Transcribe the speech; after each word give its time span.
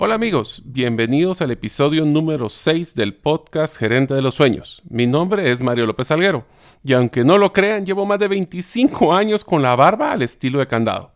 Hola 0.00 0.14
amigos, 0.14 0.62
bienvenidos 0.64 1.42
al 1.42 1.50
episodio 1.50 2.04
número 2.04 2.48
6 2.48 2.94
del 2.94 3.14
podcast 3.14 3.76
Gerente 3.76 4.14
de 4.14 4.22
los 4.22 4.36
Sueños. 4.36 4.80
Mi 4.88 5.08
nombre 5.08 5.50
es 5.50 5.60
Mario 5.60 5.86
López 5.86 6.12
Alguero 6.12 6.46
y 6.84 6.92
aunque 6.92 7.24
no 7.24 7.36
lo 7.36 7.52
crean, 7.52 7.84
llevo 7.84 8.06
más 8.06 8.20
de 8.20 8.28
25 8.28 9.12
años 9.12 9.42
con 9.42 9.60
la 9.60 9.74
barba 9.74 10.12
al 10.12 10.22
estilo 10.22 10.60
de 10.60 10.68
candado. 10.68 11.10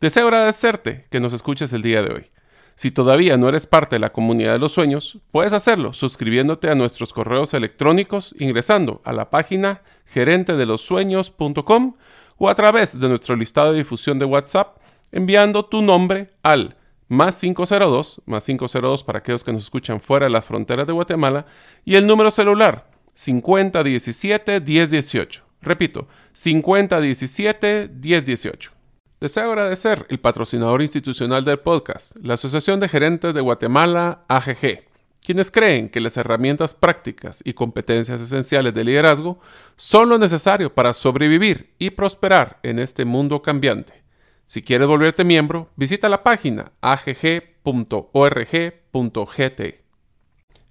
Deseo 0.00 0.24
agradecerte 0.24 1.04
que 1.10 1.20
nos 1.20 1.32
escuches 1.32 1.72
el 1.72 1.82
día 1.82 2.02
de 2.02 2.12
hoy. 2.12 2.30
Si 2.74 2.90
todavía 2.90 3.36
no 3.36 3.48
eres 3.48 3.68
parte 3.68 3.94
de 3.94 4.00
la 4.00 4.12
comunidad 4.12 4.54
de 4.54 4.58
los 4.58 4.72
sueños, 4.72 5.20
puedes 5.30 5.52
hacerlo 5.52 5.92
suscribiéndote 5.92 6.68
a 6.68 6.74
nuestros 6.74 7.12
correos 7.12 7.54
electrónicos 7.54 8.34
ingresando 8.36 9.00
a 9.04 9.12
la 9.12 9.30
página 9.30 9.82
gerentedelosueños.com 10.06 11.94
o 12.36 12.48
a 12.48 12.54
través 12.56 12.98
de 12.98 13.08
nuestro 13.08 13.36
listado 13.36 13.70
de 13.70 13.78
difusión 13.78 14.18
de 14.18 14.24
WhatsApp 14.24 14.76
enviando 15.12 15.66
tu 15.66 15.82
nombre 15.82 16.30
al 16.42 16.77
más 17.08 17.40
502, 17.40 18.22
más 18.26 18.44
502 18.44 19.04
para 19.04 19.18
aquellos 19.20 19.44
que 19.44 19.52
nos 19.52 19.64
escuchan 19.64 20.00
fuera 20.00 20.26
de 20.26 20.30
las 20.30 20.44
fronteras 20.44 20.86
de 20.86 20.92
Guatemala, 20.92 21.46
y 21.84 21.96
el 21.96 22.06
número 22.06 22.30
celular 22.30 22.90
5017 23.14 24.60
1018. 24.60 25.42
Repito, 25.60 26.06
5017 26.34 27.90
1018. 28.00 28.72
Deseo 29.20 29.50
agradecer 29.50 30.06
el 30.10 30.20
patrocinador 30.20 30.80
institucional 30.80 31.44
del 31.44 31.58
podcast, 31.58 32.14
la 32.22 32.34
Asociación 32.34 32.78
de 32.78 32.88
Gerentes 32.88 33.34
de 33.34 33.40
Guatemala, 33.40 34.24
AGG, 34.28 34.84
quienes 35.24 35.50
creen 35.50 35.88
que 35.88 36.00
las 36.00 36.16
herramientas 36.16 36.72
prácticas 36.72 37.42
y 37.44 37.54
competencias 37.54 38.20
esenciales 38.20 38.72
de 38.74 38.84
liderazgo 38.84 39.40
son 39.74 40.08
lo 40.08 40.18
necesario 40.18 40.72
para 40.72 40.92
sobrevivir 40.92 41.74
y 41.80 41.90
prosperar 41.90 42.60
en 42.62 42.78
este 42.78 43.04
mundo 43.04 43.42
cambiante. 43.42 44.07
Si 44.48 44.62
quieres 44.62 44.88
volverte 44.88 45.24
miembro, 45.24 45.68
visita 45.76 46.08
la 46.08 46.22
página 46.22 46.72
agg.org.gt. 46.80 47.60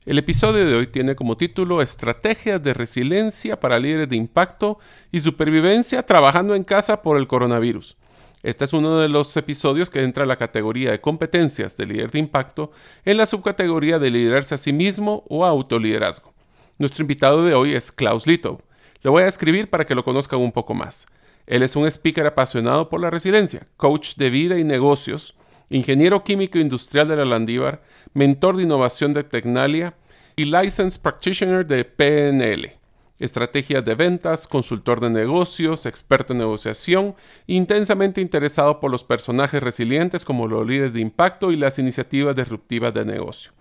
El 0.03 0.17
episodio 0.17 0.65
de 0.65 0.73
hoy 0.73 0.87
tiene 0.87 1.15
como 1.15 1.37
título 1.37 1.83
Estrategias 1.83 2.63
de 2.63 2.73
resiliencia 2.73 3.59
para 3.59 3.77
líderes 3.77 4.09
de 4.09 4.15
impacto 4.15 4.79
y 5.11 5.19
supervivencia 5.19 6.01
trabajando 6.01 6.55
en 6.55 6.63
casa 6.63 7.03
por 7.03 7.17
el 7.17 7.27
coronavirus. 7.27 7.97
Este 8.41 8.65
es 8.65 8.73
uno 8.73 8.97
de 8.97 9.09
los 9.09 9.37
episodios 9.37 9.91
que 9.91 10.01
entra 10.01 10.23
en 10.23 10.29
la 10.29 10.37
categoría 10.37 10.89
de 10.89 10.99
competencias 10.99 11.77
de 11.77 11.85
líder 11.85 12.09
de 12.09 12.17
impacto 12.17 12.71
en 13.05 13.17
la 13.17 13.27
subcategoría 13.27 13.99
de 13.99 14.09
liderarse 14.09 14.55
a 14.55 14.57
sí 14.57 14.73
mismo 14.73 15.23
o 15.29 15.45
autoliderazgo. 15.45 16.33
Nuestro 16.79 17.03
invitado 17.03 17.45
de 17.45 17.53
hoy 17.53 17.75
es 17.75 17.91
Klaus 17.91 18.25
Litow. 18.25 18.59
Lo 19.03 19.11
voy 19.11 19.21
a 19.21 19.27
escribir 19.27 19.69
para 19.69 19.85
que 19.85 19.93
lo 19.93 20.03
conozcan 20.03 20.39
un 20.39 20.51
poco 20.51 20.73
más. 20.73 21.05
Él 21.47 21.63
es 21.63 21.77
un 21.77 21.87
speaker 21.87 22.25
apasionado 22.25 22.89
por 22.89 22.99
la 22.99 23.09
resiliencia, 23.09 23.67
coach 23.77 24.15
de 24.17 24.29
vida 24.29 24.59
y 24.59 24.65
negocios, 24.65 25.33
ingeniero 25.69 26.23
químico 26.23 26.59
industrial 26.59 27.07
de 27.07 27.15
la 27.15 27.23
Landívar, 27.25 27.81
mentor 28.13 28.57
de 28.57 28.63
innovación 28.63 29.13
de 29.13 29.23
Tecnalia 29.23 29.95
y 30.35 30.45
licensed 30.45 31.01
practitioner 31.01 31.65
de 31.65 31.85
PNL. 31.85 32.73
Estrategias 33.19 33.83
de 33.83 33.95
ventas, 33.95 34.45
consultor 34.45 34.99
de 34.99 35.09
negocios, 35.09 35.85
experto 35.85 36.33
en 36.33 36.39
negociación, 36.39 37.15
intensamente 37.47 38.21
interesado 38.21 38.79
por 38.79 38.91
los 38.91 39.05
personajes 39.05 39.63
resilientes 39.63 40.25
como 40.25 40.47
los 40.47 40.67
líderes 40.67 40.93
de 40.93 40.99
impacto 40.99 41.51
y 41.51 41.55
las 41.55 41.79
iniciativas 41.79 42.35
disruptivas 42.35 42.93
de 42.93 43.05
negocio. 43.05 43.53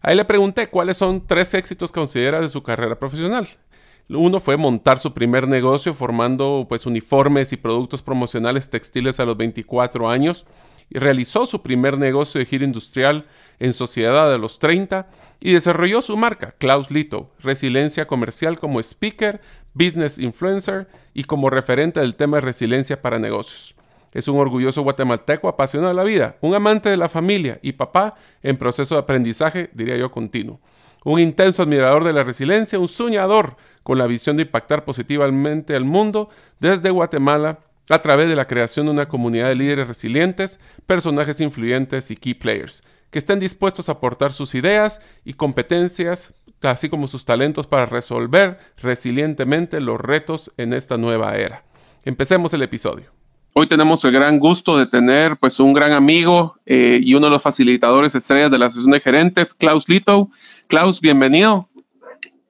Ahí 0.00 0.16
le 0.16 0.24
pregunté 0.24 0.68
cuáles 0.68 0.96
son 0.96 1.26
tres 1.26 1.52
éxitos 1.54 1.92
que 1.92 2.00
considera 2.00 2.40
de 2.40 2.48
su 2.48 2.62
carrera 2.62 2.98
profesional. 2.98 3.46
Uno 4.08 4.38
fue 4.38 4.56
montar 4.56 5.00
su 5.00 5.12
primer 5.12 5.48
negocio 5.48 5.92
formando 5.92 6.66
pues 6.68 6.86
uniformes 6.86 7.52
y 7.52 7.56
productos 7.56 8.02
promocionales 8.02 8.70
textiles 8.70 9.18
a 9.18 9.24
los 9.24 9.36
24 9.36 10.08
años 10.08 10.46
y 10.88 11.00
realizó 11.00 11.44
su 11.44 11.62
primer 11.62 11.98
negocio 11.98 12.38
de 12.38 12.46
giro 12.46 12.64
industrial 12.64 13.26
en 13.58 13.72
sociedad 13.72 14.32
a 14.32 14.38
los 14.38 14.60
30 14.60 15.08
y 15.40 15.52
desarrolló 15.52 16.02
su 16.02 16.16
marca 16.16 16.54
Klaus 16.58 16.92
Lito, 16.92 17.32
resiliencia 17.40 18.06
comercial 18.06 18.60
como 18.60 18.78
speaker, 18.78 19.40
business 19.74 20.20
influencer 20.20 20.86
y 21.12 21.24
como 21.24 21.50
referente 21.50 21.98
del 21.98 22.14
tema 22.14 22.36
de 22.36 22.42
resiliencia 22.42 23.02
para 23.02 23.18
negocios. 23.18 23.74
Es 24.12 24.28
un 24.28 24.38
orgulloso 24.38 24.82
guatemalteco 24.82 25.48
apasionado 25.48 25.88
de 25.88 25.96
la 25.96 26.04
vida, 26.04 26.36
un 26.40 26.54
amante 26.54 26.88
de 26.88 26.96
la 26.96 27.08
familia 27.08 27.58
y 27.60 27.72
papá 27.72 28.14
en 28.42 28.56
proceso 28.56 28.94
de 28.94 29.00
aprendizaje, 29.00 29.68
diría 29.74 29.96
yo, 29.96 30.12
continuo. 30.12 30.60
Un 31.04 31.20
intenso 31.20 31.62
admirador 31.62 32.02
de 32.02 32.12
la 32.12 32.24
resiliencia, 32.24 32.78
un 32.78 32.88
soñador 32.88 33.56
con 33.86 33.98
la 33.98 34.08
visión 34.08 34.36
de 34.36 34.42
impactar 34.42 34.84
positivamente 34.84 35.76
al 35.76 35.84
mundo 35.84 36.28
desde 36.58 36.90
Guatemala 36.90 37.60
a 37.88 38.02
través 38.02 38.28
de 38.28 38.34
la 38.34 38.48
creación 38.48 38.86
de 38.86 38.90
una 38.90 39.06
comunidad 39.06 39.46
de 39.46 39.54
líderes 39.54 39.86
resilientes, 39.86 40.58
personajes 40.86 41.40
influyentes 41.40 42.10
y 42.10 42.16
key 42.16 42.34
players, 42.34 42.82
que 43.12 43.20
estén 43.20 43.38
dispuestos 43.38 43.88
a 43.88 43.92
aportar 43.92 44.32
sus 44.32 44.56
ideas 44.56 45.02
y 45.24 45.34
competencias, 45.34 46.34
así 46.62 46.88
como 46.88 47.06
sus 47.06 47.24
talentos 47.24 47.68
para 47.68 47.86
resolver 47.86 48.58
resilientemente 48.82 49.80
los 49.80 50.00
retos 50.00 50.52
en 50.56 50.72
esta 50.72 50.98
nueva 50.98 51.36
era. 51.36 51.62
Empecemos 52.04 52.52
el 52.54 52.62
episodio. 52.62 53.12
Hoy 53.52 53.68
tenemos 53.68 54.04
el 54.04 54.10
gran 54.10 54.40
gusto 54.40 54.76
de 54.76 54.86
tener 54.86 55.36
pues 55.36 55.60
un 55.60 55.72
gran 55.72 55.92
amigo 55.92 56.56
eh, 56.66 56.98
y 57.00 57.14
uno 57.14 57.26
de 57.26 57.30
los 57.30 57.42
facilitadores 57.42 58.16
estrellas 58.16 58.50
de 58.50 58.58
la 58.58 58.66
Asociación 58.66 58.94
de 58.94 59.00
Gerentes, 59.00 59.54
Klaus 59.54 59.88
Lito. 59.88 60.28
Klaus, 60.66 61.00
bienvenido. 61.00 61.68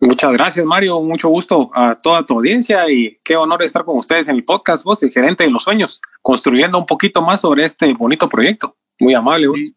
Muchas 0.00 0.32
gracias, 0.32 0.66
Mario. 0.66 1.00
Mucho 1.00 1.28
gusto 1.28 1.70
a 1.74 1.96
toda 1.96 2.22
tu 2.22 2.34
audiencia 2.34 2.90
y 2.90 3.18
qué 3.24 3.36
honor 3.36 3.62
estar 3.62 3.84
con 3.84 3.96
ustedes 3.96 4.28
en 4.28 4.36
el 4.36 4.44
podcast, 4.44 4.84
vos, 4.84 5.02
el 5.02 5.10
gerente 5.10 5.44
de 5.44 5.50
los 5.50 5.62
sueños, 5.62 6.02
construyendo 6.20 6.78
un 6.78 6.86
poquito 6.86 7.22
más 7.22 7.40
sobre 7.40 7.64
este 7.64 7.92
bonito 7.94 8.28
proyecto. 8.28 8.76
Muy 9.00 9.14
amable, 9.14 9.48
vos. 9.48 9.72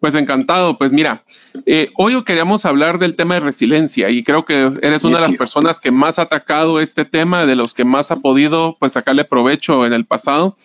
Pues 0.00 0.14
encantado. 0.14 0.78
Pues 0.78 0.92
mira, 0.92 1.24
eh, 1.66 1.90
hoy 1.96 2.22
queríamos 2.22 2.64
hablar 2.64 3.00
del 3.00 3.16
tema 3.16 3.34
de 3.34 3.40
resiliencia 3.40 4.10
y 4.10 4.22
creo 4.22 4.44
que 4.44 4.72
eres 4.80 5.02
una 5.02 5.16
de 5.16 5.22
las 5.22 5.34
personas 5.34 5.80
que 5.80 5.90
más 5.90 6.20
ha 6.20 6.22
atacado 6.22 6.78
este 6.80 7.04
tema, 7.04 7.44
de 7.44 7.56
los 7.56 7.74
que 7.74 7.84
más 7.84 8.12
ha 8.12 8.16
podido 8.16 8.74
pues 8.78 8.92
sacarle 8.92 9.24
provecho 9.24 9.86
en 9.86 9.92
el 9.92 10.06
pasado 10.06 10.56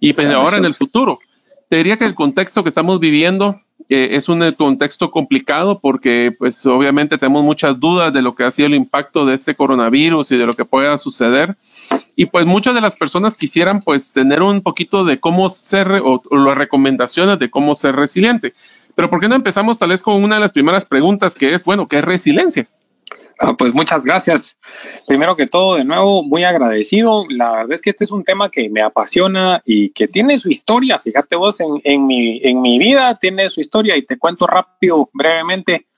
y 0.00 0.12
pues, 0.12 0.26
ahora 0.26 0.58
en 0.58 0.64
el 0.64 0.74
futuro. 0.74 1.20
Te 1.68 1.76
diría 1.76 1.96
que 1.96 2.04
el 2.04 2.16
contexto 2.16 2.64
que 2.64 2.68
estamos 2.68 2.98
viviendo 2.98 3.60
es 3.90 4.28
un 4.28 4.42
eh, 4.42 4.54
contexto 4.54 5.10
complicado 5.10 5.80
porque 5.80 6.34
pues 6.38 6.64
obviamente 6.66 7.18
tenemos 7.18 7.42
muchas 7.44 7.80
dudas 7.80 8.12
de 8.12 8.22
lo 8.22 8.34
que 8.34 8.44
ha 8.44 8.50
sido 8.50 8.66
el 8.66 8.74
impacto 8.74 9.26
de 9.26 9.34
este 9.34 9.54
coronavirus 9.54 10.30
y 10.30 10.36
de 10.36 10.46
lo 10.46 10.52
que 10.52 10.64
pueda 10.64 10.96
suceder. 10.96 11.56
Y 12.14 12.26
pues 12.26 12.46
muchas 12.46 12.74
de 12.74 12.80
las 12.80 12.94
personas 12.94 13.36
quisieran 13.36 13.80
pues 13.80 14.12
tener 14.12 14.42
un 14.42 14.60
poquito 14.62 15.04
de 15.04 15.18
cómo 15.18 15.48
ser 15.48 15.90
o, 16.04 16.22
o 16.30 16.36
las 16.36 16.56
recomendaciones 16.56 17.38
de 17.38 17.50
cómo 17.50 17.74
ser 17.74 17.96
resiliente. 17.96 18.54
Pero 18.94 19.10
¿por 19.10 19.20
qué 19.20 19.28
no 19.28 19.34
empezamos 19.34 19.78
tal 19.78 19.88
vez 19.88 20.02
con 20.02 20.22
una 20.22 20.36
de 20.36 20.40
las 20.40 20.52
primeras 20.52 20.84
preguntas 20.84 21.34
que 21.34 21.52
es, 21.54 21.64
bueno, 21.64 21.88
¿qué 21.88 21.98
es 21.98 22.04
resiliencia? 22.04 22.68
Ah, 23.42 23.56
pues 23.56 23.72
muchas 23.72 24.04
gracias. 24.04 24.58
Primero 25.08 25.34
que 25.34 25.46
todo, 25.46 25.76
de 25.76 25.84
nuevo, 25.84 26.22
muy 26.22 26.44
agradecido. 26.44 27.24
La 27.30 27.50
verdad 27.50 27.72
es 27.72 27.80
que 27.80 27.88
este 27.88 28.04
es 28.04 28.10
un 28.10 28.22
tema 28.22 28.50
que 28.50 28.68
me 28.68 28.82
apasiona 28.82 29.62
y 29.64 29.92
que 29.92 30.08
tiene 30.08 30.36
su 30.36 30.50
historia. 30.50 30.98
Fíjate 30.98 31.36
vos, 31.36 31.56
en, 31.58 32.06
mi, 32.06 32.78
vida 32.78 33.16
tiene 33.18 33.48
su 33.48 33.62
historia 33.62 33.96
y 33.96 34.02
te 34.02 34.18
cuento 34.18 34.46
rápido, 34.46 35.08
brevemente. 35.14 35.88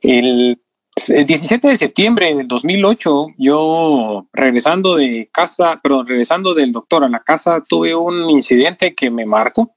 El, 0.00 0.62
el 1.08 1.26
17 1.26 1.68
de 1.68 1.76
septiembre 1.76 2.34
del 2.34 2.48
2008, 2.48 3.26
yo 3.36 4.26
regresando 4.32 4.96
de 4.96 5.28
casa, 5.30 5.80
perdón, 5.82 6.06
regresando 6.06 6.54
del 6.54 6.72
doctor 6.72 7.04
a 7.04 7.10
la 7.10 7.20
casa, 7.20 7.62
tuve 7.68 7.94
un 7.94 8.30
incidente 8.30 8.94
que 8.94 9.10
me 9.10 9.26
marcó 9.26 9.76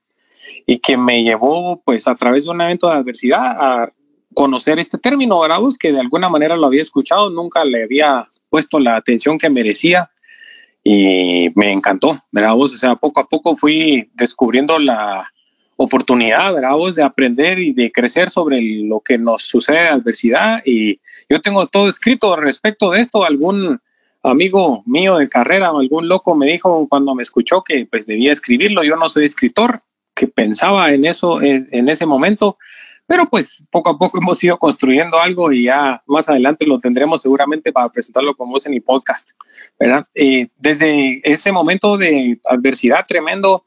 y 0.66 0.78
que 0.78 0.96
me 0.96 1.24
llevó, 1.24 1.82
pues, 1.84 2.08
a 2.08 2.16
través 2.16 2.46
de 2.46 2.52
un 2.52 2.62
evento 2.62 2.88
de 2.88 2.94
adversidad 2.94 3.58
a 3.60 3.90
conocer 4.34 4.80
este 4.80 4.98
término, 4.98 5.40
¿verdad? 5.40 5.60
que 5.80 5.92
de 5.92 6.00
alguna 6.00 6.30
manera 6.30 6.56
lo 6.56 6.68
había 6.68 6.82
escuchado, 6.82 7.30
nunca 7.30 7.66
le 7.66 7.84
había 7.84 8.28
puesto 8.50 8.80
la 8.80 8.96
atención 8.96 9.38
que 9.38 9.50
merecía 9.50 10.10
y 10.84 11.50
me 11.56 11.72
encantó, 11.72 12.24
¿verdad? 12.32 12.56
O 12.58 12.68
sea, 12.68 12.96
poco 12.96 13.20
a 13.20 13.28
poco 13.28 13.56
fui 13.56 14.10
descubriendo 14.16 14.80
la 14.80 15.32
oportunidad, 15.76 16.54
¿verdad? 16.54 16.76
de 16.96 17.04
aprender 17.04 17.60
y 17.60 17.74
de 17.74 17.92
crecer 17.92 18.30
sobre 18.30 18.62
lo 18.62 19.00
que 19.00 19.18
nos 19.18 19.44
sucede 19.44 19.82
de 19.82 19.90
adversidad 19.90 20.62
y 20.66 21.00
yo 21.30 21.42
tengo 21.42 21.68
todo 21.68 21.90
escrito 21.90 22.36
respecto 22.36 22.92
de 22.92 23.02
esto, 23.02 23.24
algún 23.24 23.80
amigo 24.24 24.84
mío 24.86 25.18
de 25.18 25.30
carrera, 25.30 25.70
algún 25.70 26.08
loco 26.08 26.36
me 26.36 26.46
dijo 26.46 26.88
cuando 26.88 27.16
me 27.16 27.24
escuchó 27.24 27.64
que 27.64 27.88
pues 27.90 28.06
debía 28.06 28.32
escribirlo, 28.32 28.84
yo 28.84 28.96
no 28.96 29.10
soy 29.10 29.26
escritor, 29.26 29.82
que 30.14 30.28
pensaba 30.28 30.92
en 30.92 31.06
eso 31.06 31.42
en 31.42 31.90
ese 31.90 32.06
momento, 32.06 32.58
pero 33.08 33.26
pues 33.26 33.66
poco 33.72 33.90
a 33.90 33.98
poco 33.98 34.18
hemos 34.20 34.44
ido 34.44 34.58
construyendo 34.58 35.20
algo 35.20 35.52
y 35.52 35.64
ya 35.64 36.02
más 36.08 36.30
adelante 36.30 36.66
lo 36.66 36.80
tendremos 36.80 37.22
seguramente 37.22 37.72
para 37.72 37.90
presentarlo 37.90 38.36
con 38.36 38.50
vos 38.50 38.66
en 38.66 38.74
el 38.74 38.82
podcast, 38.82 39.32
¿verdad? 39.80 40.08
Eh, 40.16 40.48
desde 40.58 41.22
ese 41.24 41.52
momento 41.52 41.98
de 41.98 42.40
adversidad 42.50 43.06
tremendo 43.08 43.66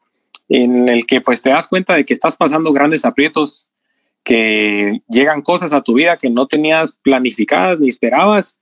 en 0.48 0.88
el 0.88 1.06
que 1.06 1.20
pues 1.20 1.42
te 1.42 1.50
das 1.50 1.66
cuenta 1.66 1.94
de 1.94 2.04
que 2.04 2.14
estás 2.14 2.36
pasando 2.36 2.72
grandes 2.72 3.04
aprietos, 3.04 3.70
que 4.22 5.02
llegan 5.08 5.42
cosas 5.42 5.72
a 5.72 5.82
tu 5.82 5.94
vida 5.94 6.16
que 6.16 6.30
no 6.30 6.46
tenías 6.46 6.92
planificadas 6.92 7.80
ni 7.80 7.88
esperabas, 7.88 8.58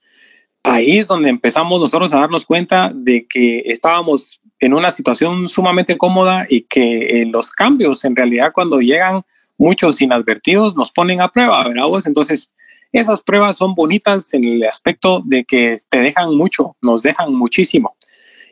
ahí 0.62 0.98
es 0.98 1.06
donde 1.06 1.28
empezamos 1.28 1.80
nosotros 1.80 2.12
a 2.12 2.20
darnos 2.20 2.44
cuenta 2.44 2.92
de 2.94 3.26
que 3.26 3.62
estábamos 3.66 4.40
en 4.58 4.74
una 4.74 4.90
situación 4.90 5.48
sumamente 5.48 5.96
cómoda 5.96 6.46
y 6.48 6.62
que 6.62 7.22
eh, 7.22 7.26
los 7.26 7.50
cambios 7.50 8.04
en 8.04 8.14
realidad 8.14 8.52
cuando 8.52 8.80
llegan 8.80 9.22
muchos 9.58 10.00
inadvertidos 10.00 10.76
nos 10.76 10.90
ponen 10.90 11.20
a 11.20 11.28
prueba, 11.28 11.62
¿verdad 11.66 11.86
vos? 11.86 12.06
Entonces, 12.06 12.50
esas 12.92 13.22
pruebas 13.22 13.56
son 13.56 13.74
bonitas 13.74 14.34
en 14.34 14.44
el 14.44 14.64
aspecto 14.64 15.22
de 15.24 15.44
que 15.44 15.78
te 15.88 16.00
dejan 16.00 16.34
mucho, 16.36 16.76
nos 16.82 17.02
dejan 17.02 17.32
muchísimo. 17.32 17.96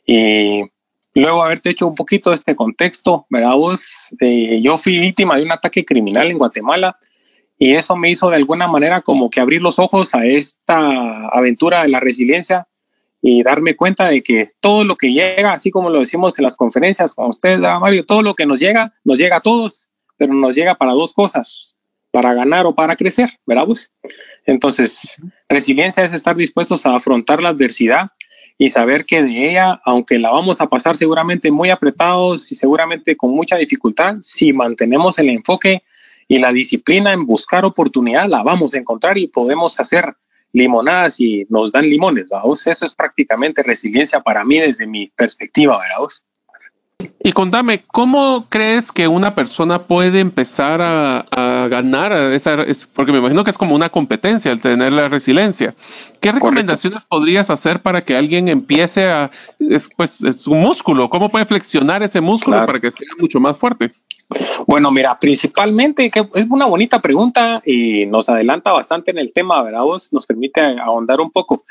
Y 0.07 0.63
luego 1.15 1.43
haberte 1.43 1.71
hecho 1.71 1.87
un 1.87 1.95
poquito 1.95 2.33
este 2.33 2.57
contexto, 2.57 3.27
¿verdad 3.29 3.55
vos? 3.55 4.15
Eh, 4.21 4.61
yo 4.63 4.79
fui 4.79 4.99
víctima 4.99 5.37
de 5.37 5.43
un 5.43 5.53
ataque 5.53 5.85
criminal 5.85 6.31
en 6.31 6.39
Guatemala 6.39 6.97
y 7.59 7.75
eso 7.75 7.97
me 7.97 8.11
hizo 8.11 8.31
de 8.31 8.37
alguna 8.37 8.67
manera 8.69 9.03
como 9.03 9.29
que 9.29 9.41
abrir 9.41 9.61
los 9.61 9.79
ojos 9.79 10.15
a 10.15 10.25
esta 10.25 11.27
aventura 11.29 11.83
de 11.83 11.89
la 11.89 12.01
resiliencia 12.01 12.67
y 13.21 13.43
darme 13.43 13.77
cuenta 13.77 14.09
de 14.09 14.23
que 14.23 14.47
todo 14.61 14.85
lo 14.85 14.97
que 14.97 15.13
llega, 15.13 15.53
así 15.53 15.71
como 15.71 15.91
lo 15.91 16.01
decimos 16.01 16.39
en 16.39 16.45
las 16.45 16.57
conferencias 16.57 17.13
con 17.13 17.29
ustedes, 17.29 17.61
Mario, 17.61 18.07
todo 18.07 18.23
lo 18.23 18.35
que 18.35 18.47
nos 18.47 18.59
llega, 18.59 18.95
nos 19.05 19.19
llega 19.19 19.37
a 19.37 19.41
todos 19.41 19.90
pero 20.21 20.35
nos 20.35 20.55
llega 20.55 20.75
para 20.75 20.93
dos 20.93 21.15
cosas, 21.15 21.75
para 22.11 22.35
ganar 22.35 22.67
o 22.67 22.75
para 22.75 22.95
crecer, 22.95 23.31
¿verdad? 23.47 23.65
Pues? 23.65 23.91
Entonces, 24.45 25.17
resiliencia 25.49 26.05
es 26.05 26.13
estar 26.13 26.37
dispuestos 26.37 26.85
a 26.85 26.95
afrontar 26.95 27.43
la 27.43 27.49
adversidad 27.49 28.11
y 28.59 28.69
saber 28.69 29.07
que 29.07 29.23
de 29.23 29.49
ella, 29.49 29.81
aunque 29.83 30.19
la 30.19 30.31
vamos 30.31 30.61
a 30.61 30.67
pasar 30.67 30.99
seguramente 30.99 31.51
muy 31.51 31.71
apretados 31.71 32.53
y 32.53 32.55
seguramente 32.55 33.17
con 33.17 33.31
mucha 33.31 33.57
dificultad, 33.57 34.17
si 34.21 34.53
mantenemos 34.53 35.19
el 35.19 35.31
enfoque 35.31 35.85
y 36.29 36.39
la 36.39 36.53
disciplina 36.53 37.15
en 37.15 37.25
buscar 37.25 37.65
oportunidad, 37.65 38.29
la 38.29 38.43
vamos 38.43 38.75
a 38.75 38.79
encontrar 38.79 39.17
y 39.17 39.29
podemos 39.29 39.81
hacer 39.81 40.17
limonadas 40.53 41.19
y 41.19 41.47
nos 41.49 41.73
dan 41.73 41.89
limones, 41.89 42.29
¿vamos? 42.29 42.67
Eso 42.67 42.85
es 42.85 42.93
prácticamente 42.93 43.63
resiliencia 43.63 44.21
para 44.21 44.45
mí 44.45 44.59
desde 44.59 44.87
mi 44.87 45.09
perspectiva, 45.17 45.79
¿verdad? 45.79 46.09
Y 47.23 47.33
contame, 47.33 47.83
¿cómo 47.87 48.47
crees 48.49 48.93
que 48.93 49.09
una 49.09 49.35
persona 49.35 49.83
puede 49.83 50.21
empezar 50.21 50.81
a, 50.83 51.27
ganar 51.69 52.13
esa, 52.13 52.65
porque 52.95 53.13
me 53.13 53.19
imagino 53.19 53.45
que 53.45 53.51
es 53.51 53.59
como 53.59 53.75
una 53.75 53.91
competencia 53.91 54.51
el 54.53 54.61
tener 54.61 54.93
la 54.93 55.09
resiliencia. 55.09 55.75
¿Qué 56.21 56.33
recomendaciones 56.33 57.05
podrías 57.05 57.51
hacer 57.51 57.81
para 57.81 58.03
que 58.03 58.17
alguien 58.17 58.49
empiece 58.49 59.09
a, 59.09 59.31
es, 59.59 59.91
pues, 59.97 60.23
es 60.23 60.47
un 60.47 60.61
músculo, 60.61 61.09
¿cómo 61.11 61.29
puede 61.29 61.45
flexionar 61.45 62.03
ese 62.03 62.21
músculo 62.21 62.65
para 62.67 62.81
que 62.81 62.91
sea 62.91 63.09
mucho 63.19 63.41
más 63.41 63.57
fuerte? 63.57 63.91
Bueno, 64.67 64.91
mira, 64.91 65.19
principalmente 65.19 66.11
que 66.11 66.27
es 66.35 66.47
una 66.49 66.67
bonita 66.67 67.01
pregunta 67.01 67.63
y 67.65 68.07
nos 68.07 68.29
adelanta 68.29 68.73
bastante 68.73 69.11
en 69.11 69.19
el 69.19 69.33
tema, 69.33 69.63
¿verdad? 69.63 69.83
Vos 69.83 70.13
nos 70.13 70.27
permite 70.27 70.61
ahondar 70.61 71.21
un 71.21 71.31
poco. 71.31 71.65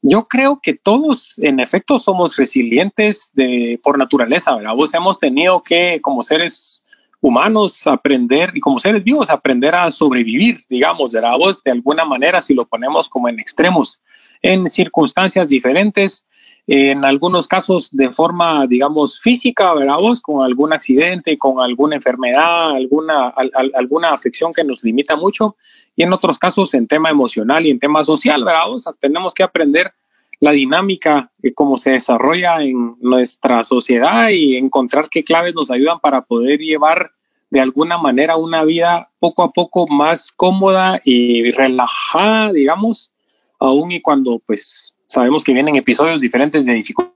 Yo 0.00 0.28
creo 0.28 0.60
que 0.62 0.74
todos, 0.74 1.38
en 1.38 1.58
efecto, 1.58 1.98
somos 1.98 2.36
resilientes 2.36 3.30
de, 3.32 3.80
por 3.82 3.98
naturaleza, 3.98 4.54
¿verdad? 4.54 4.74
Hemos 4.92 5.18
tenido 5.18 5.62
que, 5.62 6.00
como 6.00 6.22
seres 6.22 6.82
humanos, 7.20 7.86
aprender 7.86 8.52
y 8.54 8.60
como 8.60 8.78
seres 8.78 9.02
vivos, 9.02 9.28
aprender 9.28 9.74
a 9.74 9.90
sobrevivir, 9.90 10.60
digamos, 10.68 11.12
¿verdad? 11.12 11.36
De 11.64 11.72
alguna 11.72 12.04
manera, 12.04 12.40
si 12.40 12.54
lo 12.54 12.64
ponemos 12.66 13.08
como 13.08 13.28
en 13.28 13.40
extremos, 13.40 14.00
en 14.40 14.68
circunstancias 14.68 15.48
diferentes, 15.48 16.27
en 16.70 17.02
algunos 17.06 17.48
casos 17.48 17.88
de 17.92 18.10
forma, 18.10 18.66
digamos, 18.66 19.20
física, 19.20 19.72
¿verdad? 19.72 19.96
Vos, 19.96 20.20
con 20.20 20.44
algún 20.44 20.74
accidente, 20.74 21.38
con 21.38 21.60
alguna 21.60 21.96
enfermedad, 21.96 22.72
alguna, 22.72 23.32
alguna 23.74 24.12
afección 24.12 24.52
que 24.52 24.64
nos 24.64 24.84
limita 24.84 25.16
mucho, 25.16 25.56
y 25.96 26.02
en 26.02 26.12
otros 26.12 26.38
casos 26.38 26.74
en 26.74 26.86
tema 26.86 27.08
emocional 27.08 27.64
y 27.64 27.70
en 27.70 27.78
tema 27.78 28.04
social, 28.04 28.44
¿verdad? 28.44 28.66
Tenemos 29.00 29.32
que 29.32 29.44
aprender 29.44 29.92
la 30.40 30.50
dinámica, 30.50 31.32
de 31.38 31.54
cómo 31.54 31.78
se 31.78 31.92
desarrolla 31.92 32.62
en 32.62 32.92
nuestra 33.00 33.64
sociedad 33.64 34.28
y 34.28 34.56
encontrar 34.56 35.08
qué 35.08 35.24
claves 35.24 35.54
nos 35.54 35.70
ayudan 35.70 36.00
para 36.00 36.20
poder 36.20 36.60
llevar 36.60 37.12
de 37.48 37.60
alguna 37.60 37.96
manera 37.96 38.36
una 38.36 38.62
vida 38.62 39.10
poco 39.18 39.42
a 39.42 39.52
poco 39.52 39.86
más 39.88 40.30
cómoda 40.30 41.00
y 41.02 41.50
relajada, 41.50 42.52
digamos, 42.52 43.10
aún 43.58 43.90
y 43.90 44.02
cuando 44.02 44.38
pues 44.38 44.94
sabemos 45.08 45.42
que 45.42 45.52
vienen 45.52 45.76
episodios 45.76 46.20
diferentes 46.20 46.66
de 46.66 46.74
dificultad. 46.74 47.12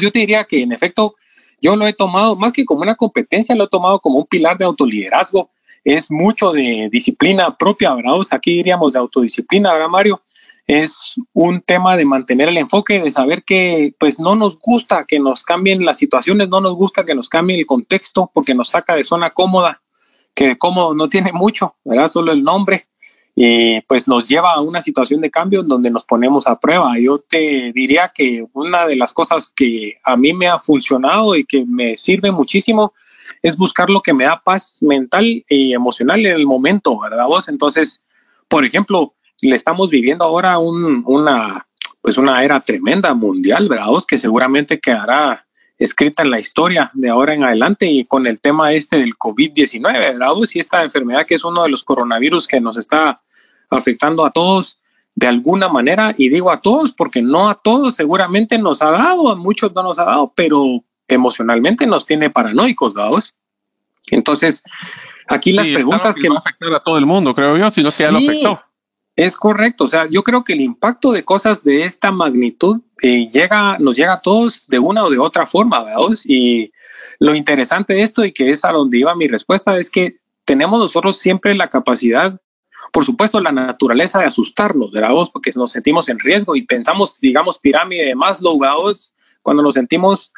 Yo 0.00 0.12
te 0.12 0.18
diría 0.18 0.44
que 0.44 0.62
en 0.62 0.72
efecto 0.72 1.14
yo 1.60 1.76
lo 1.76 1.86
he 1.86 1.92
tomado 1.92 2.36
más 2.36 2.52
que 2.52 2.64
como 2.64 2.82
una 2.82 2.96
competencia, 2.96 3.54
lo 3.54 3.64
he 3.64 3.68
tomado 3.68 4.00
como 4.00 4.18
un 4.18 4.26
pilar 4.26 4.58
de 4.58 4.64
autoliderazgo. 4.64 5.50
Es 5.84 6.10
mucho 6.10 6.52
de 6.52 6.88
disciplina 6.90 7.56
propia, 7.56 7.94
¿verdad? 7.94 8.14
aquí 8.30 8.54
diríamos 8.54 8.92
de 8.92 8.98
autodisciplina, 8.98 9.72
¿verdad, 9.72 9.88
Mario? 9.88 10.20
Es 10.66 11.14
un 11.32 11.62
tema 11.62 11.96
de 11.96 12.04
mantener 12.04 12.48
el 12.48 12.58
enfoque, 12.58 13.00
de 13.00 13.10
saber 13.10 13.42
que 13.42 13.94
pues 13.98 14.20
no 14.20 14.34
nos 14.34 14.58
gusta 14.58 15.06
que 15.06 15.18
nos 15.18 15.42
cambien 15.42 15.84
las 15.84 15.96
situaciones, 15.96 16.48
no 16.50 16.60
nos 16.60 16.74
gusta 16.74 17.06
que 17.06 17.14
nos 17.14 17.30
cambie 17.30 17.58
el 17.58 17.64
contexto 17.64 18.30
porque 18.34 18.54
nos 18.54 18.68
saca 18.68 18.94
de 18.94 19.04
zona 19.04 19.30
cómoda, 19.30 19.82
que 20.34 20.58
cómodo 20.58 20.94
no 20.94 21.08
tiene 21.08 21.32
mucho, 21.32 21.76
¿verdad? 21.84 22.08
Solo 22.08 22.32
el 22.32 22.42
nombre 22.42 22.88
y 23.40 23.82
pues 23.82 24.08
nos 24.08 24.28
lleva 24.28 24.54
a 24.54 24.60
una 24.60 24.80
situación 24.80 25.20
de 25.20 25.30
cambio 25.30 25.62
donde 25.62 25.92
nos 25.92 26.02
ponemos 26.02 26.48
a 26.48 26.58
prueba. 26.58 26.98
Yo 26.98 27.18
te 27.20 27.72
diría 27.72 28.10
que 28.12 28.44
una 28.52 28.84
de 28.88 28.96
las 28.96 29.12
cosas 29.12 29.52
que 29.54 30.00
a 30.02 30.16
mí 30.16 30.32
me 30.32 30.48
ha 30.48 30.58
funcionado 30.58 31.36
y 31.36 31.44
que 31.44 31.64
me 31.64 31.96
sirve 31.96 32.32
muchísimo 32.32 32.94
es 33.40 33.56
buscar 33.56 33.90
lo 33.90 34.00
que 34.00 34.12
me 34.12 34.24
da 34.24 34.42
paz 34.42 34.78
mental 34.80 35.44
y 35.48 35.72
emocional 35.72 36.26
en 36.26 36.32
el 36.32 36.46
momento, 36.46 36.98
¿verdad 36.98 37.26
vos? 37.26 37.48
Entonces, 37.48 38.08
por 38.48 38.64
ejemplo, 38.64 39.14
le 39.40 39.54
estamos 39.54 39.90
viviendo 39.90 40.24
ahora 40.24 40.58
una, 40.58 41.64
pues 42.02 42.18
una 42.18 42.42
era 42.42 42.58
tremenda 42.58 43.14
mundial, 43.14 43.68
¿verdad 43.68 43.86
vos? 43.86 44.04
Que 44.04 44.18
seguramente 44.18 44.80
quedará 44.80 45.46
escrita 45.78 46.24
en 46.24 46.32
la 46.32 46.40
historia 46.40 46.90
de 46.92 47.08
ahora 47.08 47.34
en 47.34 47.44
adelante 47.44 47.86
y 47.86 48.04
con 48.04 48.26
el 48.26 48.40
tema 48.40 48.72
este 48.72 48.98
del 48.98 49.14
COVID-19, 49.14 49.80
¿verdad? 49.92 50.32
Y 50.52 50.58
esta 50.58 50.82
enfermedad 50.82 51.24
que 51.24 51.36
es 51.36 51.44
uno 51.44 51.62
de 51.62 51.68
los 51.68 51.84
coronavirus 51.84 52.48
que 52.48 52.60
nos 52.60 52.76
está 52.76 53.20
afectando 53.70 54.24
a 54.24 54.30
todos 54.30 54.80
de 55.14 55.26
alguna 55.26 55.68
manera, 55.68 56.14
y 56.16 56.28
digo 56.28 56.50
a 56.52 56.60
todos 56.60 56.92
porque 56.92 57.22
no 57.22 57.50
a 57.50 57.56
todos 57.56 57.96
seguramente 57.96 58.56
nos 58.56 58.82
ha 58.82 58.90
dado, 58.92 59.30
a 59.30 59.34
muchos 59.34 59.74
no 59.74 59.82
nos 59.82 59.98
ha 59.98 60.04
dado, 60.04 60.32
pero 60.36 60.84
emocionalmente 61.08 61.88
nos 61.88 62.06
tiene 62.06 62.30
paranoicos, 62.30 62.94
¿dados? 62.94 63.34
Entonces, 64.12 64.62
aquí 65.26 65.52
las 65.52 65.66
preguntas 65.66 66.14
que... 66.14 66.28
Va 66.28 66.36
a 66.36 66.38
afectar 66.38 66.72
a 66.72 66.82
todo 66.84 66.98
el 66.98 67.06
mundo, 67.06 67.34
creo 67.34 67.56
yo, 67.56 67.68
si 67.72 67.82
no 67.82 67.88
es 67.88 67.96
que 67.96 68.04
ya 68.04 68.12
lo 68.12 68.18
afectó. 68.18 68.62
Es 69.16 69.34
correcto, 69.34 69.84
o 69.84 69.88
sea, 69.88 70.06
yo 70.08 70.22
creo 70.22 70.44
que 70.44 70.52
el 70.52 70.60
impacto 70.60 71.10
de 71.10 71.24
cosas 71.24 71.64
de 71.64 71.82
esta 71.82 72.12
magnitud 72.12 72.82
eh, 73.02 73.28
llega, 73.28 73.76
nos 73.80 73.96
llega 73.96 74.12
a 74.12 74.20
todos 74.20 74.68
de 74.68 74.78
una 74.78 75.02
o 75.02 75.10
de 75.10 75.18
otra 75.18 75.46
forma, 75.46 75.82
¿verdad? 75.82 76.16
Y 76.26 76.70
lo 77.18 77.34
interesante 77.34 77.94
de 77.94 78.02
esto 78.02 78.24
y 78.24 78.30
que 78.30 78.50
es 78.50 78.64
a 78.64 78.70
donde 78.70 78.98
iba 78.98 79.16
mi 79.16 79.26
respuesta 79.26 79.76
es 79.76 79.90
que 79.90 80.12
tenemos 80.44 80.78
nosotros 80.78 81.18
siempre 81.18 81.56
la 81.56 81.66
capacidad 81.66 82.40
por 82.92 83.04
supuesto, 83.04 83.40
la 83.40 83.52
naturaleza 83.52 84.18
de 84.18 84.26
asustarnos, 84.26 84.90
¿verdad? 84.90 85.10
Porque 85.32 85.50
nos 85.56 85.72
sentimos 85.72 86.08
en 86.08 86.18
riesgo 86.18 86.56
y 86.56 86.62
pensamos, 86.62 87.20
digamos, 87.20 87.58
pirámide 87.58 88.06
de 88.06 88.14
Maslow. 88.14 88.58
Cuando 89.42 89.62
nos 89.62 89.74
sentimos, 89.74 90.32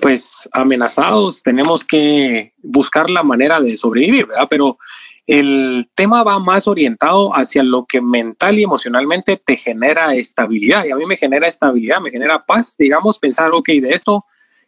pues, 0.00 0.48
amenazados, 0.52 1.42
tenemos 1.42 1.84
que 1.84 2.54
buscar 2.58 3.10
la 3.10 3.22
manera 3.22 3.60
de 3.60 3.76
sobrevivir, 3.76 4.26
¿verdad? 4.26 4.46
Pero 4.48 4.78
el 5.26 5.88
tema 5.94 6.22
va 6.24 6.38
más 6.38 6.66
orientado 6.66 7.34
hacia 7.34 7.62
lo 7.62 7.86
que 7.86 8.00
mental 8.00 8.58
y 8.58 8.64
emocionalmente 8.64 9.36
te 9.36 9.56
genera 9.56 10.14
estabilidad. 10.14 10.84
Y 10.84 10.90
a 10.90 10.96
mí 10.96 11.06
me 11.06 11.16
genera 11.16 11.46
estabilidad, 11.46 12.00
me 12.00 12.10
genera 12.10 12.44
paz, 12.44 12.74
digamos, 12.76 13.18
pensar, 13.18 13.52
ok, 13.52 13.68
de 13.68 13.90
esto 13.90 14.24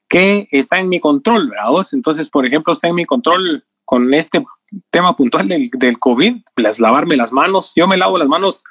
que 0.09 0.47
está 0.51 0.79
en 0.79 0.89
mi 0.89 1.01
control, 1.01 1.49
¿verdad? 1.49 1.87
Entonces, 1.93 2.29
por 2.29 2.47
ejemplo, 2.47 2.73
está 2.73 2.87
en 2.87 2.95
mi 2.95 3.07
control 3.07 3.65
con 3.93 4.15
este 4.15 4.43
tema 4.89 5.15
puntual 5.15 5.49
del, 5.49 5.99
COVID, 5.99 6.37
las 6.57 6.81
lavarme 6.81 7.15
las 7.15 7.31
manos. 7.31 7.73
Yo 7.77 7.87
me 7.87 7.99
lavo 7.99 8.17
las 8.17 8.27
manos 8.27 8.65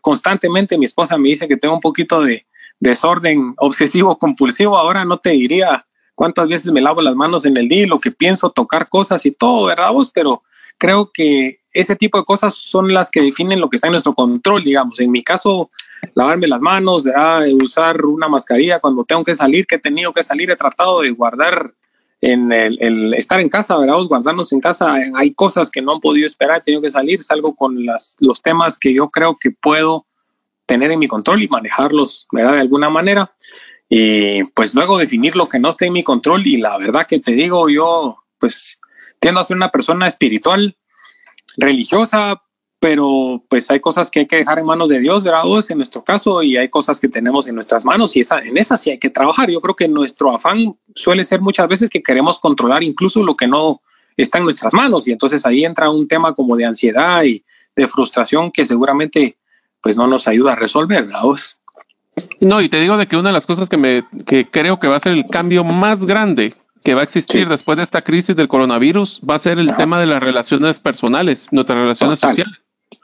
constantemente. 0.00 0.78
Mi 0.78 0.84
esposa 0.84 1.18
me 1.18 1.30
dice 1.30 1.48
que 1.48 1.56
tengo 1.56 1.74
un 1.74 1.80
poquito 1.80 2.22
de 2.22 2.46
desorden 2.78 3.54
obsesivo 3.56 4.16
compulsivo. 4.16 4.78
Ahora 4.78 5.04
no 5.04 5.18
te 5.18 5.30
diría 5.30 5.88
cuántas 6.14 6.46
veces 6.46 6.70
me 6.70 6.80
lavo 6.80 7.02
las 7.02 7.16
manos 7.16 7.46
en 7.46 7.56
el 7.56 7.66
día, 7.66 7.88
lo 7.88 7.98
que 7.98 8.12
pienso, 8.12 8.50
tocar 8.50 8.88
cosas 8.88 9.26
y 9.26 9.32
todo, 9.32 9.66
¿verdad 9.66 9.90
vos? 9.90 10.12
Pero 10.14 10.44
creo 10.78 11.10
que 11.12 11.56
ese 11.72 11.96
tipo 11.96 12.18
de 12.18 12.24
cosas 12.24 12.54
son 12.54 12.94
las 12.94 13.10
que 13.10 13.22
definen 13.22 13.58
lo 13.58 13.68
que 13.68 13.74
está 13.74 13.88
en 13.88 13.94
nuestro 13.94 14.14
control, 14.14 14.62
digamos. 14.62 15.00
En 15.00 15.10
mi 15.10 15.24
caso, 15.24 15.68
lavarme 16.14 16.46
las 16.46 16.60
manos, 16.60 17.06
usar 17.60 18.04
una 18.04 18.28
mascarilla 18.28 18.78
cuando 18.78 19.02
tengo 19.02 19.24
que 19.24 19.34
salir, 19.34 19.66
que 19.66 19.74
he 19.74 19.80
tenido 19.80 20.12
que 20.12 20.22
salir, 20.22 20.48
he 20.48 20.56
tratado 20.56 21.00
de 21.00 21.10
guardar 21.10 21.74
en 22.20 22.52
el, 22.52 23.14
estar 23.14 23.40
en 23.40 23.48
casa, 23.48 23.76
¿verdad? 23.76 24.02
Guardarnos 24.08 24.52
en 24.52 24.60
casa. 24.60 24.94
Hay 25.14 25.32
cosas 25.34 25.70
que 25.70 25.82
no 25.82 25.94
han 25.94 26.00
podido 26.00 26.26
esperar, 26.26 26.58
he 26.58 26.62
tenido 26.62 26.82
que 26.82 26.90
salir, 26.90 27.22
salgo 27.22 27.54
con 27.54 27.76
los 27.84 28.42
temas 28.42 28.78
que 28.78 28.92
yo 28.92 29.10
creo 29.10 29.36
que 29.40 29.50
puedo 29.50 30.06
tener 30.66 30.90
en 30.90 30.98
mi 30.98 31.08
control 31.08 31.42
y 31.42 31.48
manejarlos, 31.48 32.26
¿verdad? 32.32 32.54
De 32.54 32.60
alguna 32.60 32.90
manera. 32.90 33.32
Y 33.88 34.44
pues 34.44 34.74
luego 34.74 34.98
definir 34.98 35.34
lo 35.34 35.48
que 35.48 35.58
no 35.58 35.70
esté 35.70 35.86
en 35.86 35.94
mi 35.94 36.02
control 36.02 36.46
y 36.46 36.58
la 36.58 36.76
verdad 36.76 37.06
que 37.06 37.20
te 37.20 37.32
digo, 37.32 37.70
yo 37.70 38.18
pues 38.38 38.78
tiendo 39.18 39.40
a 39.40 39.44
ser 39.44 39.56
una 39.56 39.70
persona 39.70 40.06
espiritual, 40.06 40.76
religiosa, 41.56 42.42
pero 42.80 43.44
pues 43.48 43.70
hay 43.70 43.80
cosas 43.80 44.10
que 44.10 44.20
hay 44.20 44.26
que 44.26 44.36
dejar 44.36 44.58
en 44.58 44.66
manos 44.66 44.88
de 44.88 45.00
Dios, 45.00 45.24
¿verdad? 45.24 45.42
En 45.68 45.78
nuestro 45.78 46.04
caso, 46.04 46.42
y 46.42 46.56
hay 46.56 46.68
cosas 46.68 47.00
que 47.00 47.08
tenemos 47.08 47.48
en 47.48 47.54
nuestras 47.54 47.84
manos 47.84 48.16
y 48.16 48.20
esa, 48.20 48.38
en 48.38 48.56
esas 48.56 48.80
sí 48.80 48.90
hay 48.90 48.98
que 48.98 49.10
trabajar. 49.10 49.50
Yo 49.50 49.60
creo 49.60 49.74
que 49.74 49.88
nuestro 49.88 50.34
afán 50.34 50.76
suele 50.94 51.24
ser 51.24 51.40
muchas 51.40 51.68
veces 51.68 51.90
que 51.90 52.02
queremos 52.02 52.38
controlar 52.38 52.82
incluso 52.82 53.22
lo 53.22 53.36
que 53.36 53.48
no 53.48 53.82
está 54.16 54.38
en 54.38 54.44
nuestras 54.44 54.74
manos 54.74 55.08
y 55.08 55.12
entonces 55.12 55.44
ahí 55.46 55.64
entra 55.64 55.90
un 55.90 56.06
tema 56.06 56.34
como 56.34 56.56
de 56.56 56.66
ansiedad 56.66 57.24
y 57.24 57.44
de 57.74 57.86
frustración 57.86 58.50
que 58.50 58.66
seguramente 58.66 59.36
pues 59.80 59.96
no 59.96 60.06
nos 60.06 60.28
ayuda 60.28 60.52
a 60.52 60.56
resolver, 60.56 61.04
¿verdad? 61.04 61.22
No, 62.40 62.60
y 62.60 62.68
te 62.68 62.80
digo 62.80 62.96
de 62.96 63.06
que 63.06 63.16
una 63.16 63.28
de 63.28 63.32
las 63.32 63.46
cosas 63.46 63.68
que 63.68 63.76
me 63.76 64.04
que 64.26 64.48
creo 64.48 64.78
que 64.78 64.88
va 64.88 64.96
a 64.96 65.00
ser 65.00 65.12
el 65.12 65.24
cambio 65.24 65.64
más 65.64 66.04
grande 66.04 66.52
que 66.84 66.94
va 66.94 67.00
a 67.00 67.04
existir 67.04 67.48
después 67.48 67.76
de 67.76 67.84
esta 67.84 68.02
crisis 68.02 68.34
del 68.36 68.48
coronavirus 68.48 69.20
va 69.28 69.34
a 69.34 69.38
ser 69.38 69.58
el 69.58 69.74
tema 69.76 70.00
de 70.00 70.06
las 70.06 70.20
relaciones 70.20 70.78
personales, 70.78 71.48
nuestras 71.52 71.78
relaciones 71.78 72.18
sociales. 72.18 72.60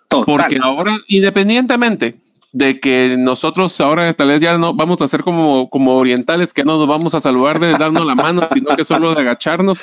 Porque 0.08 0.58
ahora, 0.62 0.98
independientemente 1.08 2.16
de 2.54 2.78
que 2.78 3.16
nosotros 3.18 3.80
ahora 3.80 4.14
tal 4.14 4.28
vez 4.28 4.40
ya 4.40 4.56
no 4.56 4.74
vamos 4.74 5.02
a 5.02 5.08
ser 5.08 5.24
como, 5.24 5.68
como 5.68 5.96
orientales, 5.96 6.52
que 6.52 6.62
no 6.62 6.78
nos 6.78 6.86
vamos 6.86 7.12
a 7.14 7.20
saludar 7.20 7.58
de 7.58 7.72
darnos 7.72 8.06
la 8.06 8.14
mano, 8.14 8.42
sino 8.52 8.76
que 8.76 8.84
solo 8.84 9.12
de 9.12 9.22
agacharnos. 9.22 9.80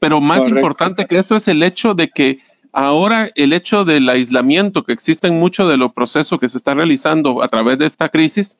Pero 0.00 0.18
más 0.18 0.48
importante 0.48 1.06
que 1.06 1.18
eso 1.18 1.36
es 1.36 1.48
el 1.48 1.62
hecho 1.62 1.92
de 1.92 2.08
que 2.08 2.38
ahora 2.72 3.28
el 3.34 3.52
hecho 3.52 3.84
del 3.84 4.08
aislamiento 4.08 4.84
que 4.84 4.94
existe 4.94 5.28
en 5.28 5.38
mucho 5.38 5.68
de 5.68 5.76
los 5.76 5.92
procesos 5.92 6.40
que 6.40 6.48
se 6.48 6.56
está 6.56 6.72
realizando 6.72 7.42
a 7.42 7.48
través 7.48 7.78
de 7.78 7.84
esta 7.84 8.08
crisis 8.08 8.58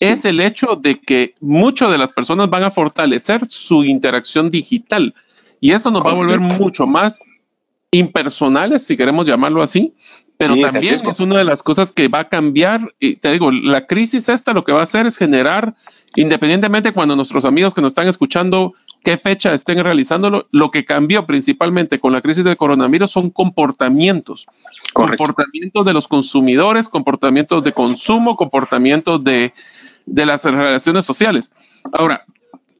es 0.00 0.24
el 0.24 0.40
hecho 0.40 0.74
de 0.74 0.98
que 0.98 1.34
muchas 1.38 1.92
de 1.92 1.98
las 1.98 2.10
personas 2.10 2.50
van 2.50 2.64
a 2.64 2.72
fortalecer 2.72 3.46
su 3.46 3.84
interacción 3.84 4.50
digital. 4.50 5.14
Y 5.60 5.70
esto 5.70 5.92
nos 5.92 6.04
va 6.04 6.10
a 6.10 6.14
volver 6.14 6.40
mucho 6.40 6.84
más 6.88 7.30
impersonales, 7.92 8.84
si 8.84 8.96
queremos 8.96 9.24
llamarlo 9.24 9.62
así, 9.62 9.94
pero 10.38 10.54
también 10.56 10.94
es, 10.94 11.20
una 11.20 11.36
de 11.36 11.44
las 11.44 11.64
cosas 11.64 11.92
que 11.92 12.06
va 12.06 12.20
a 12.20 12.28
cambiar. 12.28 12.94
Y 13.00 13.16
te 13.16 13.32
digo, 13.32 13.50
la 13.50 13.88
crisis 13.88 14.28
esta 14.28 14.52
lo 14.52 14.62
que 14.62 14.70
va 14.70 14.78
a 14.78 14.84
hacer 14.84 15.04
es 15.04 15.16
generar, 15.16 15.74
independientemente 16.14 16.92
cuando 16.92 17.16
nuestros 17.16 17.44
amigos 17.44 17.74
que 17.74 17.80
nos 17.80 17.90
están 17.90 18.06
escuchando, 18.06 18.74
qué 19.02 19.16
fecha 19.18 19.52
estén 19.52 19.82
realizándolo, 19.82 20.46
lo 20.52 20.70
que 20.70 20.84
cambió 20.84 21.26
principalmente 21.26 21.98
con 21.98 22.12
la 22.12 22.20
crisis 22.20 22.44
del 22.44 22.56
coronavirus 22.56 23.10
son 23.10 23.30
comportamientos. 23.30 24.46
Comportamientos 24.92 25.84
de 25.84 25.92
los 25.92 26.06
consumidores, 26.06 26.88
comportamientos 26.88 27.64
de 27.64 27.72
consumo, 27.72 28.36
comportamientos 28.36 29.24
de, 29.24 29.52
de 30.06 30.24
las 30.24 30.44
relaciones 30.44 31.04
sociales. 31.04 31.52
Ahora, 31.92 32.24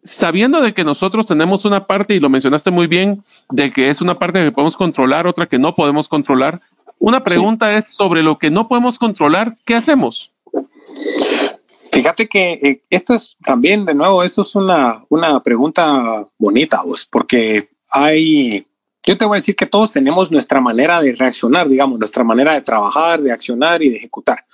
sabiendo 0.05 0.61
de 0.61 0.75
que 0.75 0.85
nosotros 0.85 1.27
tenemos 1.27 1.65
una 1.65 1.89
parte, 1.89 2.15
y 2.15 2.21
lo 2.21 2.29
mencionaste 2.29 2.71
muy 2.71 2.87
bien, 2.87 3.25
de 3.51 3.73
que 3.73 3.89
es 3.89 4.01
una 4.01 4.15
parte 4.15 4.45
que 4.45 4.53
podemos 4.53 4.77
controlar, 4.77 5.27
otra 5.27 5.47
que 5.47 5.59
no 5.59 5.75
podemos 5.75 6.07
controlar, 6.07 6.61
una 6.99 7.23
pregunta 7.23 7.77
es 7.77 7.87
sobre 7.87 8.23
lo 8.23 8.39
que 8.39 8.51
no 8.51 8.69
podemos 8.69 8.99
controlar, 8.99 9.55
¿qué 9.65 9.75
hacemos? 9.75 10.35
Fíjate 11.93 12.29
que 12.29 12.53
eh, 12.53 12.83
esto 12.91 13.15
es 13.15 13.37
también, 13.43 13.85
de 13.85 13.95
nuevo, 13.95 14.23
esto 14.23 14.43
es 14.43 14.55
una, 14.55 15.05
una 15.09 15.43
pregunta 15.43 16.27
bonita, 16.39 16.83
vos, 16.83 17.07
porque 17.11 17.71
hay, 17.91 18.67
yo 19.05 19.17
te 19.17 19.25
voy 19.25 19.37
a 19.37 19.41
decir 19.41 19.57
que 19.57 19.67
todos 19.67 19.91
tenemos 19.91 20.31
nuestra 20.31 20.61
manera 20.61 21.01
de 21.01 21.15
reaccionar, 21.17 21.69
digamos, 21.69 21.99
nuestra 21.99 22.25
manera 22.25 22.55
de 22.55 22.61
trabajar, 22.61 23.21
de 23.21 23.33
accionar 23.33 23.83
y 23.83 23.89
de 23.89 23.97
ejecutar. 23.97 24.45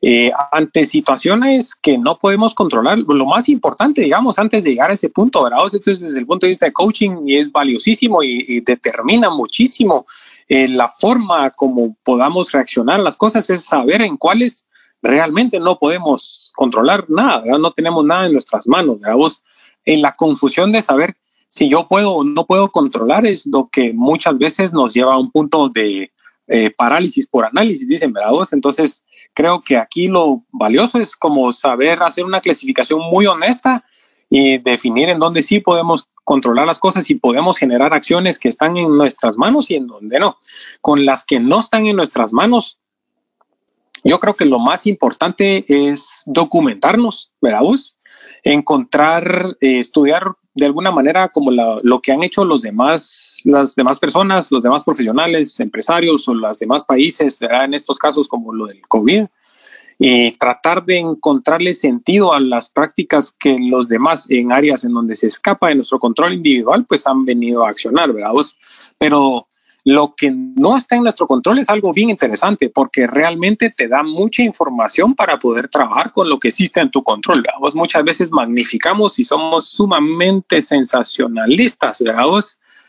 Eh, 0.00 0.30
ante 0.52 0.86
situaciones 0.86 1.74
que 1.74 1.98
no 1.98 2.16
podemos 2.18 2.54
controlar, 2.54 2.98
lo 2.98 3.26
más 3.26 3.48
importante, 3.48 4.02
digamos, 4.02 4.38
antes 4.38 4.64
de 4.64 4.70
llegar 4.70 4.90
a 4.90 4.94
ese 4.94 5.10
punto, 5.10 5.42
¿verdad? 5.42 5.66
Esto 5.66 5.90
es 5.90 6.00
desde 6.00 6.20
el 6.20 6.26
punto 6.26 6.46
de 6.46 6.50
vista 6.50 6.66
de 6.66 6.72
coaching 6.72 7.26
y 7.26 7.36
es 7.36 7.50
valiosísimo 7.50 8.22
y 8.22 8.60
determina 8.60 9.28
muchísimo 9.28 10.06
eh, 10.48 10.68
la 10.68 10.88
forma 10.88 11.50
como 11.50 11.96
podamos 12.02 12.52
reaccionar 12.52 13.00
las 13.00 13.16
cosas 13.16 13.50
es 13.50 13.64
saber 13.64 14.02
en 14.02 14.16
cuáles 14.16 14.66
realmente 15.02 15.60
no 15.60 15.78
podemos 15.78 16.52
controlar 16.56 17.04
nada, 17.08 17.58
no 17.58 17.70
tenemos 17.72 18.04
nada 18.04 18.26
en 18.26 18.32
nuestras 18.32 18.66
manos. 18.66 18.98
Vos, 19.14 19.42
en 19.84 20.02
la 20.02 20.12
confusión 20.12 20.72
de 20.72 20.82
saber 20.82 21.16
si 21.48 21.68
yo 21.68 21.88
puedo 21.88 22.12
o 22.12 22.24
no 22.24 22.44
puedo 22.46 22.70
controlar 22.70 23.26
es 23.26 23.46
lo 23.46 23.68
que 23.70 23.92
muchas 23.92 24.38
veces 24.38 24.72
nos 24.72 24.92
lleva 24.92 25.14
a 25.14 25.18
un 25.18 25.30
punto 25.30 25.68
de 25.68 26.12
eh, 26.46 26.70
parálisis 26.70 27.26
por 27.26 27.44
análisis, 27.44 27.88
dicen, 27.88 28.12
¿verdad? 28.12 28.30
Vos? 28.30 28.52
Entonces, 28.52 29.04
creo 29.34 29.60
que 29.60 29.76
aquí 29.76 30.08
lo 30.08 30.44
valioso 30.50 30.98
es 30.98 31.14
como 31.14 31.52
saber 31.52 32.02
hacer 32.02 32.24
una 32.24 32.40
clasificación 32.40 33.00
muy 33.00 33.26
honesta 33.26 33.84
y 34.30 34.58
definir 34.58 35.10
en 35.10 35.18
dónde 35.18 35.42
sí 35.42 35.60
podemos 35.60 36.08
controlar 36.28 36.66
las 36.66 36.78
cosas 36.78 37.08
y 37.08 37.14
podemos 37.14 37.56
generar 37.56 37.94
acciones 37.94 38.38
que 38.38 38.50
están 38.50 38.76
en 38.76 38.94
nuestras 38.98 39.38
manos 39.38 39.70
y 39.70 39.76
en 39.76 39.86
donde 39.86 40.18
no. 40.18 40.36
Con 40.82 41.06
las 41.06 41.24
que 41.24 41.40
no 41.40 41.60
están 41.60 41.86
en 41.86 41.96
nuestras 41.96 42.34
manos, 42.34 42.80
yo 44.04 44.20
creo 44.20 44.34
que 44.34 44.44
lo 44.44 44.58
más 44.58 44.86
importante 44.86 45.64
es 45.66 46.24
documentarnos, 46.26 47.32
¿verdad 47.40 47.62
vos? 47.62 47.96
Encontrar, 48.44 49.56
eh, 49.62 49.80
estudiar 49.80 50.34
de 50.54 50.66
alguna 50.66 50.90
manera 50.90 51.28
como 51.28 51.50
lo 51.50 52.00
que 52.02 52.12
han 52.12 52.22
hecho 52.22 52.44
los 52.44 52.60
demás, 52.60 53.40
las 53.44 53.74
demás 53.74 53.98
personas, 53.98 54.52
los 54.52 54.62
demás 54.62 54.84
profesionales, 54.84 55.58
empresarios 55.60 56.28
o 56.28 56.34
los 56.34 56.58
demás 56.58 56.84
países, 56.84 57.40
en 57.40 57.72
estos 57.72 57.96
casos 57.96 58.28
como 58.28 58.52
lo 58.52 58.66
del 58.66 58.82
COVID, 58.86 59.28
y 59.98 60.30
tratar 60.32 60.84
de 60.84 60.98
encontrarle 60.98 61.74
sentido 61.74 62.32
a 62.32 62.38
las 62.38 62.70
prácticas 62.70 63.34
que 63.36 63.58
los 63.58 63.88
demás 63.88 64.26
en 64.30 64.52
áreas 64.52 64.84
en 64.84 64.94
donde 64.94 65.16
se 65.16 65.26
escapa 65.26 65.68
de 65.68 65.74
nuestro 65.74 65.98
control 65.98 66.34
individual, 66.34 66.86
pues 66.88 67.06
han 67.06 67.24
venido 67.24 67.66
a 67.66 67.70
accionar, 67.70 68.12
¿verdad? 68.12 68.32
Pero 68.96 69.48
lo 69.84 70.14
que 70.16 70.30
no 70.30 70.76
está 70.76 70.96
en 70.96 71.02
nuestro 71.02 71.26
control 71.26 71.58
es 71.58 71.68
algo 71.68 71.92
bien 71.92 72.10
interesante 72.10 72.68
porque 72.68 73.06
realmente 73.06 73.70
te 73.70 73.88
da 73.88 74.02
mucha 74.02 74.42
información 74.42 75.14
para 75.14 75.38
poder 75.38 75.68
trabajar 75.68 76.12
con 76.12 76.28
lo 76.28 76.38
que 76.38 76.48
existe 76.48 76.80
en 76.80 76.90
tu 76.90 77.02
control. 77.02 77.42
¿verdad? 77.42 77.74
muchas 77.74 78.04
veces 78.04 78.30
magnificamos 78.30 79.18
y 79.18 79.24
somos 79.24 79.68
sumamente 79.68 80.62
sensacionalistas. 80.62 82.02
¿verdad? 82.02 82.26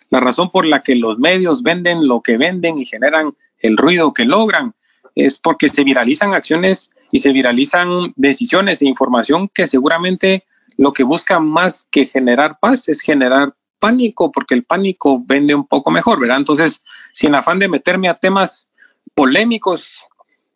la 0.10 0.20
razón 0.20 0.52
por 0.52 0.66
la 0.66 0.82
que 0.82 0.96
los 0.96 1.18
medios 1.20 1.64
venden 1.64 2.08
lo 2.08 2.22
que 2.22 2.38
venden 2.38 2.78
y 2.78 2.86
generan 2.86 3.34
el 3.60 3.78
ruido 3.78 4.14
que 4.14 4.26
logran 4.26 4.76
es 5.16 5.38
porque 5.38 5.70
se 5.70 5.84
viralizan 5.84 6.34
acciones 6.34 6.92
y 7.12 7.20
se 7.20 7.32
viralizan 7.32 8.14
decisiones 8.16 8.82
e 8.82 8.86
información 8.86 9.50
que 9.54 9.68
seguramente 9.68 10.44
lo 10.78 10.94
que 10.94 11.04
busca 11.04 11.40
más 11.40 11.88
que 11.90 12.06
generar 12.06 12.60
paz 12.60 12.88
es 12.90 13.02
generar 13.02 13.56
pánico, 13.80 14.32
porque 14.32 14.56
el 14.56 14.64
pánico 14.64 15.24
vende 15.26 15.56
un 15.56 15.66
poco 15.66 15.92
mejor, 15.92 16.20
¿verdad? 16.20 16.38
Entonces, 16.38 16.84
sin 17.14 17.36
afán 17.36 17.60
de 17.60 17.68
meterme 17.68 18.10
a 18.10 18.16
temas 18.16 18.72
polémicos, 19.16 20.06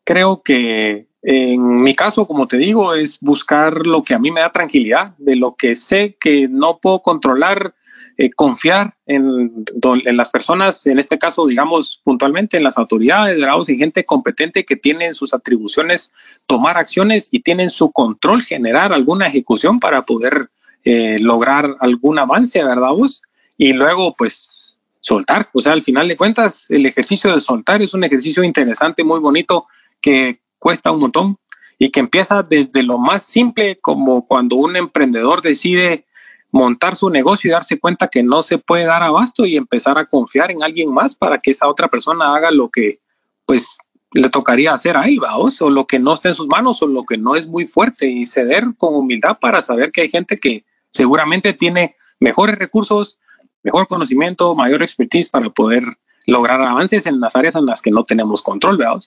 creo 0.03 0.41
que 0.43 1.07
en 1.24 1.81
mi 1.81 1.95
caso, 1.95 2.27
como 2.27 2.48
te 2.48 2.57
digo, 2.57 2.93
es 2.93 3.19
buscar 3.22 3.88
lo 3.88 4.03
que 4.03 4.13
a 4.13 4.19
mí 4.19 4.29
me 4.29 4.41
da 4.41 4.51
tranquilidad, 4.51 5.15
de 5.17 5.38
lo 5.38 5.55
que 5.55 5.75
sé 5.75 6.17
que 6.19 6.50
no 6.50 6.79
puedo 6.79 7.01
controlar, 7.01 7.75
eh, 8.17 8.32
confiar 8.32 8.96
en, 9.08 9.65
las 10.05 10.29
personas, 10.29 10.86
en 10.86 11.00
este 11.00 11.17
caso, 11.17 11.48
digamos, 11.48 12.00
puntualmente 12.03 12.58
en 12.58 12.63
las 12.63 12.77
autoridades, 12.77 13.39
grados 13.39 13.70
y 13.70 13.77
gente 13.77 14.05
competente 14.05 14.65
que 14.65 14.75
tienen 14.75 15.15
sus 15.15 15.34
atribuciones, 15.34 16.12
tomar 16.46 16.77
acciones 16.77 17.29
y 17.32 17.39
tienen 17.39 17.70
su 17.70 17.91
control, 17.91 18.43
generar 18.43 18.93
alguna 18.93 19.27
ejecución 19.27 19.79
para 19.79 20.03
poder 20.03 20.50
eh, 20.84 21.17
lograr 21.20 21.75
algún 21.79 22.20
avance, 22.20 22.63
¿verdad 22.63 22.91
vos? 22.91 23.24
Y 23.58 23.74
luego, 23.74 24.13
pues, 24.15 24.79
soltar. 25.00 25.50
O 25.53 25.60
sea, 25.60 25.74
al 25.74 25.82
final 25.82 26.08
de 26.08 26.15
cuentas, 26.15 26.70
el 26.70 26.86
ejercicio 26.86 27.34
de 27.34 27.41
soltar 27.41 27.82
es 27.82 27.93
un 27.93 28.03
ejercicio 28.03 28.43
interesante, 28.43 29.03
muy 29.03 29.20
bonito, 29.20 29.65
que 30.01 30.39
cuesta 30.60 30.91
un 30.91 31.00
montón 31.00 31.38
y 31.79 31.89
que 31.89 32.00
empieza 32.00 32.43
desde 32.43 32.84
lo 32.84 32.98
más 32.98 33.24
simple, 33.24 33.79
como 33.82 34.25
cuando 34.25 34.55
un 34.55 34.75
emprendedor 34.75 35.41
decide 35.41 36.05
montar 36.53 36.95
su 36.95 37.10
negocio 37.10 37.50
y 37.50 37.51
darse 37.51 37.79
cuenta 37.79 38.07
que 38.07 38.22
no 38.22 38.43
se 38.43 38.60
puede 38.60 38.86
dar 38.86 39.01
abasto 39.01 39.48
y 39.48 39.57
empezar 39.57 39.98
a 39.98 40.05
confiar 40.05 40.51
en 40.51 40.62
alguien 40.62 40.93
más 40.93 41.15
para 41.15 41.39
que 41.39 41.50
esa 41.50 41.67
otra 41.67 41.88
persona 41.88 42.36
haga 42.36 42.51
lo 42.51 42.69
que 42.69 43.00
pues 43.48 43.79
le 44.12 44.29
tocaría 44.29 44.72
hacer 44.72 44.95
a 44.95 45.05
él, 45.05 45.19
o 45.60 45.69
lo 45.72 45.88
que 45.88 45.98
no 45.98 46.13
está 46.13 46.29
en 46.29 46.36
sus 46.36 46.45
manos 46.48 46.83
o 46.83 46.88
lo 46.88 47.05
que 47.05 47.17
no 47.17 47.36
es 47.36 47.48
muy 47.48 47.65
fuerte 47.65 48.07
y 48.07 48.27
ceder 48.27 48.65
con 48.77 48.93
humildad 48.93 49.39
para 49.41 49.63
saber 49.63 49.91
que 49.91 50.01
hay 50.01 50.10
gente 50.10 50.38
que 50.38 50.63
seguramente 50.91 51.53
tiene 51.53 51.95
mejores 52.19 52.55
recursos, 52.60 53.19
mejor 53.63 53.88
conocimiento, 53.88 54.53
mayor 54.53 54.83
expertise 54.83 55.29
para 55.29 55.50
poder 55.50 55.83
lograr 56.27 56.62
avances 56.62 57.07
en 57.07 57.19
las 57.19 57.36
áreas 57.36 57.55
en 57.55 57.65
las 57.65 57.81
que 57.81 57.89
no 57.89 58.03
tenemos 58.03 58.43
control, 58.43 58.77
¿verdad? 58.77 59.01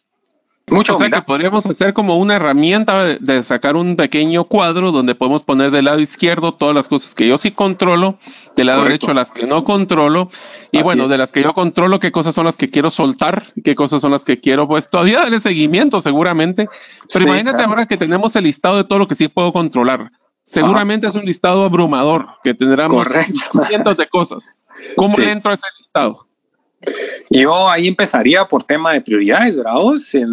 Mucho 0.69 0.95
o 0.95 0.99
sea 0.99 1.09
que 1.09 1.23
podríamos 1.23 1.65
hacer 1.67 1.95
como 1.95 2.17
una 2.19 2.35
herramienta 2.35 3.05
de, 3.05 3.43
sacar 3.45 3.77
un 3.77 3.95
pequeño 3.95 4.43
cuadro 4.45 4.91
donde 4.91 5.15
podemos 5.15 5.45
poner 5.45 5.71
del 5.71 5.85
lado 5.85 6.01
izquierdo 6.01 6.53
todas 6.53 6.75
las 6.75 6.89
cosas 6.89 7.15
que 7.15 7.29
yo 7.29 7.39
sí 7.39 7.53
controlo, 7.53 8.19
del 8.57 8.67
lado 8.67 8.83
derecho 8.83 9.15
las 9.15 9.31
que 9.31 9.47
no 9.47 9.63
controlo, 9.63 10.29
y 10.73 10.83
bueno, 10.83 11.07
de 11.07 11.19
las 11.19 11.31
que 11.31 11.45
yo 11.45 11.55
controlo, 11.55 12.01
qué 12.01 12.11
cosas 12.11 12.35
son 12.35 12.47
las 12.47 12.57
que 12.57 12.69
quiero 12.69 12.91
soltar, 12.91 13.47
qué 13.63 13.77
cosas 13.77 14.03
son 14.03 14.11
las 14.11 14.25
que 14.25 14.41
quiero, 14.41 14.67
pues 14.67 14.91
todavía 14.91 15.21
darle 15.21 15.39
seguimiento 15.39 16.01
seguramente. 16.01 16.69
Pero 17.13 17.27
imagínate 17.27 17.63
ahora 17.63 17.87
que 17.87 17.97
tenemos 17.97 18.35
el 18.35 18.45
listado 18.45 18.77
de 18.77 18.85
todo 18.85 18.99
lo 18.99 19.07
que 19.07 19.15
sí 19.15 19.29
puedo 19.29 19.53
controlar. 19.53 20.11
Seguramente 20.43 21.07
es 21.07 21.15
un 21.15 21.25
listado 21.25 21.65
abrumador 21.65 22.27
que 22.43 22.55
tendremos 22.55 23.07
cientos 23.69 23.97
de 23.97 24.09
cosas. 24.09 24.57
¿Cómo 24.97 25.17
le 25.17 25.31
entro 25.31 25.53
a 25.53 25.55
ese 25.55 25.67
listado? 25.79 26.26
Yo 27.31 27.69
ahí 27.69 27.89
empezaría 27.89 28.45
por 28.45 28.65
tema 28.65 28.93
de 28.93 29.01
prioridades, 29.01 29.57
¿verdad? 29.57 29.75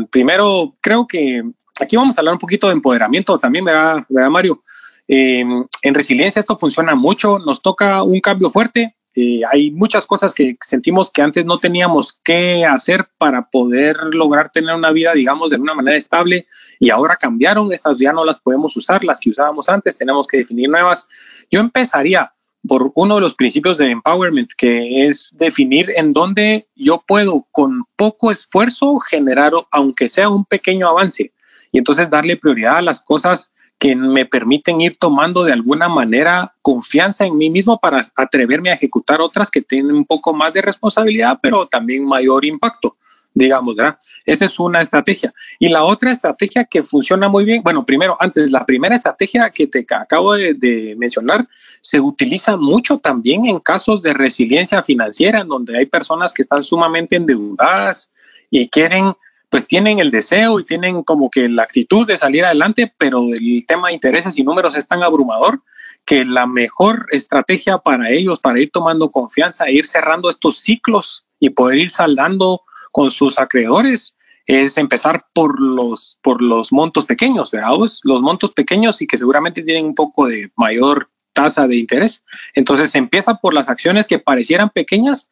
primero, 0.10 0.76
creo 0.82 1.08
que 1.08 1.44
aquí 1.80 1.96
vamos 1.96 2.18
a 2.18 2.22
hablar 2.22 2.34
un 2.34 2.40
poquito 2.40 2.68
de 2.68 2.74
empoderamiento 2.74 3.40
también, 3.40 3.66
¿verdad, 3.66 4.06
Mario? 4.30 4.62
Em, 5.08 5.66
en 5.82 5.94
resiliencia 5.94 6.40
esto 6.40 6.58
funciona 6.58 6.96
mucho, 6.96 7.40
nos 7.40 7.62
toca 7.62 8.04
un 8.04 8.20
cambio 8.22 8.50
fuerte. 8.50 8.96
Eh, 9.16 9.42
hay 9.52 9.70
muchas 9.70 10.08
cosas 10.08 10.34
que 10.34 10.58
sentimos 10.62 11.12
que 11.12 11.22
antes 11.22 11.46
no 11.46 11.60
teníamos 11.60 12.20
que 12.24 12.66
hacer 12.66 13.10
para 13.20 13.48
poder 13.50 13.96
lograr 14.14 14.50
tener 14.50 14.74
una 14.74 14.92
vida, 14.92 15.14
digamos, 15.14 15.52
de 15.52 15.58
una 15.58 15.76
manera 15.76 15.98
estable 15.98 16.48
y 16.80 16.90
ahora 16.90 17.18
cambiaron, 17.18 17.72
estas 17.72 18.00
ya 18.00 18.12
no 18.12 18.26
las 18.26 18.40
podemos 18.40 18.76
usar, 18.76 19.04
las 19.04 19.20
que 19.20 19.30
usábamos 19.30 19.70
antes, 19.70 19.98
tenemos 19.98 20.28
que 20.28 20.38
definir 20.38 20.70
nuevas. 20.70 21.08
Yo 21.52 21.60
empezaría 21.60 22.33
por 22.68 22.92
uno 22.96 23.16
de 23.16 23.22
los 23.22 23.36
principios 23.36 23.78
de 23.78 23.92
empowerment, 23.92 24.52
que 24.58 25.08
es 25.08 25.36
definir 25.38 25.92
en 25.96 26.14
dónde 26.14 26.68
yo 26.76 27.04
puedo 27.06 27.46
con 27.52 27.84
poco 27.96 28.32
esfuerzo 28.32 29.00
generar, 29.00 29.52
aunque 29.72 30.08
sea 30.10 30.30
un 30.30 30.46
pequeño 30.46 30.88
avance, 30.88 31.34
y 31.72 31.78
entonces 31.78 32.10
darle 32.10 32.38
prioridad 32.38 32.78
a 32.78 32.82
las 32.82 33.04
cosas 33.04 33.54
que 33.80 33.96
me 33.96 34.26
permiten 34.26 34.80
ir 34.80 34.98
tomando 34.98 35.44
de 35.44 35.52
alguna 35.52 35.90
manera 35.90 36.56
confianza 36.62 37.26
en 37.26 37.38
mí 37.38 37.50
mismo 37.50 37.80
para 37.82 38.02
atreverme 38.16 38.70
a 38.70 38.76
ejecutar 38.76 39.20
otras 39.20 39.52
que 39.52 39.62
tienen 39.62 39.96
un 39.96 40.06
poco 40.06 40.34
más 40.34 40.54
de 40.54 40.62
responsabilidad, 40.62 41.40
pero 41.42 41.68
también 41.68 42.06
mayor 42.06 42.46
impacto 42.46 42.96
digamos, 43.34 43.76
¿verdad? 43.76 43.98
Esa 44.26 44.46
es 44.46 44.60
una 44.60 44.82
estrategia. 44.82 45.34
Y 45.60 45.70
la 45.70 45.84
otra 45.84 46.12
estrategia 46.12 46.66
que 46.66 46.84
funciona 46.84 47.30
muy 47.30 47.46
bien, 47.46 47.64
bueno, 47.64 47.86
primero, 47.86 48.16
antes, 48.20 48.52
la 48.52 48.66
primera 48.66 48.96
estrategia 48.96 49.50
que 49.50 49.68
te 49.68 49.86
acabo 49.90 50.34
de, 50.34 50.96
mencionar 50.98 51.48
se 51.82 52.00
utiliza 52.00 52.58
mucho 52.58 53.00
también 53.00 53.46
en 53.46 53.60
casos 53.60 54.02
de 54.02 54.14
resiliencia 54.14 54.84
financiera, 54.84 55.42
en 55.42 55.48
donde 55.48 55.78
hay 55.78 55.86
personas 55.86 56.34
que 56.34 56.44
están 56.44 56.64
sumamente 56.64 57.16
endeudadas 57.16 58.14
y 58.50 58.70
quieren, 58.70 59.14
pues 59.50 59.68
tienen 59.68 60.00
el 60.00 60.12
deseo 60.12 60.60
y 60.60 60.66
tienen 60.66 61.04
como 61.04 61.30
que 61.30 61.50
la 61.50 61.64
actitud 61.64 62.08
de 62.08 62.18
salir 62.18 62.46
adelante, 62.46 62.94
pero 62.98 63.34
el 63.34 63.66
tema 63.68 63.88
de 63.88 63.96
intereses 63.96 64.38
y 64.38 64.44
números 64.44 64.76
es 64.76 64.88
tan 64.88 65.04
abrumador 65.04 65.62
que 66.06 66.26
la 66.26 66.46
mejor 66.46 67.08
estrategia 67.12 67.78
para 67.78 68.10
ellos, 68.10 68.40
para 68.40 68.60
ir 68.60 68.70
tomando 68.72 69.10
confianza 69.10 69.66
e 69.66 69.74
ir 69.74 69.86
cerrando 69.86 70.30
estos 70.30 70.60
ciclos 70.60 71.26
y 71.40 71.50
poder 71.50 71.78
ir 71.78 71.90
saldando 71.90 72.62
con 72.94 73.12
sus 73.12 73.40
acreedores 73.40 74.20
es 74.46 74.78
empezar 74.78 75.26
por 75.34 75.60
los, 75.60 76.20
por 76.22 76.42
los 76.42 76.72
montos 76.72 77.06
pequeños, 77.06 77.52
¿verdad? 77.52 77.72
Los 78.04 78.22
montos 78.22 78.52
pequeños 78.52 79.02
y 79.02 79.08
que 79.08 79.18
seguramente 79.18 79.64
tienen 79.64 79.86
un 79.86 79.96
poco 79.96 80.28
de 80.28 80.52
mayor 80.56 81.10
tasa 81.34 81.68
de 81.68 81.78
interés. 81.78 82.24
Entonces 82.54 82.92
se 82.92 83.00
empieza 83.00 83.36
por 83.36 83.54
las 83.54 83.68
acciones 83.68 84.08
que 84.08 84.20
parecieran 84.20 84.70
pequeñas, 84.70 85.32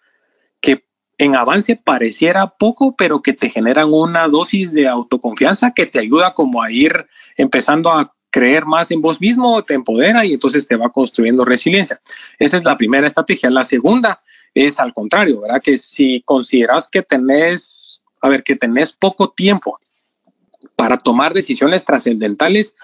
que 0.59 0.85
en 1.19 1.35
avance 1.35 1.75
pareciera 1.75 2.47
poco, 2.47 2.95
pero 2.97 3.21
que 3.21 3.33
te 3.33 3.49
generan 3.49 3.93
una 3.93 4.27
dosis 4.27 4.73
de 4.73 4.87
autoconfianza 4.87 5.71
que 5.71 5.85
te 5.85 5.99
ayuda 5.99 6.33
como 6.33 6.63
a 6.63 6.71
ir 6.71 7.05
empezando 7.37 7.91
a 7.91 8.11
creer 8.31 8.65
más 8.65 8.89
en 8.89 9.01
vos 9.01 9.21
mismo, 9.21 9.61
te 9.63 9.75
empodera 9.75 10.25
y 10.25 10.33
entonces 10.33 10.67
te 10.67 10.77
va 10.77 10.89
construyendo 10.89 11.45
resiliencia. 11.45 12.01
Esa 12.39 12.57
es 12.57 12.63
la 12.63 12.77
primera 12.77 13.05
estrategia. 13.05 13.51
La 13.51 13.65
segunda 13.65 14.19
es 14.53 14.79
al 14.79 14.93
contrario, 14.93 15.41
¿verdad? 15.41 15.61
Que 15.61 15.77
si 15.77 16.21
consideras 16.21 16.89
que 16.89 17.01
tenés, 17.01 18.03
a 18.21 18.29
ver, 18.29 18.43
que 18.43 18.55
tenés 18.55 18.91
poco 18.91 19.29
tiempo 19.29 19.79
para 20.75 20.97
tomar 20.97 21.33
decisiones 21.33 21.85
trascendentales, 21.85 22.75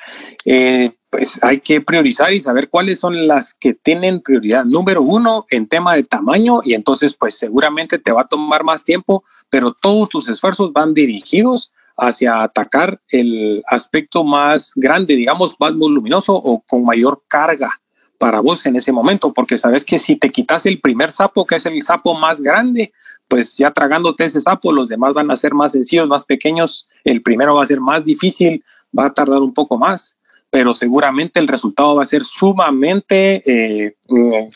eh, 0.46 0.92
pues 1.10 1.40
hay 1.44 1.60
que 1.60 1.82
priorizar 1.82 2.34
y 2.34 2.40
saber 2.40 2.70
cuáles 2.70 3.00
son 3.00 3.28
las 3.28 3.54
que 3.54 3.74
tienen 3.74 4.22
prioridad. 4.22 4.66
Número 4.66 5.02
uno, 5.02 5.46
en 5.50 5.68
tema 5.68 5.96
de 5.96 6.04
tamaño, 6.04 6.62
y 6.64 6.74
entonces 6.74 7.14
pues 7.14 7.38
seguramente 7.38 7.98
te 7.98 8.12
va 8.12 8.22
a 8.22 8.28
tomar 8.28 8.64
más 8.64 8.84
tiempo, 8.84 9.24
pero 9.50 9.74
todos 9.74 10.10
tus 10.10 10.30
esfuerzos 10.30 10.74
van 10.74 10.94
dirigidos 10.94 11.74
hacia 11.98 12.44
atacar 12.44 13.02
el 13.10 13.64
aspecto 13.68 14.24
más 14.24 14.74
grande, 14.76 15.16
digamos, 15.16 15.56
más 15.60 15.76
voluminoso 15.76 16.36
o 16.36 16.62
con 16.68 16.84
mayor 16.84 17.24
carga 17.28 17.70
para 18.18 18.40
vos 18.40 18.66
en 18.66 18.76
ese 18.76 18.92
momento, 18.92 19.34
porque 19.34 19.58
sabes 19.58 19.86
que 19.86 19.98
si 19.98 20.16
te 20.16 20.30
quitas 20.30 20.66
el 20.66 20.80
primer 20.80 21.12
sapo, 21.12 21.46
que 21.46 21.56
es 21.56 21.66
el 21.66 21.82
sapo 21.84 22.16
más 22.16 22.42
grande, 22.42 22.92
pues 23.28 23.58
ya 23.58 23.72
tragándote 23.72 24.26
ese 24.26 24.42
sapo, 24.42 24.72
los 24.72 24.90
demás 24.90 25.14
van 25.14 25.30
a 25.32 25.38
ser 25.38 25.54
más 25.54 25.74
sencillos, 25.74 26.08
más 26.08 26.24
pequeños, 26.24 26.88
el 27.04 27.22
primero 27.22 27.56
va 27.56 27.64
a 27.64 27.68
ser 27.68 27.80
más 27.80 28.04
difícil, 28.04 28.64
va 28.98 29.06
a 29.06 29.14
tardar 29.14 29.40
un 29.40 29.54
poco 29.54 29.78
más, 29.78 30.18
pero 30.50 30.74
seguramente 30.74 31.40
el 31.40 31.48
resultado 31.48 31.96
va 31.96 32.04
a 32.04 32.06
ser 32.06 32.24
sumamente 32.24 33.44
eh, 33.46 33.98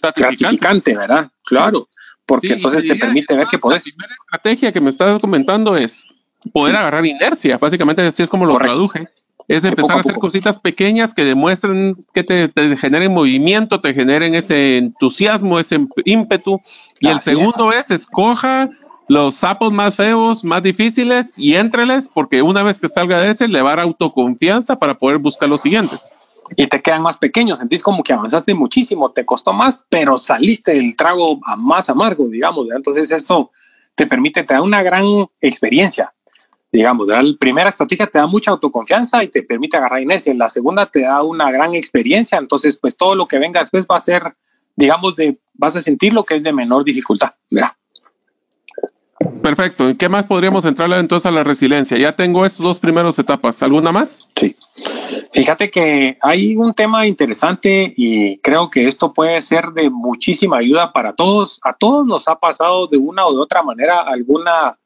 gratificante, 0.01 0.95
¿verdad? 0.95 1.29
Claro, 1.43 1.89
porque 2.25 2.53
entonces 2.53 2.85
te 2.87 2.95
permite 2.95 3.35
ver 3.35 3.47
que 3.47 3.59
podés. 3.59 3.85
La 3.85 3.91
primera 3.91 4.15
estrategia 4.23 4.71
que 4.71 4.81
me 4.81 4.89
estás 4.89 5.21
comentando 5.21 5.75
es 5.75 6.07
poder 6.53 6.75
agarrar 6.75 7.05
inercia, 7.05 7.57
básicamente 7.57 8.01
así 8.01 8.23
es 8.23 8.29
como 8.29 8.45
lo 8.45 8.57
traduje 8.57 9.07
es 9.47 9.63
empezar 9.63 9.97
a, 9.97 9.99
hacer 9.99 10.15
cositas 10.15 10.59
pequeñas 10.59 11.13
que 11.13 11.23
demuestren 11.23 12.05
que 12.13 12.23
te, 12.23 12.49
generen 12.77 13.13
movimiento, 13.13 13.81
te 13.81 13.93
generen 13.93 14.35
ese 14.35 14.77
entusiasmo, 14.77 15.59
ese 15.59 15.79
ímpetu. 16.05 16.61
Y 16.99 17.07
el 17.07 17.19
segundo 17.19 17.71
es. 17.71 17.91
escoja 17.91 18.69
los 19.07 19.35
sapos 19.35 19.73
más 19.73 19.97
feos, 19.97 20.45
más 20.45 20.63
difíciles 20.63 21.37
y 21.37 21.55
éntreles, 21.55 22.07
porque 22.07 22.41
una 22.41 22.63
vez 22.63 22.79
que 22.79 22.87
salga 22.87 23.19
de 23.19 23.31
ese, 23.31 23.49
le 23.49 23.61
va 23.61 23.73
a 23.73 23.75
dar 23.75 23.85
autoconfianza 23.85 24.79
para 24.79 24.97
poder 24.97 25.17
buscar 25.17 25.49
los 25.49 25.61
siguientes. 25.61 26.13
Y 26.55 26.67
te 26.67 26.81
quedan 26.81 27.01
más 27.01 27.17
pequeños, 27.17 27.59
sentís 27.59 27.81
como 27.81 28.03
que 28.03 28.13
avanzaste 28.13 28.53
muchísimo, 28.53 29.11
te 29.11 29.25
costó 29.25 29.51
más, 29.51 29.83
pero 29.89 30.17
saliste 30.17 30.73
del 30.73 30.95
trago 30.95 31.39
más 31.57 31.89
amargo, 31.89 32.27
digamos. 32.27 32.67
Entonces 32.73 33.11
eso 33.11 33.51
te 33.95 34.07
permite, 34.07 34.43
te 34.43 34.53
da 34.53 34.61
una 34.61 34.81
gran 34.81 35.05
experiencia 35.41 36.13
digamos, 36.71 37.07
la 37.07 37.21
primera 37.37 37.69
estrategia 37.69 38.07
te 38.07 38.17
da 38.17 38.27
mucha 38.27 38.51
autoconfianza 38.51 39.23
y 39.23 39.27
te 39.27 39.43
permite 39.43 39.77
agarrar 39.77 40.01
inercia, 40.01 40.33
la 40.33 40.49
segunda 40.49 40.85
te 40.85 41.01
da 41.01 41.21
una 41.21 41.51
gran 41.51 41.75
experiencia, 41.75 42.37
entonces 42.37 42.77
pues 42.77 42.95
todo 42.95 43.15
lo 43.15 43.27
que 43.27 43.39
venga 43.39 43.59
después 43.59 43.85
va 43.89 43.97
a 43.97 44.01
ser, 44.01 44.35
digamos, 44.75 45.15
de, 45.15 45.39
vas 45.55 45.75
a 45.75 45.81
sentir 45.81 46.13
lo 46.13 46.23
que 46.23 46.35
es 46.35 46.43
de 46.43 46.53
menor 46.53 46.83
dificultad. 46.83 47.33
Mira. 47.49 47.75
Perfecto. 49.41 49.89
¿En 49.89 49.97
qué 49.97 50.09
más 50.09 50.25
podríamos 50.25 50.65
entrar 50.65 50.91
entonces 50.93 51.25
a 51.25 51.31
la 51.31 51.43
resiliencia? 51.43 51.97
Ya 51.97 52.15
tengo 52.15 52.45
estas 52.45 52.61
dos 52.61 52.79
primeras 52.79 53.17
etapas. 53.19 53.61
¿Alguna 53.63 53.91
más? 53.91 54.27
Sí. 54.35 54.55
Fíjate 55.31 55.69
que 55.69 56.17
hay 56.21 56.55
un 56.55 56.73
tema 56.73 57.07
interesante 57.07 57.93
y 57.95 58.37
creo 58.39 58.69
que 58.69 58.87
esto 58.87 59.13
puede 59.13 59.41
ser 59.41 59.71
de 59.73 59.89
muchísima 59.89 60.57
ayuda 60.57 60.91
para 60.91 61.13
todos. 61.13 61.59
A 61.63 61.73
todos 61.73 62.05
nos 62.05 62.27
ha 62.27 62.35
pasado 62.35 62.87
de 62.87 62.97
una 62.97 63.25
o 63.25 63.33
de 63.33 63.41
otra 63.41 63.63
manera 63.63 64.01
alguna 64.01 64.77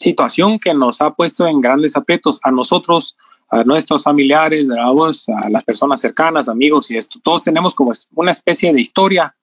situación 0.00 0.58
que 0.58 0.72
nos 0.72 1.02
ha 1.02 1.10
puesto 1.10 1.46
en 1.46 1.60
grandes 1.60 1.94
aprietos 1.94 2.40
a 2.42 2.50
nosotros, 2.50 3.16
a 3.50 3.64
nuestros 3.64 4.02
familiares, 4.02 4.66
a 4.70 5.50
las 5.50 5.64
personas 5.64 6.00
cercanas, 6.00 6.48
amigos 6.48 6.90
y 6.90 6.96
esto. 6.96 7.20
Todos 7.22 7.42
tenemos 7.42 7.74
como 7.74 7.92
una 8.14 8.32
especie 8.32 8.72
de 8.72 8.80
historia 8.80 9.36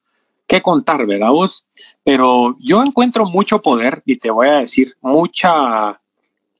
que 0.48 0.62
contar, 0.62 1.06
¿verdad 1.06 1.30
vos? 1.30 1.68
Pero 2.04 2.58
yo 2.60 2.82
encuentro 2.82 3.26
mucho 3.26 3.62
poder 3.62 4.02
y 4.06 4.16
te 4.16 4.32
voy 4.32 4.48
a 4.48 4.60
decir 4.60 4.96
mucha 5.02 6.02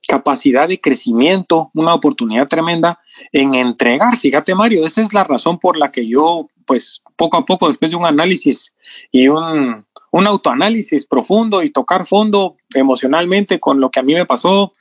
capacidad 0.06 0.68
de 0.68 0.80
crecimiento, 0.80 1.70
una 1.74 1.92
oportunidad 1.92 2.46
tremenda 2.46 3.00
en 3.32 3.54
entregar. 3.54 4.16
Fíjate, 4.16 4.54
Mario, 4.54 4.86
esa 4.86 5.02
es 5.02 5.12
la 5.12 5.24
razón 5.24 5.58
por 5.58 5.76
la 5.76 5.90
que 5.90 6.06
yo, 6.06 6.46
pues, 6.66 7.02
poco 7.16 7.36
a 7.36 7.44
poco, 7.44 7.66
después 7.66 7.90
de 7.90 7.96
un 7.96 8.06
análisis 8.06 8.74
y 9.10 9.26
un, 9.26 9.84
un 10.10 10.26
autoanálisis 10.26 11.06
profundo 11.06 11.62
y 11.62 11.70
tocar 11.70 12.06
fondo 12.06 12.56
emocionalmente 12.74 13.60
con 13.60 13.80
lo 13.80 13.90
que 13.90 14.00
a 14.00 14.02
mí 14.02 14.14
me 14.14 14.26
pasó, 14.26 14.72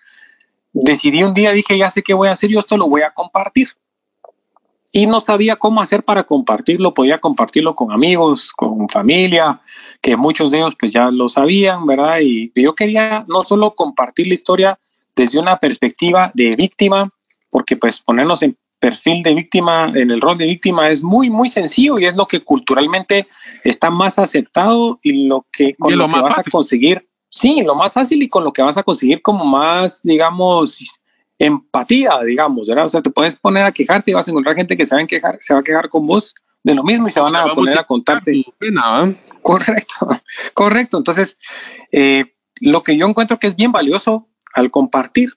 decidí 0.73 1.23
un 1.23 1.33
día, 1.33 1.51
dije, 1.51 1.77
ya 1.77 1.89
sé 1.89 2.03
qué 2.03 2.13
voy 2.13 2.29
a 2.29 2.33
hacer, 2.33 2.49
yo 2.49 2.59
esto 2.59 2.77
lo 2.77 2.87
voy 2.87 3.01
a 3.01 3.11
compartir. 3.11 3.69
Y 4.93 5.05
no 5.05 5.19
sabía 5.19 5.57
cómo 5.57 5.81
hacer 5.81 6.03
para 6.03 6.23
compartirlo, 6.23 6.93
podía 6.93 7.19
compartirlo 7.19 7.75
con 7.75 7.91
amigos, 7.91 8.51
con 8.53 8.87
familia, 8.87 9.61
que 10.01 10.15
muchos 10.15 10.51
de 10.51 10.59
ellos 10.59 10.75
pues 10.79 10.93
ya 10.93 11.11
lo 11.11 11.29
sabían, 11.29 11.85
¿verdad? 11.85 12.19
Y 12.21 12.51
yo 12.55 12.73
quería 12.73 13.25
no 13.27 13.43
solo 13.43 13.71
compartir 13.75 14.27
la 14.27 14.33
historia 14.33 14.79
desde 15.15 15.39
una 15.39 15.57
perspectiva 15.57 16.31
de 16.33 16.55
víctima, 16.55 17.09
porque 17.49 17.75
pues 17.75 17.99
ponernos 17.99 18.43
en 18.43 18.57
perfil 18.79 19.23
de 19.23 19.33
víctima, 19.33 19.89
en 19.93 20.11
el 20.11 20.21
rol 20.21 20.37
de 20.37 20.45
víctima 20.45 20.89
es 20.89 21.01
muy, 21.01 21.29
muy 21.29 21.49
sencillo 21.49 21.99
y 21.99 22.05
es 22.05 22.15
lo 22.15 22.27
que 22.27 22.41
culturalmente 22.41 23.27
está 23.63 23.89
más 23.89 24.19
aceptado 24.19 24.99
y 25.01 25.27
lo 25.27 25.45
que 25.51 25.75
con 25.75 25.97
lo, 25.97 26.07
que 26.07 26.19
vas 26.19 26.39
a 26.39 26.43
conseguir, 26.43 27.07
sí, 27.29 27.63
lo 27.63 27.75
más 27.75 27.93
fácil 27.93 28.21
y 28.21 28.29
con 28.29 28.43
lo 28.43 28.53
que 28.53 28.61
vas 28.61 28.77
a 28.77 28.83
conseguir 28.83 29.21
como 29.21 29.45
más, 29.45 30.01
digamos, 30.03 31.01
empatía, 31.39 32.19
digamos, 32.25 32.67
¿verdad? 32.67 32.85
O 32.85 32.89
sea, 32.89 33.01
te 33.01 33.09
puedes 33.09 33.35
poner 33.35 33.63
a 33.63 33.71
quejarte 33.71 34.11
y 34.11 34.13
vas 34.13 34.27
a 34.27 34.31
encontrar 34.31 34.55
gente 34.55 34.75
que 34.75 34.85
se 34.85 34.95
va 34.95 35.01
a 35.01 35.07
quejar, 35.07 35.37
se 35.41 35.53
va 35.53 35.61
a 35.61 35.63
quejar 35.63 35.89
con 35.89 36.05
vos 36.05 36.35
de 36.63 36.75
lo 36.75 36.83
mismo 36.83 37.07
y 37.07 37.11
se 37.11 37.19
van 37.19 37.35
a 37.35 37.53
poner 37.53 37.77
a 37.77 37.83
contarte. 37.83 38.43
correcto, 39.41 40.07
correcto. 40.53 40.97
Entonces, 40.97 41.37
eh, 41.91 42.35
lo 42.61 42.83
que 42.83 42.97
yo 42.97 43.07
encuentro 43.07 43.39
que 43.39 43.47
es 43.47 43.55
bien 43.55 43.71
valioso 43.71 44.27
al 44.53 44.71
compartir 44.71 45.33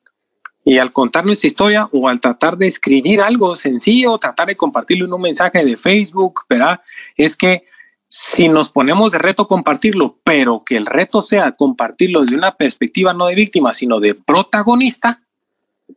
y 0.65 0.79
al 0.79 0.93
contar 0.93 1.25
nuestra 1.25 1.49
historia 1.49 1.89
o 1.93 2.09
al 2.09 2.21
tratar 2.21 2.57
de 2.57 2.67
escribir 2.67 3.21
algo 3.21 3.57
sencillo, 3.57 4.19
tratar 4.19 4.49
de 4.49 4.57
compartirlo 4.57 5.07
en 5.07 5.13
un 5.13 5.23
mensaje 5.23 5.65
de 5.65 5.77
Facebook, 5.77 6.43
¿verdad? 6.49 6.81
Es 7.17 7.37
que 7.37 7.65
si 8.09 8.49
nos 8.49 8.69
ponemos 8.69 9.13
de 9.13 9.19
reto 9.19 9.47
compartirlo, 9.47 10.19
pero 10.25 10.61
que 10.61 10.77
el 10.77 10.87
reto 10.87 11.23
sea 11.23 11.53
compartirlo 11.53 12.25
de 12.25 12.35
una 12.35 12.57
perspectiva 12.57 13.15
no 13.15 13.27
de 13.27 13.37
víctima, 13.37 13.73
sino 13.73 14.01
de 14.01 14.15
protagonista, 14.15 15.23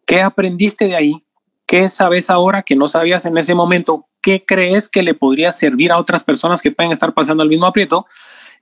¿qué 0.05 0.21
aprendiste 0.21 0.85
de 0.85 0.95
ahí? 0.95 1.23
¿Qué 1.65 1.89
sabes 1.89 2.29
ahora 2.29 2.61
que 2.61 2.75
no 2.75 2.87
sabías 2.87 3.25
en 3.25 3.37
ese 3.37 3.55
momento? 3.55 4.05
¿Qué 4.21 4.45
crees 4.45 4.89
que 4.89 5.01
le 5.01 5.15
podría 5.15 5.51
servir 5.51 5.91
a 5.91 5.97
otras 5.97 6.23
personas 6.23 6.61
que 6.61 6.71
pueden 6.71 6.91
estar 6.91 7.13
pasando 7.13 7.41
el 7.41 7.49
mismo 7.49 7.65
aprieto? 7.65 8.05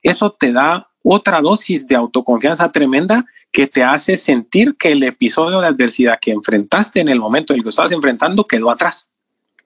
Eso 0.01 0.31
te 0.31 0.51
da 0.51 0.89
otra 1.03 1.41
dosis 1.41 1.87
de 1.87 1.95
autoconfianza 1.95 2.71
tremenda 2.71 3.25
que 3.51 3.67
te 3.67 3.83
hace 3.83 4.17
sentir 4.17 4.75
que 4.77 4.91
el 4.91 5.03
episodio 5.03 5.59
de 5.59 5.67
adversidad 5.67 6.19
que 6.19 6.31
enfrentaste 6.31 6.99
en 6.99 7.09
el 7.09 7.19
momento 7.19 7.53
en 7.53 7.59
el 7.59 7.63
que 7.63 7.69
estabas 7.69 7.91
enfrentando 7.91 8.45
quedó 8.45 8.71
atrás. 8.71 9.11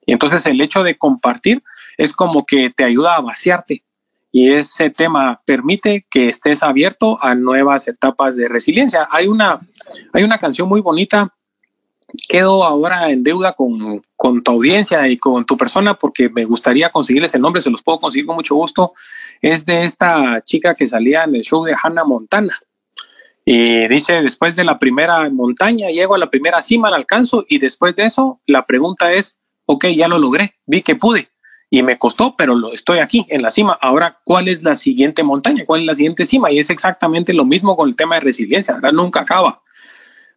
Y 0.06 0.14
entonces 0.14 0.46
el 0.46 0.62
hecho 0.62 0.84
de 0.84 0.98
compartir 0.98 1.64
es 1.98 2.14
como 2.14 2.46
que 2.46 2.70
te 2.70 2.84
ayuda 2.84 3.16
a 3.16 3.22
vaciarte. 3.22 3.84
Y 4.32 4.52
ese 4.52 4.90
tema 4.90 5.42
permite 5.46 6.06
que 6.10 6.28
estés 6.28 6.62
abierto 6.62 7.18
a 7.24 7.36
nuevas 7.36 7.88
etapas 7.88 8.36
de 8.36 8.50
resiliencia. 8.50 9.08
Hay 9.12 9.28
una, 9.28 9.62
hay 10.14 10.24
una 10.24 10.38
canción 10.38 10.68
muy 10.68 10.82
bonita. 10.82 11.34
Quedo 12.28 12.64
ahora 12.64 13.10
en 13.12 13.24
deuda 13.24 13.54
con, 13.54 14.02
con 14.16 14.44
tu 14.44 14.52
audiencia 14.52 15.08
y 15.08 15.18
con 15.18 15.46
tu 15.46 15.58
persona 15.58 15.96
porque 15.96 16.30
me 16.30 16.46
gustaría 16.46 16.90
conseguirles 16.90 17.34
el 17.36 17.42
nombre, 17.42 17.62
se 17.62 17.70
los 17.70 17.82
puedo 17.82 18.00
conseguir 18.00 18.26
con 18.26 18.36
mucho 18.36 18.56
gusto. 18.56 18.94
Es 19.42 19.66
de 19.66 19.84
esta 19.84 20.42
chica 20.44 20.76
que 20.76 20.88
salía 20.88 21.24
en 21.24 21.36
el 21.36 21.42
show 21.42 21.64
de 21.66 21.76
Hannah 21.82 22.04
Montana. 22.04 22.54
Y 23.44 23.88
dice, 23.88 24.22
después 24.24 24.56
de 24.56 24.64
la 24.64 24.80
primera 24.80 25.30
montaña, 25.30 25.90
llego 25.90 26.16
a 26.16 26.18
la 26.18 26.32
primera 26.32 26.62
cima, 26.62 26.90
la 26.90 26.98
alcanzo 26.98 27.46
y 27.48 27.60
después 27.60 27.96
de 27.96 28.06
eso, 28.06 28.40
la 28.48 28.66
pregunta 28.66 29.14
es, 29.14 29.40
ok, 29.66 29.86
ya 29.88 30.08
lo 30.08 30.18
logré, 30.18 30.56
vi 30.66 30.82
que 30.82 30.96
pude 30.96 31.30
y 31.70 31.84
me 31.84 31.98
costó, 31.98 32.36
pero 32.36 32.56
lo, 32.56 32.72
estoy 32.74 33.00
aquí 33.00 33.26
en 33.30 33.42
la 33.42 33.52
cima. 33.52 33.78
Ahora, 33.82 34.20
¿cuál 34.24 34.48
es 34.48 34.64
la 34.64 34.76
siguiente 34.76 35.24
montaña? 35.24 35.64
¿Cuál 35.66 35.82
es 35.82 35.88
la 35.88 35.96
siguiente 35.96 36.26
cima? 36.26 36.52
Y 36.52 36.60
es 36.60 36.70
exactamente 36.70 37.34
lo 37.34 37.46
mismo 37.46 37.76
con 37.76 37.90
el 37.90 37.96
tema 37.96 38.16
de 38.16 38.22
resiliencia. 38.22 38.76
Ahora 38.76 38.92
nunca 38.92 39.22
acaba. 39.22 39.62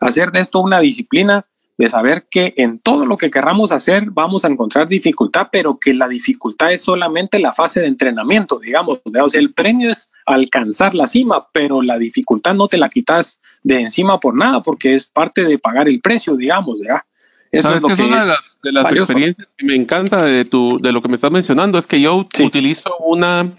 Hacer 0.01 0.33
de 0.33 0.41
esto 0.41 0.61
una 0.61 0.81
disciplina 0.81 1.47
de 1.79 1.89
saber 1.89 2.27
que 2.29 2.55
en 2.57 2.81
todo 2.81 3.07
lo 3.07 3.17
que 3.17 3.31
querramos 3.31 3.71
hacer 3.71 4.11
vamos 4.11 4.45
a 4.45 4.49
encontrar 4.49 4.89
dificultad, 4.89 5.49
pero 5.53 5.79
que 5.79 5.95
la 5.95 6.09
dificultad 6.09 6.73
es 6.73 6.83
solamente 6.83 7.39
la 7.39 7.53
fase 7.53 7.81
de 7.81 7.87
entrenamiento, 7.87 8.59
digamos. 8.59 9.01
O 9.05 9.29
el 9.33 9.55
premio 9.55 9.91
es 9.91 10.13
alcanzar 10.27 10.95
la 10.95 11.07
cima, 11.07 11.49
pero 11.53 11.81
la 11.81 11.97
dificultad 11.97 12.55
no 12.55 12.67
te 12.67 12.79
la 12.79 12.89
quitas 12.89 13.41
de 13.63 13.81
encima 13.81 14.19
por 14.19 14.37
nada, 14.37 14.61
porque 14.61 14.95
es 14.95 15.07
parte 15.07 15.45
de 15.45 15.59
pagar 15.59 15.89
el 15.89 16.01
precio, 16.01 16.37
digamos, 16.37 16.81
¿verdad? 16.81 17.03
Eso 17.51 17.75
es, 17.75 17.85
que 17.85 17.93
es 17.93 17.99
una 17.99 18.23
de 18.63 18.73
las, 18.73 18.93
experiencias 18.93 19.49
que 19.57 19.65
me 19.65 19.75
encanta 19.75 20.23
de, 20.23 20.45
tu, 20.45 20.81
de 20.81 20.93
lo 20.93 21.01
que 21.01 21.09
me 21.09 21.15
estás 21.15 21.31
mencionando, 21.31 21.79
es 21.79 21.87
que 21.87 22.01
yo 22.01 22.17
utilizo 22.17 22.95
una, 22.99 23.57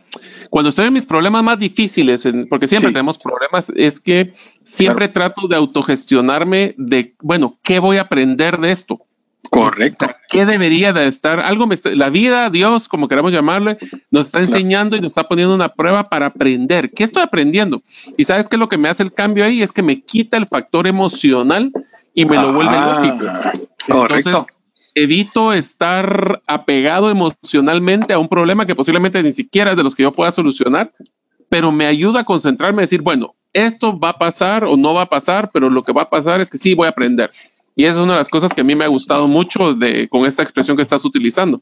cuando 0.49 0.69
estoy 0.69 0.87
en 0.87 0.93
mis 0.93 1.07
problemas 1.07 1.43
más 1.43 1.57
difíciles, 1.57 2.27
porque 2.49 2.67
siempre 2.67 2.91
tenemos 2.91 3.17
problemas, 3.17 3.71
es 3.75 3.99
que 3.99 4.33
siempre 4.63 5.07
trato 5.07 5.47
de 5.47 5.55
autogestionarme 5.55 6.75
de, 6.77 7.15
bueno, 7.21 7.57
¿qué 7.63 7.79
voy 7.79 7.97
a 7.97 8.01
aprender 8.01 8.59
de 8.59 8.71
esto? 8.71 9.05
Correcto. 9.49 10.07
¿Qué 10.29 10.45
debería 10.45 10.93
de 10.93 11.07
estar? 11.07 11.39
Algo 11.39 11.65
me 11.65 11.75
la 11.95 12.09
vida, 12.09 12.49
Dios, 12.49 12.87
como 12.87 13.07
queramos 13.07 13.31
llamarle, 13.31 13.77
nos 14.11 14.27
está 14.27 14.39
enseñando 14.39 14.95
y 14.95 15.01
nos 15.01 15.11
está 15.11 15.27
poniendo 15.27 15.55
una 15.55 15.69
prueba 15.69 16.09
para 16.09 16.27
aprender. 16.27 16.91
¿Qué 16.91 17.03
estoy 17.03 17.23
aprendiendo? 17.23 17.81
Y 18.17 18.25
sabes 18.25 18.47
qué 18.47 18.57
es 18.57 18.59
lo 18.59 18.69
que 18.69 18.77
me 18.77 18.89
hace 18.89 19.01
el 19.01 19.13
cambio 19.13 19.45
ahí 19.45 19.63
es 19.63 19.71
que 19.71 19.81
me 19.81 20.01
quita 20.01 20.37
el 20.37 20.45
factor 20.45 20.85
emocional 20.85 21.71
y 22.13 22.25
me 22.25 22.35
lo 22.35 22.53
vuelve 22.53 22.75
ah, 22.75 23.01
lógico. 23.01 23.25
Correcto. 23.89 24.45
evito 24.95 25.53
estar 25.53 26.41
apegado 26.47 27.09
emocionalmente 27.09 28.13
a 28.13 28.19
un 28.19 28.27
problema 28.27 28.65
que 28.65 28.75
posiblemente 28.75 29.21
ni 29.23 29.31
siquiera 29.31 29.71
es 29.71 29.77
de 29.77 29.83
los 29.83 29.95
que 29.95 30.03
yo 30.03 30.11
pueda 30.11 30.31
solucionar, 30.31 30.93
pero 31.49 31.71
me 31.71 31.85
ayuda 31.85 32.21
a 32.21 32.25
concentrarme 32.25 32.81
y 32.81 32.85
decir, 32.85 33.01
bueno, 33.01 33.35
esto 33.53 33.99
va 33.99 34.09
a 34.09 34.19
pasar 34.19 34.63
o 34.63 34.77
no 34.77 34.93
va 34.93 35.03
a 35.03 35.09
pasar, 35.09 35.51
pero 35.51 35.69
lo 35.69 35.83
que 35.83 35.93
va 35.93 36.03
a 36.03 36.09
pasar 36.09 36.41
es 36.41 36.49
que 36.49 36.57
sí 36.57 36.75
voy 36.75 36.87
a 36.87 36.91
aprender. 36.91 37.31
Y 37.75 37.85
esa 37.85 37.93
es 37.93 37.99
una 37.99 38.13
de 38.13 38.19
las 38.19 38.27
cosas 38.27 38.53
que 38.53 38.61
a 38.61 38.63
mí 38.63 38.75
me 38.75 38.85
ha 38.85 38.89
gustado 38.89 39.27
mucho 39.27 39.73
de, 39.73 40.07
con 40.09 40.25
esta 40.25 40.43
expresión 40.43 40.75
que 40.75 40.83
estás 40.83 41.05
utilizando. 41.05 41.61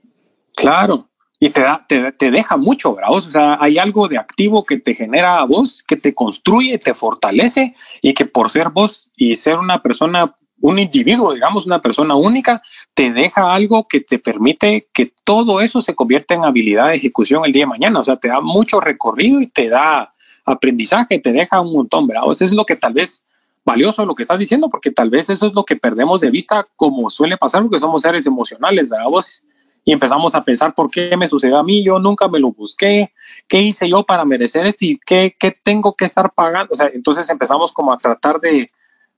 Claro, 0.56 1.08
y 1.40 1.50
te, 1.52 1.62
da, 1.62 1.86
te, 1.88 2.12
te, 2.12 2.32
deja 2.32 2.58
mucho, 2.58 2.96
¿verdad? 2.96 3.12
O 3.12 3.22
sea, 3.22 3.58
hay 3.60 3.78
algo 3.78 4.08
de 4.08 4.18
activo 4.18 4.66
que 4.66 4.80
te 4.80 4.96
genera 4.96 5.38
a 5.38 5.46
vos, 5.46 5.84
que 5.84 5.96
te 5.96 6.16
construye, 6.16 6.80
te 6.80 6.96
fortalece 6.96 7.76
y 8.02 8.14
que 8.14 8.26
por 8.26 8.50
ser 8.50 8.70
vos 8.70 9.12
y 9.16 9.36
ser 9.36 9.60
una 9.60 9.84
persona 9.84 10.34
un 10.62 10.80
individuo, 10.80 11.34
digamos, 11.34 11.66
una 11.66 11.82
persona 11.82 12.16
única, 12.16 12.62
te 12.94 13.12
deja 13.12 13.54
algo 13.54 13.88
que 13.88 14.02
te 14.02 14.20
permite 14.20 14.88
que 14.94 15.12
todo 15.24 15.62
eso 15.62 15.82
se 15.82 15.96
convierta 15.96 16.34
en 16.34 16.46
habilidad 16.46 16.90
de 16.90 16.96
ejecución 16.96 17.46
el 17.46 17.52
día 17.52 17.64
de 17.64 17.68
mañana. 17.68 18.00
O 18.00 18.04
sea, 18.04 18.18
te 18.18 18.28
da 18.28 18.42
mucho 18.42 18.80
recorrido 18.80 19.42
y 19.42 19.48
te 19.48 19.70
da 19.70 20.14
aprendizaje, 20.46 21.20
te 21.20 21.32
deja 21.32 21.62
un 21.62 21.74
montón, 21.74 22.08
¿verdad? 22.08 22.24
eso 22.32 22.44
es 22.44 22.52
lo 22.54 22.66
que 22.66 22.76
tal 22.76 22.94
vez 22.94 23.26
valioso 23.66 24.06
lo 24.06 24.16
que 24.16 24.24
estás 24.24 24.40
diciendo, 24.40 24.70
porque 24.70 24.92
tal 24.92 25.10
vez 25.10 25.30
eso 25.30 25.48
es 25.48 25.54
lo 25.54 25.66
que 25.66 25.76
perdemos 25.76 26.22
de 26.22 26.32
vista, 26.32 26.66
como 26.78 27.10
suele 27.10 27.36
pasar, 27.36 27.64
porque 27.64 27.80
somos 27.80 28.02
seres 28.02 28.26
emocionales, 28.26 28.90
¿verdad? 28.90 29.08
Vos? 29.10 29.44
Y 29.84 29.92
empezamos 29.92 30.36
a 30.36 30.44
pensar 30.46 30.74
por 30.74 30.90
qué 30.90 31.18
me 31.18 31.28
sucedió 31.28 31.58
a 31.58 31.64
mí, 31.64 31.84
yo 31.84 32.00
nunca 32.00 32.30
me 32.30 32.40
lo 32.40 32.54
busqué, 32.54 33.14
qué 33.50 33.62
hice 33.62 33.90
yo 33.90 34.04
para 34.04 34.24
merecer 34.24 34.66
esto 34.66 34.86
y 34.86 34.98
qué, 35.06 35.36
qué 35.38 35.52
tengo 35.52 35.96
que 35.96 36.06
estar 36.06 36.34
pagando. 36.34 36.74
O 36.74 36.78
sea, 36.78 36.90
entonces 36.94 37.30
empezamos 37.30 37.74
como 37.74 37.92
a 37.92 37.98
tratar 37.98 38.40
de, 38.40 38.72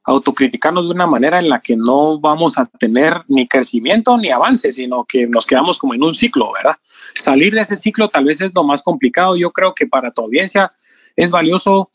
autocriticarnos 0.10 0.88
de 0.88 0.94
una 0.94 1.06
manera 1.06 1.38
en 1.38 1.50
la 1.50 1.60
que 1.60 1.78
no 1.78 2.20
vamos 2.20 2.58
a 2.58 2.66
tener 2.66 3.22
ni 3.28 3.48
crecimiento 3.48 4.18
ni 4.18 4.32
avance, 4.32 4.74
sino 4.74 5.06
que 5.06 5.28
nos 5.28 5.46
quedamos 5.46 5.78
como 5.78 5.94
en 5.94 6.04
un 6.04 6.16
ciclo, 6.16 6.52
¿verdad? 6.52 6.78
Salir 7.16 7.54
de 7.54 7.62
ese 7.62 7.78
ciclo 7.78 8.10
tal 8.10 8.26
vez 8.26 8.42
es 8.42 8.52
lo 8.56 8.64
más 8.64 8.82
complicado. 8.82 9.36
Yo 9.36 9.52
creo 9.52 9.76
que 9.76 9.86
para 9.86 10.12
tu 10.12 10.24
audiencia 10.24 10.74
es 11.16 11.30
valioso 11.30 11.92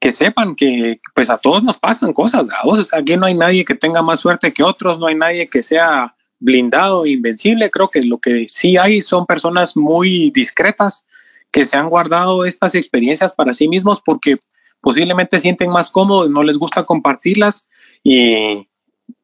que 0.00 0.12
sepan 0.12 0.54
que 0.54 1.00
pues 1.14 1.28
a 1.28 1.36
todos 1.36 1.62
nos 1.62 1.76
pasan 1.76 2.14
cosas, 2.14 2.46
¿verdad? 2.46 2.60
O 2.64 2.82
sea, 2.82 3.00
aquí 3.00 3.18
no 3.18 3.26
hay 3.26 3.34
nadie 3.34 3.66
que 3.66 3.74
tenga 3.74 4.00
más 4.00 4.20
suerte 4.20 4.54
que 4.54 4.62
otros, 4.62 4.98
no 4.98 5.06
hay 5.06 5.16
nadie 5.16 5.46
que 5.48 5.62
sea 5.62 6.16
blindado, 6.38 7.04
invencible. 7.04 7.70
Creo 7.70 7.88
que 7.88 8.02
lo 8.02 8.16
que 8.16 8.48
sí 8.48 8.78
hay 8.78 9.02
son 9.02 9.26
personas 9.26 9.76
muy 9.76 10.30
discretas 10.30 11.06
que 11.50 11.66
se 11.66 11.76
han 11.76 11.90
guardado 11.90 12.46
estas 12.46 12.74
experiencias 12.74 13.32
para 13.34 13.52
sí 13.52 13.68
mismos 13.68 14.00
porque 14.02 14.38
posiblemente 14.80 15.38
sienten 15.38 15.70
más 15.70 15.90
cómodos, 15.90 16.30
no 16.30 16.42
les 16.42 16.58
gusta 16.58 16.84
compartirlas 16.84 17.66
y 18.02 18.68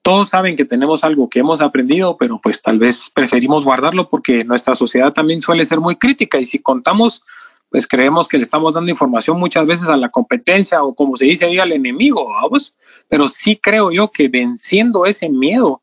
todos 0.02 0.28
saben 0.30 0.56
que 0.56 0.64
tenemos 0.64 1.04
algo 1.04 1.28
que 1.28 1.38
hemos 1.38 1.60
aprendido, 1.60 2.16
pero 2.18 2.40
pues 2.40 2.62
tal 2.62 2.78
vez 2.78 3.10
preferimos 3.14 3.64
guardarlo 3.64 4.08
porque 4.08 4.44
nuestra 4.44 4.74
sociedad 4.74 5.12
también 5.12 5.40
suele 5.40 5.64
ser 5.64 5.80
muy 5.80 5.96
crítica 5.96 6.38
y 6.38 6.46
si 6.46 6.58
contamos, 6.58 7.22
pues 7.70 7.86
creemos 7.86 8.28
que 8.28 8.36
le 8.36 8.42
estamos 8.42 8.74
dando 8.74 8.90
información 8.90 9.38
muchas 9.38 9.66
veces 9.66 9.88
a 9.88 9.96
la 9.96 10.10
competencia 10.10 10.82
o 10.82 10.94
como 10.94 11.16
se 11.16 11.24
dice 11.24 11.46
ahí 11.46 11.58
al 11.58 11.72
enemigo, 11.72 12.28
vamos, 12.42 12.76
pero 13.08 13.28
sí 13.28 13.56
creo 13.56 13.92
yo 13.92 14.10
que 14.10 14.28
venciendo 14.28 15.06
ese 15.06 15.30
miedo 15.30 15.82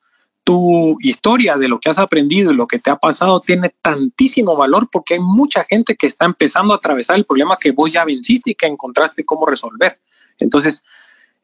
tu 0.51 0.97
historia 0.99 1.55
de 1.55 1.69
lo 1.69 1.79
que 1.79 1.89
has 1.89 1.97
aprendido 1.97 2.51
y 2.51 2.55
lo 2.55 2.67
que 2.67 2.77
te 2.77 2.89
ha 2.89 2.97
pasado 2.97 3.39
tiene 3.39 3.73
tantísimo 3.81 4.57
valor 4.57 4.89
porque 4.91 5.13
hay 5.13 5.21
mucha 5.21 5.63
gente 5.63 5.95
que 5.95 6.07
está 6.07 6.25
empezando 6.25 6.73
a 6.73 6.75
atravesar 6.75 7.15
el 7.15 7.23
problema 7.23 7.55
que 7.57 7.71
vos 7.71 7.89
ya 7.89 8.03
venciste 8.03 8.51
y 8.51 8.55
que 8.55 8.65
encontraste 8.65 9.23
cómo 9.23 9.45
resolver. 9.45 10.01
Entonces, 10.41 10.83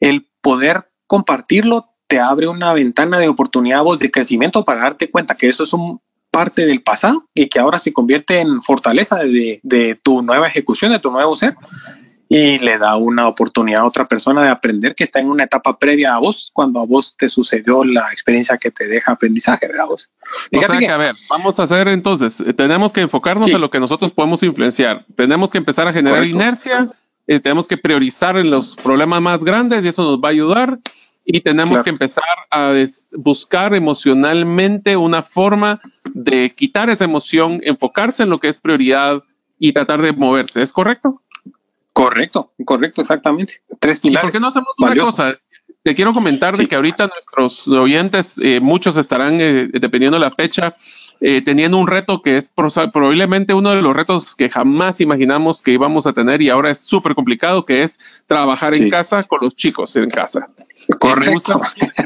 el 0.02 0.28
poder 0.41 0.91
compartirlo 1.08 1.86
te 2.08 2.20
abre 2.20 2.50
una 2.50 2.74
ventana 2.74 3.17
de 3.17 3.30
oportunidad 3.30 3.82
vos 3.82 3.98
de 4.00 4.12
crecimiento 4.12 4.65
para 4.65 4.82
darte 4.82 5.10
cuenta 5.10 5.36
que 5.36 5.48
eso 5.48 5.63
es 5.63 5.72
un 5.72 6.02
parte 6.30 6.65
del 6.65 6.84
pasado 6.84 7.30
y 7.34 7.48
que 7.48 7.60
ahora 7.60 7.80
se 7.80 7.93
convierte 7.93 8.41
en 8.41 8.62
fortaleza 8.62 9.20
de, 9.20 9.62
de 9.63 9.96
tu 9.96 10.22
nueva 10.22 10.48
ejecución, 10.48 10.91
de 10.91 11.00
tu 11.00 11.12
nuevo 11.12 11.34
ser 11.38 11.56
y 12.29 12.59
le 12.59 12.77
da 12.77 12.97
una 12.97 13.27
oportunidad 13.27 13.81
a 13.81 13.85
otra 13.85 14.07
persona 14.07 14.43
de 14.43 14.49
aprender 14.49 14.95
que 14.95 15.03
está 15.03 15.19
en 15.19 15.29
una 15.29 15.45
etapa 15.45 15.77
previa 15.79 16.15
a 16.15 16.19
vos, 16.19 16.51
cuando 16.53 16.81
a 16.81 16.85
vos 16.85 17.15
te 17.15 17.29
sucedió 17.29 17.85
la 17.85 18.11
experiencia 18.11 18.57
que 18.57 18.71
te 18.71 18.87
deja 18.87 19.13
aprendizaje, 19.13 19.67
¿verdad? 19.67 19.85
Vos? 19.87 20.11
O 20.53 20.59
sea 20.59 20.77
que, 20.77 20.87
a 20.87 20.97
ver, 20.97 21.15
vamos 21.29 21.59
a 21.59 21.63
hacer 21.63 21.87
entonces, 21.87 22.41
eh, 22.41 22.53
tenemos 22.53 22.91
que 22.91 23.01
enfocarnos 23.01 23.49
en 23.49 23.61
lo 23.61 23.69
que 23.69 23.79
nosotros 23.79 24.11
podemos 24.11 24.43
influenciar, 24.43 25.05
tenemos 25.15 25.51
que 25.51 25.57
empezar 25.57 25.87
a 25.87 25.93
generar 25.93 26.25
inercia, 26.25 26.89
eh, 27.27 27.39
tenemos 27.39 27.67
que 27.67 27.77
priorizar 27.77 28.37
en 28.37 28.49
los 28.49 28.75
problemas 28.75 29.21
más 29.21 29.43
grandes 29.43 29.85
y 29.85 29.89
eso 29.89 30.03
nos 30.03 30.19
va 30.19 30.29
a 30.29 30.31
ayudar. 30.31 30.79
Y 31.29 31.41
tenemos 31.41 31.83
que 31.83 31.89
empezar 31.89 32.23
a 32.49 32.73
buscar 33.17 33.75
emocionalmente 33.75 34.95
una 34.95 35.21
forma 35.21 35.81
de 36.13 36.53
quitar 36.55 36.89
esa 36.89 37.03
emoción, 37.03 37.59
enfocarse 37.63 38.23
en 38.23 38.29
lo 38.29 38.39
que 38.39 38.47
es 38.47 38.57
prioridad 38.57 39.23
y 39.59 39.73
tratar 39.73 40.01
de 40.01 40.13
moverse. 40.13 40.61
¿Es 40.61 40.71
correcto? 40.71 41.21
Correcto, 41.97 42.51
correcto, 42.63 43.01
exactamente. 43.01 43.63
Tres 43.79 44.01
pilares. 44.01 44.25
¿Por 44.25 44.31
qué 44.31 44.39
no 44.39 44.49
hacemos 44.49 44.71
una 44.77 44.95
cosa? 44.95 45.33
te 45.81 45.95
quiero 45.95 46.13
comentar 46.13 46.55
de 46.55 46.67
que 46.67 46.75
ahorita 46.75 47.07
nuestros 47.07 47.67
oyentes, 47.67 48.38
eh, 48.43 48.60
muchos 48.60 48.97
estarán, 48.97 49.39
eh, 49.41 49.67
dependiendo 49.71 50.17
de 50.17 50.25
la 50.25 50.29
fecha, 50.29 50.75
eh, 51.21 51.41
teniendo 51.41 51.77
un 51.77 51.88
reto 51.88 52.21
que 52.21 52.38
es 52.38 52.49
probablemente 52.49 53.55
uno 53.55 53.71
de 53.71 53.81
los 53.81 53.95
retos 53.95 54.36
que 54.36 54.47
jamás 54.49 55.01
imaginamos 55.01 55.63
que 55.63 55.71
íbamos 55.71 56.05
a 56.05 56.13
tener 56.13 56.43
y 56.43 56.49
ahora 56.49 56.69
es 56.69 56.81
súper 56.81 57.15
complicado, 57.15 57.65
que 57.65 57.81
es 57.81 57.99
trabajar 58.27 58.75
en 58.75 58.91
casa 58.91 59.23
con 59.23 59.39
los 59.41 59.55
chicos 59.55 59.95
en 59.95 60.12
casa. 60.12 60.49
Correcto. 60.99 61.60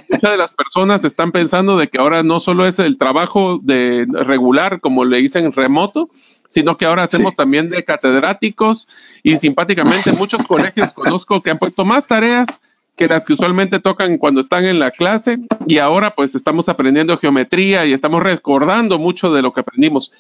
Muchas 0.09 0.31
de 0.31 0.37
las 0.37 0.53
personas 0.53 1.03
están 1.03 1.33
pensando 1.33 1.77
de 1.77 1.89
que 1.89 1.97
ahora 1.97 2.23
no 2.23 2.39
solo 2.39 2.65
es 2.65 2.79
el 2.79 2.97
trabajo 2.97 3.59
de 3.61 4.05
regular, 4.09 4.79
como 4.79 5.03
le 5.03 5.17
dicen, 5.17 5.51
remoto, 5.51 6.09
sino 6.51 6.77
que 6.77 6.85
ahora 6.85 7.03
hacemos 7.03 7.33
también 7.33 7.69
de 7.69 7.83
catedráticos 7.83 8.87
y 9.23 9.37
simpáticamente 9.37 10.11
muchos 10.11 10.45
colegios 10.45 10.93
conozco 10.93 11.41
que 11.41 11.49
han 11.49 11.57
puesto 11.57 11.85
más 11.85 12.07
tareas 12.07 12.61
que 12.97 13.07
las 13.07 13.25
que 13.25 13.33
usualmente 13.33 13.79
tocan 13.79 14.17
cuando 14.17 14.41
están 14.41 14.65
en 14.65 14.77
la 14.77 14.91
clase 14.91 15.39
y 15.65 15.77
ahora 15.77 16.13
pues 16.13 16.35
estamos 16.35 16.67
aprendiendo 16.67 17.17
geometría 17.17 17.85
y 17.85 17.93
estamos 17.93 18.21
recordando 18.21 18.99
mucho 18.99 19.33
de 19.33 19.41
lo 19.41 19.53
que 19.53 19.61
aprendimos. 19.61 20.11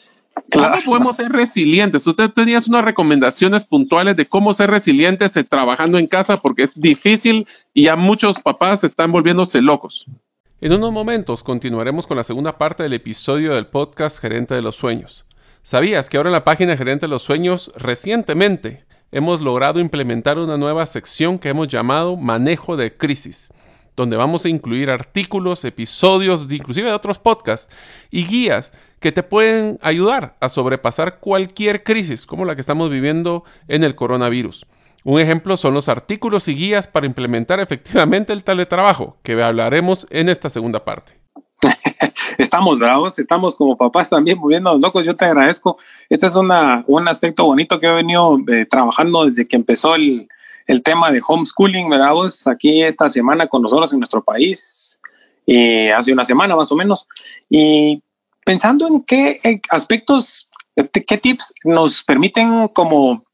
¿Cómo 0.51 0.75
podemos 0.85 1.17
ser 1.17 1.33
resilientes? 1.33 2.07
Usted 2.07 2.31
tenías 2.31 2.69
unas 2.69 2.85
recomendaciones 2.85 3.65
puntuales 3.65 4.15
de 4.15 4.25
cómo 4.25 4.53
ser 4.53 4.71
resilientes 4.71 5.35
eh, 5.35 5.43
trabajando 5.43 5.99
en 5.99 6.07
casa 6.07 6.37
porque 6.37 6.63
es 6.63 6.79
difícil 6.79 7.45
y 7.73 7.83
ya 7.83 7.97
muchos 7.97 8.39
papás 8.39 8.85
están 8.85 9.11
volviéndose 9.11 9.61
locos. 9.61 10.05
En 10.61 10.71
unos 10.71 10.93
momentos 10.93 11.43
continuaremos 11.43 12.07
con 12.07 12.15
la 12.15 12.23
segunda 12.23 12.57
parte 12.57 12.83
del 12.83 12.93
episodio 12.93 13.53
del 13.53 13.67
podcast 13.67 14.21
Gerente 14.21 14.55
de 14.55 14.61
los 14.61 14.77
Sueños. 14.77 15.25
¿Sabías 15.63 16.09
que 16.09 16.17
ahora 16.17 16.29
en 16.29 16.33
la 16.33 16.43
página 16.43 16.75
Gerente 16.75 17.05
de 17.05 17.09
los 17.09 17.21
Sueños 17.21 17.71
recientemente 17.75 18.83
hemos 19.11 19.41
logrado 19.41 19.79
implementar 19.79 20.39
una 20.39 20.57
nueva 20.57 20.87
sección 20.87 21.37
que 21.37 21.49
hemos 21.49 21.67
llamado 21.67 22.17
Manejo 22.17 22.77
de 22.77 22.97
Crisis, 22.97 23.53
donde 23.95 24.17
vamos 24.17 24.43
a 24.43 24.49
incluir 24.49 24.89
artículos, 24.89 25.63
episodios, 25.63 26.47
inclusive 26.49 26.87
de 26.87 26.95
otros 26.95 27.19
podcasts 27.19 27.71
y 28.09 28.25
guías 28.25 28.73
que 28.99 29.11
te 29.11 29.21
pueden 29.21 29.77
ayudar 29.83 30.35
a 30.39 30.49
sobrepasar 30.49 31.19
cualquier 31.19 31.83
crisis 31.83 32.25
como 32.25 32.43
la 32.43 32.55
que 32.55 32.61
estamos 32.61 32.89
viviendo 32.89 33.43
en 33.67 33.83
el 33.83 33.93
coronavirus. 33.93 34.65
Un 35.03 35.19
ejemplo 35.19 35.57
son 35.57 35.75
los 35.75 35.89
artículos 35.89 36.47
y 36.47 36.55
guías 36.55 36.87
para 36.87 37.05
implementar 37.05 37.59
efectivamente 37.59 38.33
el 38.33 38.43
teletrabajo, 38.43 39.19
que 39.21 39.39
hablaremos 39.41 40.07
en 40.09 40.27
esta 40.27 40.49
segunda 40.49 40.83
parte. 40.83 41.19
estamos 42.37 42.79
bravos, 42.79 43.19
estamos 43.19 43.55
como 43.55 43.77
papás 43.77 44.09
también 44.09 44.39
moviendo 44.39 44.77
locos. 44.77 45.05
Yo 45.05 45.15
te 45.15 45.25
agradezco. 45.25 45.77
Este 46.09 46.25
es 46.27 46.35
una, 46.35 46.83
un 46.87 47.07
aspecto 47.07 47.45
bonito 47.45 47.79
que 47.79 47.87
he 47.87 47.93
venido 47.93 48.37
eh, 48.47 48.65
trabajando 48.65 49.25
desde 49.25 49.47
que 49.47 49.55
empezó 49.55 49.95
el, 49.95 50.27
el 50.67 50.83
tema 50.83 51.11
de 51.11 51.21
homeschooling, 51.25 51.89
bravos, 51.89 52.47
aquí 52.47 52.83
esta 52.83 53.09
semana 53.09 53.47
con 53.47 53.61
nosotros 53.61 53.91
en 53.91 53.99
nuestro 53.99 54.23
país, 54.23 54.99
y 55.45 55.89
hace 55.89 56.13
una 56.13 56.23
semana 56.23 56.55
más 56.55 56.71
o 56.71 56.75
menos. 56.75 57.07
Y 57.49 58.01
pensando 58.45 58.87
en 58.87 59.01
qué 59.01 59.61
aspectos, 59.69 60.49
qué 60.91 61.17
tips 61.17 61.53
nos 61.65 62.03
permiten 62.03 62.67
como 62.69 63.25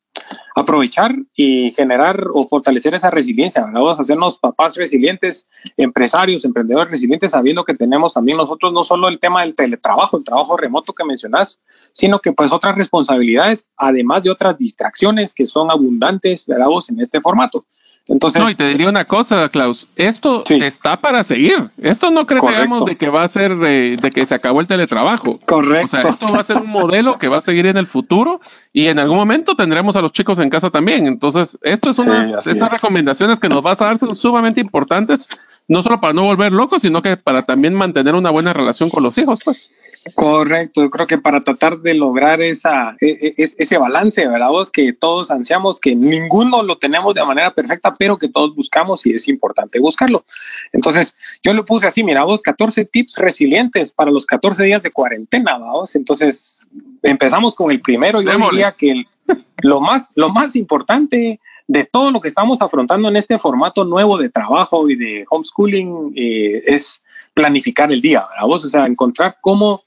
aprovechar 0.58 1.16
y 1.36 1.70
generar 1.72 2.30
o 2.34 2.48
fortalecer 2.48 2.96
esa 2.96 3.12
resiliencia. 3.12 3.62
Vamos 3.62 4.00
a 4.00 4.02
hacernos 4.02 4.40
papás 4.40 4.76
resilientes, 4.76 5.48
empresarios, 5.78 6.46
emprendedores 6.46 6.90
resilientes, 6.90 7.30
sabiendo 7.30 7.64
que 7.64 7.76
tenemos 7.76 8.16
también 8.16 8.40
nosotros 8.40 8.74
no 8.74 8.84
solo 8.84 9.08
el 9.08 9.20
tema 9.20 9.42
del 9.42 9.54
teletrabajo, 9.54 10.18
el 10.18 10.24
trabajo 10.24 10.58
remoto 10.58 10.94
que 10.94 11.06
mencionas, 11.06 11.62
sino 11.94 12.18
que 12.20 12.34
pues 12.34 12.52
otras 12.52 12.76
responsabilidades, 12.76 13.70
además 13.78 14.24
de 14.24 14.32
otras 14.32 14.58
distracciones 14.58 15.36
que 15.36 15.46
son 15.46 15.70
abundantes, 15.70 16.48
¿verdad? 16.48 16.68
en 16.90 17.02
este 17.02 17.22
formato. 17.22 17.64
Entonces, 18.10 18.42
no, 18.42 18.50
y 18.50 18.56
te 18.56 18.68
diría 18.70 18.88
una 18.88 19.06
cosa, 19.06 19.50
Klaus, 19.50 19.90
esto 19.98 20.44
está 20.48 20.98
para 20.98 21.24
seguir. 21.24 21.70
Esto 21.82 22.10
no 22.10 22.26
creemos 22.26 22.86
de 22.86 22.96
que 22.96 23.10
va 23.10 23.24
a 23.24 23.28
ser 23.28 23.58
de, 23.58 23.98
que 24.14 24.26
se 24.26 24.36
acabó 24.36 24.62
el 24.62 24.68
teletrabajo. 24.68 25.40
Correcto. 25.46 25.86
O 25.86 25.88
sea, 25.88 26.02
esto 26.10 26.28
va 26.32 26.40
a 26.40 26.44
ser 26.44 26.58
un 26.58 26.70
modelo 26.70 27.18
que 27.18 27.28
va 27.28 27.38
a 27.38 27.42
seguir 27.42 27.66
en 27.66 27.76
el 27.76 27.86
futuro 27.86 28.40
y 28.72 28.88
en 28.88 29.00
algún 29.00 29.18
momento 29.18 29.56
tendremos 29.56 29.96
a 29.98 30.02
los 30.02 30.14
chicos 30.14 30.40
en 30.40 30.50
casa 30.50 30.70
también. 30.70 31.06
Entonces, 31.06 31.58
esto 31.64 31.90
es 31.90 32.00
unas 32.00 32.48
estas 32.48 32.72
recomendaciones 32.72 33.40
que 33.40 33.50
nos 33.50 33.62
vas 33.62 33.82
a 33.82 33.86
dar 33.86 33.98
son 33.98 34.16
sumamente 34.16 34.62
importantes, 34.62 35.28
no 35.68 35.84
solo 35.84 36.00
para 36.00 36.14
no 36.14 36.24
volver 36.24 36.52
locos, 36.52 36.82
sino 36.82 37.02
que 37.02 37.18
para 37.18 37.44
también 37.44 37.74
mantener 37.74 38.16
una 38.16 38.30
buena 38.30 38.54
relación 38.54 38.90
con 38.90 39.04
los 39.04 39.18
hijos, 39.18 39.40
pues. 39.44 39.70
Correcto, 40.16 40.82
yo 40.84 40.90
creo 40.90 41.08
que 41.08 41.18
para 41.18 41.42
tratar 41.42 41.80
de 41.80 41.94
lograr 41.94 42.42
esa, 42.42 42.96
e, 43.02 43.34
e, 43.38 43.44
ese 43.58 43.78
balance, 43.78 44.26
¿verdad? 44.26 44.50
Vos 44.50 44.72
que 44.72 44.94
todos 44.94 45.32
ansiamos, 45.32 45.80
que 45.82 45.96
ninguno 45.96 46.64
lo 46.64 46.78
tenemos 46.78 47.16
de 47.16 47.26
manera 47.26 47.52
perfecta, 47.52 47.94
pero 47.94 48.18
que 48.18 48.30
todos 48.30 48.56
buscamos 48.56 49.06
y 49.06 49.12
es 49.12 49.28
importante 49.28 49.80
buscarlo. 49.80 50.24
Entonces, 50.72 51.18
yo 51.44 51.54
lo 51.54 51.66
puse 51.66 51.88
así, 51.88 52.04
mira 52.04 52.24
vos, 52.24 52.42
14 52.42 52.86
tips 52.86 53.18
resilientes 53.18 53.92
para 53.92 54.12
los 54.12 54.26
14 54.26 54.64
días 54.64 54.84
de 54.84 54.92
cuarentena, 54.92 55.58
vos. 55.58 55.96
Entonces, 55.96 56.62
empezamos 57.04 57.56
con 57.56 57.72
el 57.72 57.82
primero. 57.82 58.22
Yo 58.22 58.32
diría 58.50 58.72
que 58.72 59.04
lo, 59.62 59.82
más, 59.82 60.14
lo 60.16 60.30
más 60.30 60.56
importante 60.56 61.42
de 61.68 61.84
todo 61.84 62.12
lo 62.12 62.22
que 62.22 62.30
estamos 62.30 62.62
afrontando 62.62 63.10
en 63.10 63.18
este 63.18 63.38
formato 63.38 63.84
nuevo 63.84 64.18
de 64.18 64.30
trabajo 64.30 64.90
y 64.90 64.96
de 64.96 65.26
homeschooling 65.30 66.14
eh, 66.16 66.64
es 66.66 67.06
planificar 67.34 67.92
el 67.92 68.02
día, 68.02 68.26
¿verdad? 68.30 68.48
Vos, 68.48 68.66
o 68.66 68.70
sea, 68.70 68.86
encontrar 68.86 69.38
cómo 69.42 69.82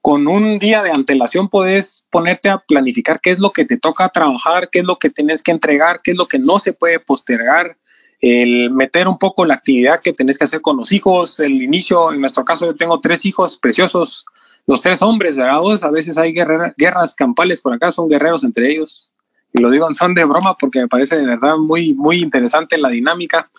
con 0.00 0.28
un 0.28 0.58
día 0.58 0.82
de 0.82 0.90
antelación 0.90 1.48
puedes 1.48 2.06
ponerte 2.10 2.48
a 2.48 2.58
planificar 2.58 3.20
qué 3.20 3.30
es 3.30 3.38
lo 3.38 3.50
que 3.50 3.64
te 3.64 3.76
toca 3.76 4.08
trabajar, 4.08 4.70
qué 4.70 4.78
es 4.78 4.84
lo 4.84 4.98
que 4.98 5.10
tienes 5.10 5.42
que 5.42 5.50
entregar, 5.50 6.00
qué 6.02 6.12
es 6.12 6.16
lo 6.16 6.26
que 6.26 6.38
no 6.38 6.58
se 6.58 6.72
puede 6.72 7.00
postergar, 7.00 7.76
el 8.20 8.70
meter 8.70 9.08
un 9.08 9.18
poco 9.18 9.44
la 9.44 9.54
actividad 9.54 10.00
que 10.00 10.12
tenés 10.12 10.38
que 10.38 10.44
hacer 10.44 10.60
con 10.60 10.76
los 10.76 10.92
hijos, 10.92 11.40
el 11.40 11.60
inicio, 11.60 12.12
en 12.12 12.20
nuestro 12.20 12.44
caso 12.44 12.66
yo 12.66 12.76
tengo 12.76 13.00
tres 13.00 13.26
hijos 13.26 13.58
preciosos, 13.58 14.26
los 14.66 14.80
tres 14.80 15.02
hombres, 15.02 15.36
¿verdad? 15.36 15.60
A 15.82 15.90
veces 15.90 16.16
hay 16.18 16.32
guerras 16.32 17.14
campales 17.14 17.60
por 17.60 17.74
acá, 17.74 17.92
son 17.92 18.08
guerreros 18.08 18.42
entre 18.42 18.70
ellos. 18.70 19.12
Y 19.56 19.60
lo 19.62 19.70
digo 19.70 19.92
son 19.94 20.14
de 20.14 20.24
broma 20.24 20.54
porque 20.56 20.80
me 20.80 20.88
parece 20.88 21.16
de 21.16 21.24
verdad 21.24 21.56
muy, 21.56 21.94
muy 21.94 22.22
interesante 22.22 22.76
la 22.76 22.90
dinámica. 22.90 23.50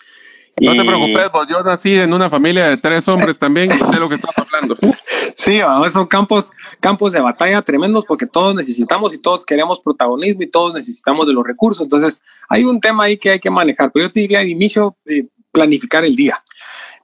No 0.60 0.72
te 0.72 0.84
preocupes, 0.84 1.28
pues 1.30 1.48
yo 1.48 1.62
nací 1.62 1.96
en 1.96 2.12
una 2.12 2.28
familia 2.28 2.68
de 2.68 2.76
tres 2.76 3.06
hombres 3.08 3.38
también, 3.40 3.68
de 3.68 4.00
lo 4.00 4.08
que 4.08 4.16
estás 4.16 4.36
hablando. 4.38 4.76
Sí, 5.36 5.60
son 5.92 6.06
campos, 6.06 6.52
campos 6.80 7.12
de 7.12 7.20
batalla 7.20 7.62
tremendos 7.62 8.04
porque 8.04 8.26
todos 8.26 8.54
necesitamos 8.54 9.14
y 9.14 9.18
todos 9.18 9.44
queremos 9.44 9.80
protagonismo 9.80 10.42
y 10.42 10.46
todos 10.48 10.74
necesitamos 10.74 11.26
de 11.26 11.32
los 11.32 11.44
recursos. 11.44 11.84
Entonces, 11.84 12.22
hay 12.48 12.64
un 12.64 12.80
tema 12.80 13.04
ahí 13.04 13.16
que 13.16 13.30
hay 13.30 13.40
que 13.40 13.50
manejar, 13.50 13.90
pero 13.92 14.06
yo 14.06 14.12
te 14.12 14.20
diría 14.20 14.40
al 14.40 14.48
inicio, 14.48 14.96
eh, 15.06 15.26
planificar 15.52 16.04
el 16.04 16.16
día. 16.16 16.38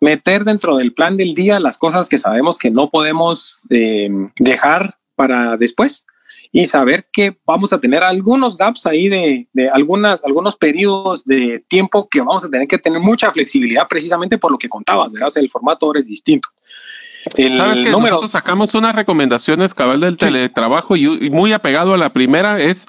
Meter 0.00 0.44
dentro 0.44 0.76
del 0.76 0.92
plan 0.92 1.16
del 1.16 1.34
día 1.34 1.60
las 1.60 1.78
cosas 1.78 2.08
que 2.08 2.18
sabemos 2.18 2.58
que 2.58 2.70
no 2.70 2.90
podemos 2.90 3.66
eh, 3.70 4.10
dejar 4.38 4.98
para 5.16 5.56
después 5.56 6.06
y 6.54 6.66
saber 6.66 7.08
que 7.12 7.36
vamos 7.44 7.72
a 7.72 7.80
tener 7.80 8.04
algunos 8.04 8.56
gaps 8.56 8.86
ahí 8.86 9.08
de, 9.08 9.48
de, 9.52 9.68
algunas, 9.68 10.22
algunos 10.22 10.54
periodos 10.54 11.24
de 11.24 11.64
tiempo 11.66 12.08
que 12.08 12.20
vamos 12.20 12.44
a 12.44 12.48
tener 12.48 12.68
que 12.68 12.78
tener 12.78 13.00
mucha 13.00 13.32
flexibilidad 13.32 13.88
precisamente 13.88 14.38
por 14.38 14.52
lo 14.52 14.58
que 14.58 14.68
contabas, 14.68 15.12
¿verdad? 15.12 15.32
el 15.34 15.50
formato 15.50 15.86
ahora 15.86 15.98
es 15.98 16.06
distinto. 16.06 16.48
Sabes 17.24 17.80
que 17.80 17.90
nosotros 17.90 18.30
sacamos 18.30 18.72
unas 18.76 18.94
recomendaciones 18.94 19.74
cabal 19.74 19.98
del 19.98 20.16
teletrabajo 20.16 20.94
y, 20.94 21.28
muy 21.28 21.52
apegado 21.52 21.92
a 21.92 21.98
la 21.98 22.12
primera 22.12 22.60
es 22.60 22.86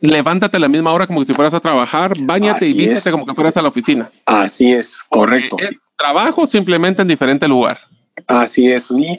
levántate 0.00 0.56
a 0.56 0.60
la 0.60 0.68
misma 0.68 0.94
hora 0.94 1.06
como 1.06 1.22
si 1.22 1.34
fueras 1.34 1.52
a 1.52 1.60
trabajar, 1.60 2.14
bañate 2.18 2.66
y 2.66 2.72
vístete 2.72 3.10
como 3.10 3.26
que 3.26 3.34
fueras 3.34 3.58
a 3.58 3.62
la 3.62 3.68
oficina. 3.68 4.08
Así 4.24 4.72
es, 4.72 5.02
correcto. 5.06 5.58
Es 5.58 5.78
trabajo 5.98 6.46
simplemente 6.46 7.02
en 7.02 7.08
diferente 7.08 7.46
lugar. 7.46 7.80
Así 8.30 8.70
es. 8.70 8.90
Y, 8.92 9.18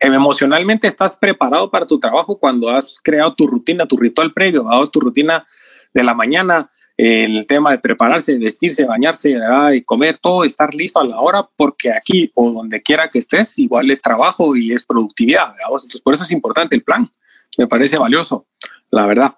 emocionalmente 0.00 0.86
estás 0.86 1.14
preparado 1.14 1.70
para 1.70 1.86
tu 1.86 1.98
trabajo 1.98 2.38
cuando 2.38 2.70
has 2.70 3.00
creado 3.02 3.34
tu 3.34 3.48
rutina, 3.48 3.86
tu 3.86 3.96
ritual 3.96 4.32
previo, 4.32 4.64
tu 4.92 5.00
rutina 5.00 5.44
de 5.92 6.04
la 6.04 6.14
mañana, 6.14 6.70
el 6.96 7.44
tema 7.48 7.72
de 7.72 7.78
prepararse, 7.78 8.38
vestirse, 8.38 8.84
bañarse 8.84 9.36
y 9.74 9.82
comer, 9.82 10.18
todo 10.18 10.44
estar 10.44 10.74
listo 10.74 11.00
a 11.00 11.04
la 11.04 11.20
hora, 11.20 11.48
porque 11.56 11.92
aquí 11.92 12.30
o 12.36 12.52
donde 12.52 12.82
quiera 12.82 13.10
que 13.10 13.18
estés, 13.18 13.58
igual 13.58 13.90
es 13.90 14.00
trabajo 14.00 14.54
y 14.54 14.72
es 14.72 14.84
productividad. 14.84 15.54
Entonces, 15.64 16.00
por 16.00 16.14
eso 16.14 16.22
es 16.22 16.30
importante 16.30 16.76
el 16.76 16.84
plan. 16.84 17.10
Me 17.58 17.66
parece 17.66 17.98
valioso, 17.98 18.46
la 18.90 19.06
verdad. 19.06 19.36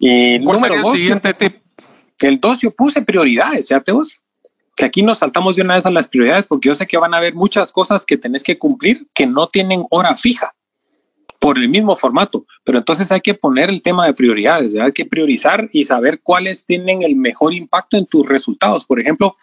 Y 0.00 0.38
número 0.38 0.82
dos, 0.82 0.92
siguiente 0.92 1.32
tip? 1.32 1.62
El 2.20 2.40
dos, 2.40 2.60
yo 2.60 2.70
puse 2.70 3.02
prioridades, 3.02 3.68
ya 3.68 3.80
te 3.80 3.92
vos 3.92 4.22
que 4.76 4.84
aquí 4.84 5.02
nos 5.02 5.18
saltamos 5.18 5.56
de 5.56 5.62
una 5.62 5.74
vez 5.74 5.86
a 5.86 5.90
las 5.90 6.06
prioridades 6.06 6.46
porque 6.46 6.68
yo 6.68 6.74
sé 6.74 6.86
que 6.86 6.98
van 6.98 7.14
a 7.14 7.16
haber 7.16 7.34
muchas 7.34 7.72
cosas 7.72 8.04
que 8.04 8.18
tenés 8.18 8.42
que 8.42 8.58
cumplir 8.58 9.08
que 9.14 9.26
no 9.26 9.48
tienen 9.48 9.82
hora 9.90 10.14
fija 10.14 10.54
por 11.40 11.58
el 11.58 11.68
mismo 11.68 11.96
formato, 11.96 12.46
pero 12.64 12.78
entonces 12.78 13.10
hay 13.12 13.20
que 13.20 13.34
poner 13.34 13.70
el 13.70 13.82
tema 13.82 14.06
de 14.06 14.14
prioridades, 14.14 14.74
hay 14.76 14.92
que 14.92 15.06
priorizar 15.06 15.68
y 15.72 15.84
saber 15.84 16.20
cuáles 16.22 16.66
tienen 16.66 17.02
el 17.02 17.16
mejor 17.16 17.54
impacto 17.54 17.96
en 17.96 18.06
tus 18.06 18.26
resultados. 18.26 18.84
Por 18.84 19.00
ejemplo, 19.00 19.36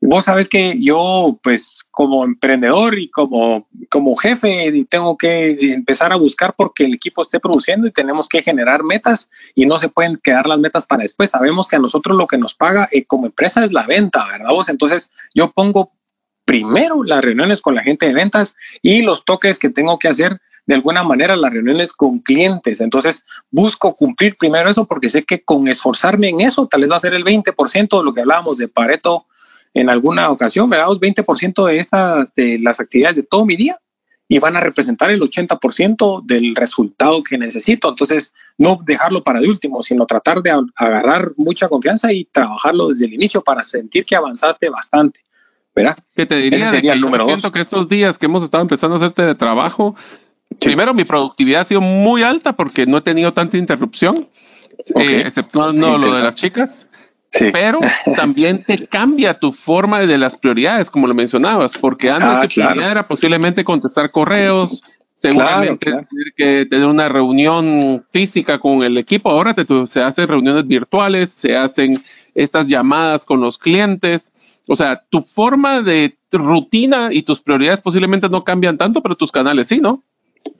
vos 0.00 0.24
sabes 0.24 0.48
que 0.48 0.80
yo, 0.82 1.38
pues, 1.42 1.84
como 1.90 2.24
emprendedor 2.24 2.98
y 2.98 3.08
como, 3.08 3.66
como 3.90 4.16
jefe, 4.16 4.72
tengo 4.88 5.16
que 5.16 5.72
empezar 5.72 6.12
a 6.12 6.16
buscar 6.16 6.54
porque 6.56 6.84
el 6.84 6.94
equipo 6.94 7.22
esté 7.22 7.40
produciendo 7.40 7.86
y 7.86 7.92
tenemos 7.92 8.28
que 8.28 8.42
generar 8.42 8.84
metas 8.84 9.30
y 9.54 9.66
no 9.66 9.78
se 9.78 9.88
pueden 9.88 10.16
quedar 10.16 10.46
las 10.46 10.58
metas 10.58 10.86
para 10.86 11.02
después. 11.02 11.30
Sabemos 11.30 11.68
que 11.68 11.76
a 11.76 11.80
nosotros 11.80 12.16
lo 12.16 12.26
que 12.26 12.38
nos 12.38 12.54
paga 12.54 12.88
eh, 12.92 13.04
como 13.04 13.26
empresa 13.26 13.64
es 13.64 13.72
la 13.72 13.86
venta, 13.86 14.24
¿verdad? 14.30 14.50
Vos? 14.50 14.68
Entonces, 14.68 15.12
yo 15.34 15.50
pongo 15.50 15.92
primero 16.44 17.02
las 17.02 17.24
reuniones 17.24 17.60
con 17.60 17.74
la 17.74 17.82
gente 17.82 18.06
de 18.06 18.14
ventas 18.14 18.54
y 18.80 19.02
los 19.02 19.24
toques 19.24 19.58
que 19.58 19.70
tengo 19.70 19.98
que 19.98 20.08
hacer 20.08 20.40
de 20.66 20.74
alguna 20.74 21.02
manera 21.02 21.36
las 21.36 21.52
reuniones 21.52 21.92
con 21.92 22.20
clientes. 22.20 22.80
Entonces 22.80 23.24
busco 23.50 23.94
cumplir 23.94 24.36
primero 24.36 24.68
eso 24.68 24.84
porque 24.84 25.08
sé 25.08 25.24
que 25.24 25.42
con 25.42 25.68
esforzarme 25.68 26.28
en 26.28 26.40
eso 26.40 26.66
tal 26.66 26.82
vez 26.82 26.90
va 26.90 26.96
a 26.96 27.00
ser 27.00 27.14
el 27.14 27.24
20% 27.24 27.98
de 27.98 28.04
lo 28.04 28.14
que 28.14 28.20
hablábamos 28.20 28.58
de 28.58 28.68
Pareto 28.68 29.26
en 29.74 29.90
alguna 29.90 30.30
ocasión, 30.30 30.70
¿verdad? 30.70 30.88
20% 30.88 31.66
de, 31.66 31.78
esta, 31.78 32.30
de 32.34 32.58
las 32.58 32.80
actividades 32.80 33.16
de 33.16 33.22
todo 33.22 33.44
mi 33.44 33.56
día 33.56 33.78
y 34.28 34.38
van 34.38 34.56
a 34.56 34.60
representar 34.60 35.10
el 35.10 35.20
80% 35.20 36.24
del 36.24 36.56
resultado 36.56 37.22
que 37.22 37.38
necesito. 37.38 37.88
Entonces, 37.88 38.32
no 38.58 38.78
dejarlo 38.84 39.22
para 39.22 39.38
el 39.38 39.48
último, 39.48 39.82
sino 39.82 40.06
tratar 40.06 40.42
de 40.42 40.50
agarrar 40.74 41.30
mucha 41.36 41.68
confianza 41.68 42.12
y 42.12 42.24
trabajarlo 42.24 42.88
desde 42.88 43.06
el 43.06 43.14
inicio 43.14 43.42
para 43.42 43.62
sentir 43.62 44.04
que 44.04 44.16
avanzaste 44.16 44.68
bastante. 44.68 45.20
¿verdad? 45.76 45.96
Que 46.16 46.24
te 46.24 46.36
diría 46.36 46.70
sería 46.70 46.94
el 46.94 47.02
número 47.02 47.26
siento 47.26 47.52
que 47.52 47.60
estos 47.60 47.86
días 47.86 48.16
que 48.16 48.24
hemos 48.24 48.42
estado 48.42 48.62
empezando 48.62 48.96
a 48.96 48.98
hacerte 48.98 49.22
de 49.22 49.34
trabajo, 49.34 49.94
primero 50.58 50.94
mi 50.94 51.04
productividad 51.04 51.60
ha 51.60 51.64
sido 51.64 51.82
muy 51.82 52.22
alta 52.22 52.54
porque 52.54 52.86
no 52.86 52.96
he 52.96 53.02
tenido 53.02 53.34
tanta 53.34 53.58
interrupción, 53.58 54.26
eh, 54.94 55.22
excepto 55.26 55.74
no, 55.74 55.98
lo 55.98 56.14
de 56.14 56.22
las 56.22 56.34
chicas. 56.34 56.88
Pero 57.52 57.80
también 58.16 58.62
te 58.62 58.86
cambia 58.86 59.34
tu 59.34 59.52
forma 59.52 60.00
de 60.00 60.18
las 60.18 60.36
prioridades, 60.36 60.90
como 60.90 61.06
lo 61.06 61.14
mencionabas, 61.14 61.72
porque 61.78 62.10
antes 62.10 62.28
ah, 62.28 62.42
tu 62.42 62.48
prioridad 62.48 62.90
era 62.90 63.08
posiblemente 63.08 63.64
contestar 63.64 64.10
correos, 64.10 64.82
seguramente 65.14 65.86
tener 65.86 66.06
que 66.36 66.66
tener 66.66 66.86
una 66.86 67.08
reunión 67.08 68.04
física 68.10 68.58
con 68.58 68.82
el 68.82 68.98
equipo. 68.98 69.30
Ahora 69.30 69.54
te, 69.54 69.64
se 69.86 70.02
hacen 70.02 70.28
reuniones 70.28 70.66
virtuales, 70.66 71.30
se 71.30 71.56
hacen 71.56 72.00
estas 72.34 72.68
llamadas 72.68 73.24
con 73.24 73.40
los 73.40 73.58
clientes. 73.58 74.60
O 74.66 74.76
sea, 74.76 75.02
tu 75.08 75.22
forma 75.22 75.80
de 75.80 76.18
rutina 76.30 77.08
y 77.10 77.22
tus 77.22 77.40
prioridades 77.40 77.80
posiblemente 77.80 78.28
no 78.28 78.44
cambian 78.44 78.76
tanto, 78.76 79.02
pero 79.02 79.16
tus 79.16 79.32
canales 79.32 79.68
sí, 79.68 79.78
¿no? 79.80 80.04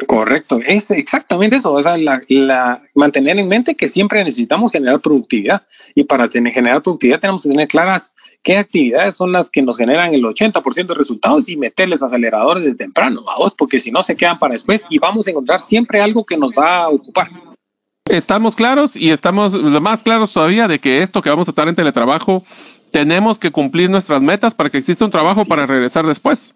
Correcto, 0.06 0.60
es 0.66 0.90
exactamente 0.90 1.56
eso. 1.56 1.72
O 1.72 1.82
sea, 1.82 1.96
la, 1.96 2.82
mantener 2.94 3.38
en 3.38 3.48
mente 3.48 3.74
que 3.74 3.88
siempre 3.88 4.22
necesitamos 4.22 4.72
generar 4.72 5.00
productividad 5.00 5.66
y 5.94 6.04
para 6.04 6.28
generar 6.28 6.82
productividad 6.82 7.20
tenemos 7.20 7.42
que 7.42 7.50
tener 7.50 7.68
claras 7.68 8.14
qué 8.42 8.58
actividades 8.58 9.14
son 9.14 9.32
las 9.32 9.50
que 9.50 9.62
nos 9.62 9.76
generan 9.76 10.14
el 10.14 10.22
80% 10.22 10.86
de 10.86 10.94
resultados 10.94 11.48
y 11.48 11.56
meterles 11.56 12.02
aceleradores 12.02 12.64
de 12.64 12.74
temprano, 12.74 13.22
vamos, 13.26 13.54
porque 13.54 13.80
si 13.80 13.90
no 13.90 14.02
se 14.02 14.16
quedan 14.16 14.38
para 14.38 14.52
después 14.52 14.86
y 14.90 14.98
vamos 14.98 15.26
a 15.26 15.30
encontrar 15.30 15.60
siempre 15.60 16.00
algo 16.00 16.24
que 16.24 16.36
nos 16.36 16.52
va 16.52 16.84
a 16.84 16.88
ocupar. 16.88 17.30
Estamos 18.08 18.54
claros 18.54 18.94
y 18.94 19.10
estamos 19.10 19.54
más 19.54 20.04
claros 20.04 20.32
todavía 20.32 20.68
de 20.68 20.78
que 20.78 21.02
esto 21.02 21.22
que 21.22 21.30
vamos 21.30 21.48
a 21.48 21.50
estar 21.50 21.66
en 21.66 21.74
teletrabajo 21.74 22.44
tenemos 22.90 23.38
que 23.38 23.50
cumplir 23.50 23.90
nuestras 23.90 24.22
metas 24.22 24.54
para 24.54 24.70
que 24.70 24.78
exista 24.78 25.04
un 25.04 25.10
trabajo 25.10 25.44
para 25.44 25.66
regresar 25.66 26.06
después. 26.06 26.54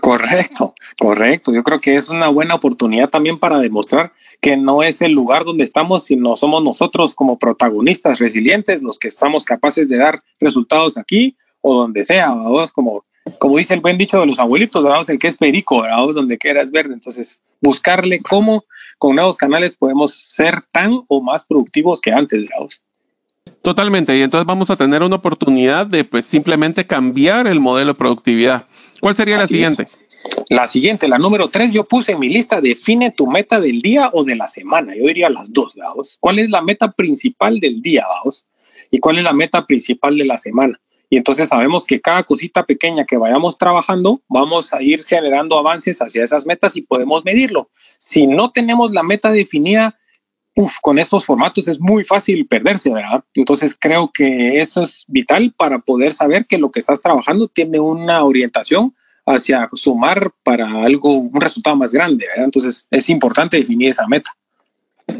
Correcto, 0.00 0.74
correcto. 0.98 1.52
Yo 1.52 1.62
creo 1.62 1.78
que 1.78 1.96
es 1.96 2.08
una 2.08 2.28
buena 2.28 2.54
oportunidad 2.54 3.10
también 3.10 3.38
para 3.38 3.58
demostrar 3.58 4.12
que 4.40 4.56
no 4.56 4.82
es 4.82 5.02
el 5.02 5.12
lugar 5.12 5.44
donde 5.44 5.64
estamos, 5.64 6.04
sino 6.04 6.36
somos 6.36 6.62
nosotros 6.62 7.14
como 7.14 7.38
protagonistas 7.38 8.18
resilientes 8.18 8.82
los 8.82 8.98
que 8.98 9.08
estamos 9.08 9.44
capaces 9.44 9.88
de 9.88 9.98
dar 9.98 10.22
resultados 10.40 10.96
aquí 10.96 11.36
o 11.60 11.74
donde 11.74 12.04
sea, 12.04 12.30
vamos, 12.30 12.72
como, 12.72 13.04
como 13.38 13.58
dice 13.58 13.74
el 13.74 13.80
buen 13.80 13.98
dicho 13.98 14.18
de 14.18 14.26
los 14.26 14.40
abuelitos, 14.40 14.82
vamos, 14.82 15.08
el 15.08 15.18
que 15.18 15.28
es 15.28 15.36
perico, 15.36 15.82
vamos, 15.82 16.14
donde 16.14 16.38
quiera 16.38 16.62
es 16.62 16.70
verde. 16.70 16.94
Entonces, 16.94 17.40
buscarle 17.60 18.20
cómo 18.20 18.64
con 18.98 19.14
nuevos 19.14 19.36
canales 19.36 19.74
podemos 19.74 20.14
ser 20.14 20.62
tan 20.72 21.00
o 21.08 21.22
más 21.22 21.44
productivos 21.44 22.00
que 22.00 22.12
antes, 22.12 22.48
vamos. 22.50 22.82
Totalmente, 23.62 24.18
y 24.18 24.22
entonces 24.22 24.46
vamos 24.46 24.70
a 24.70 24.76
tener 24.76 25.02
una 25.04 25.16
oportunidad 25.16 25.86
de 25.86 26.04
pues 26.04 26.26
simplemente 26.26 26.84
cambiar 26.84 27.46
el 27.46 27.60
modelo 27.60 27.92
de 27.92 27.98
productividad. 27.98 28.66
¿Cuál 29.00 29.14
sería 29.14 29.38
la 29.38 29.46
siguiente? 29.46 29.86
La 30.48 30.66
siguiente, 30.66 31.08
la 31.08 31.18
número 31.18 31.48
tres, 31.48 31.72
yo 31.72 31.84
puse 31.84 32.12
en 32.12 32.18
mi 32.18 32.28
lista, 32.28 32.60
define 32.60 33.12
tu 33.12 33.26
meta 33.28 33.60
del 33.60 33.80
día 33.80 34.10
o 34.12 34.24
de 34.24 34.36
la 34.36 34.48
semana. 34.48 34.94
Yo 34.96 35.06
diría 35.06 35.30
las 35.30 35.52
dos, 35.52 35.76
vamos. 35.76 36.16
¿Cuál 36.20 36.40
es 36.40 36.50
la 36.50 36.62
meta 36.62 36.90
principal 36.92 37.60
del 37.60 37.80
día, 37.80 38.04
vamos? 38.18 38.46
¿Y 38.90 38.98
cuál 38.98 39.18
es 39.18 39.24
la 39.24 39.32
meta 39.32 39.64
principal 39.64 40.18
de 40.18 40.26
la 40.26 40.38
semana? 40.38 40.80
Y 41.08 41.16
entonces 41.16 41.48
sabemos 41.48 41.84
que 41.84 42.00
cada 42.00 42.22
cosita 42.24 42.64
pequeña 42.64 43.04
que 43.04 43.16
vayamos 43.16 43.58
trabajando, 43.58 44.22
vamos 44.28 44.72
a 44.72 44.82
ir 44.82 45.04
generando 45.04 45.58
avances 45.58 46.00
hacia 46.00 46.24
esas 46.24 46.46
metas 46.46 46.76
y 46.76 46.82
podemos 46.82 47.24
medirlo. 47.24 47.68
Si 47.98 48.26
no 48.26 48.50
tenemos 48.50 48.92
la 48.92 49.02
meta 49.02 49.30
definida, 49.30 49.96
con 50.80 50.98
estos 50.98 51.24
formatos 51.24 51.68
es 51.68 51.80
muy 51.80 52.04
fácil 52.04 52.46
perderse, 52.46 52.92
¿verdad? 52.92 53.24
Entonces 53.34 53.76
creo 53.78 54.10
que 54.12 54.60
eso 54.60 54.82
es 54.82 55.04
vital 55.08 55.54
para 55.56 55.78
poder 55.78 56.12
saber 56.12 56.46
que 56.46 56.58
lo 56.58 56.70
que 56.70 56.80
estás 56.80 57.00
trabajando 57.00 57.48
tiene 57.48 57.80
una 57.80 58.22
orientación 58.24 58.94
hacia 59.24 59.68
sumar 59.72 60.32
para 60.42 60.82
algo, 60.82 61.14
un 61.14 61.40
resultado 61.40 61.76
más 61.76 61.92
grande, 61.92 62.26
¿verdad? 62.28 62.44
Entonces 62.44 62.86
es 62.90 63.08
importante 63.08 63.56
definir 63.56 63.90
esa 63.90 64.06
meta. 64.06 64.30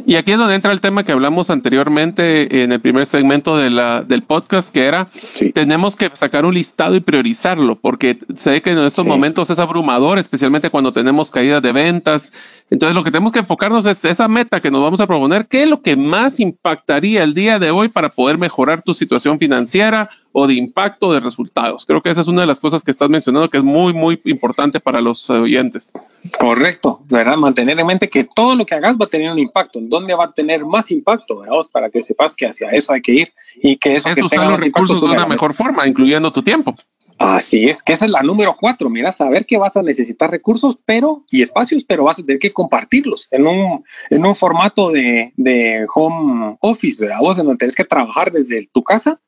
Y 0.05 0.15
aquí 0.15 0.31
es 0.31 0.37
donde 0.37 0.55
entra 0.55 0.71
el 0.71 0.81
tema 0.81 1.03
que 1.03 1.11
hablamos 1.11 1.49
anteriormente 1.49 2.63
en 2.63 2.71
el 2.71 2.79
primer 2.79 3.05
segmento 3.05 3.57
de 3.57 3.69
la, 3.69 4.01
del 4.03 4.23
podcast, 4.23 4.73
que 4.73 4.85
era, 4.85 5.07
tenemos 5.53 5.95
que 5.95 6.09
sacar 6.13 6.45
un 6.45 6.53
listado 6.53 6.95
y 6.95 6.99
priorizarlo, 6.99 7.75
porque 7.75 8.17
sé 8.35 8.61
que 8.61 8.71
en 8.71 8.79
estos 8.79 9.05
momentos 9.05 9.49
es 9.49 9.59
abrumador, 9.59 10.17
especialmente 10.17 10.69
cuando 10.69 10.91
tenemos 10.91 11.31
caídas 11.31 11.61
de 11.61 11.71
ventas. 11.71 12.33
Entonces 12.69 12.95
lo 12.95 13.03
que 13.03 13.11
tenemos 13.11 13.31
que 13.31 13.39
enfocarnos 13.39 13.85
es 13.85 14.03
esa 14.05 14.27
meta 14.27 14.59
que 14.59 14.71
nos 14.71 14.81
vamos 14.81 14.99
a 14.99 15.07
proponer, 15.07 15.47
qué 15.47 15.63
es 15.63 15.69
lo 15.69 15.81
que 15.81 15.95
más 15.95 16.39
impactaría 16.39 17.23
el 17.23 17.33
día 17.33 17.59
de 17.59 17.71
hoy 17.71 17.87
para 17.87 18.09
poder 18.09 18.37
mejorar 18.37 18.81
tu 18.81 18.93
situación 18.93 19.39
financiera 19.39 20.09
o 20.33 20.47
de 20.47 20.55
impacto 20.55 21.13
de 21.13 21.19
resultados. 21.19 21.85
Creo 21.85 22.01
que 22.01 22.09
esa 22.09 22.21
es 22.21 22.27
una 22.27 22.41
de 22.41 22.47
las 22.47 22.59
cosas 22.59 22.83
que 22.83 22.91
estás 22.91 23.09
mencionando 23.09 23.49
que 23.49 23.57
es 23.57 23.63
muy, 23.63 23.93
muy 23.93 24.19
importante 24.25 24.79
para 24.79 24.99
los 24.99 25.29
oyentes. 25.29 25.93
Correcto, 26.39 26.99
¿verdad? 27.09 27.37
Mantener 27.37 27.79
en 27.79 27.87
mente 27.87 28.09
que 28.09 28.23
todo 28.23 28.55
lo 28.55 28.65
que 28.65 28.75
hagas 28.75 28.97
va 28.97 29.05
a 29.05 29.09
tener 29.09 29.31
un 29.31 29.39
impacto. 29.39 29.79
¿En 29.79 29.89
dónde 29.89 30.15
va 30.15 30.25
a 30.25 30.31
tener 30.33 30.65
más 30.65 30.91
impacto? 30.91 31.39
¿verdad? 31.39 31.55
Para 31.71 31.89
que 31.89 32.01
sepas 32.01 32.33
que 32.33 32.47
hacia 32.47 32.69
eso 32.71 32.91
hay 32.91 33.01
que 33.01 33.13
ir 33.13 33.33
y 33.61 33.77
que 33.77 33.95
eso 33.95 34.09
es 34.09 34.15
que 34.15 34.27
tenga 34.27 34.49
los 34.49 34.59
recursos 34.59 34.99
de 34.99 35.07
una 35.07 35.27
mejor 35.27 35.53
forma, 35.53 35.87
incluyendo 35.87 36.31
tu 36.31 36.41
tiempo. 36.41 36.75
Así 37.19 37.69
es, 37.69 37.83
que 37.83 37.93
esa 37.93 38.05
es 38.05 38.11
la 38.11 38.23
número 38.23 38.55
cuatro. 38.59 38.89
Mira, 38.89 39.11
saber 39.11 39.45
que 39.45 39.57
vas 39.57 39.77
a 39.77 39.83
necesitar 39.83 40.31
recursos 40.31 40.79
pero 40.83 41.23
y 41.29 41.43
espacios, 41.43 41.83
pero 41.83 42.05
vas 42.05 42.19
a 42.19 42.23
tener 42.23 42.39
que 42.39 42.51
compartirlos 42.51 43.27
en 43.29 43.45
un, 43.45 43.83
en 44.09 44.25
un 44.25 44.35
formato 44.35 44.89
de, 44.91 45.31
de 45.37 45.85
home 45.93 46.57
office, 46.61 47.01
¿verdad? 47.01 47.19
Vos 47.21 47.37
en 47.37 47.45
donde 47.45 47.59
tienes 47.59 47.75
que 47.75 47.85
trabajar 47.85 48.31
desde 48.31 48.67
tu 48.73 48.83
casa 48.83 49.21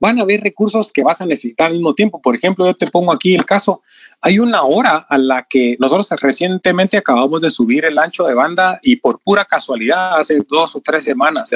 van 0.00 0.18
a 0.18 0.22
haber 0.22 0.40
recursos 0.40 0.92
que 0.92 1.02
vas 1.02 1.20
a 1.20 1.26
necesitar 1.26 1.66
al 1.66 1.74
mismo 1.74 1.94
tiempo. 1.94 2.20
Por 2.20 2.34
ejemplo, 2.34 2.66
yo 2.66 2.74
te 2.74 2.86
pongo 2.86 3.12
aquí 3.12 3.34
el 3.34 3.44
caso, 3.44 3.82
hay 4.20 4.38
una 4.38 4.62
hora 4.62 5.06
a 5.08 5.18
la 5.18 5.46
que 5.48 5.76
nosotros 5.78 6.08
recientemente 6.20 6.96
acabamos 6.96 7.42
de 7.42 7.50
subir 7.50 7.84
el 7.84 7.98
ancho 7.98 8.24
de 8.26 8.34
banda 8.34 8.78
y 8.82 8.96
por 8.96 9.18
pura 9.20 9.44
casualidad, 9.44 10.18
hace 10.18 10.42
dos 10.48 10.76
o 10.76 10.80
tres 10.80 11.04
semanas, 11.04 11.50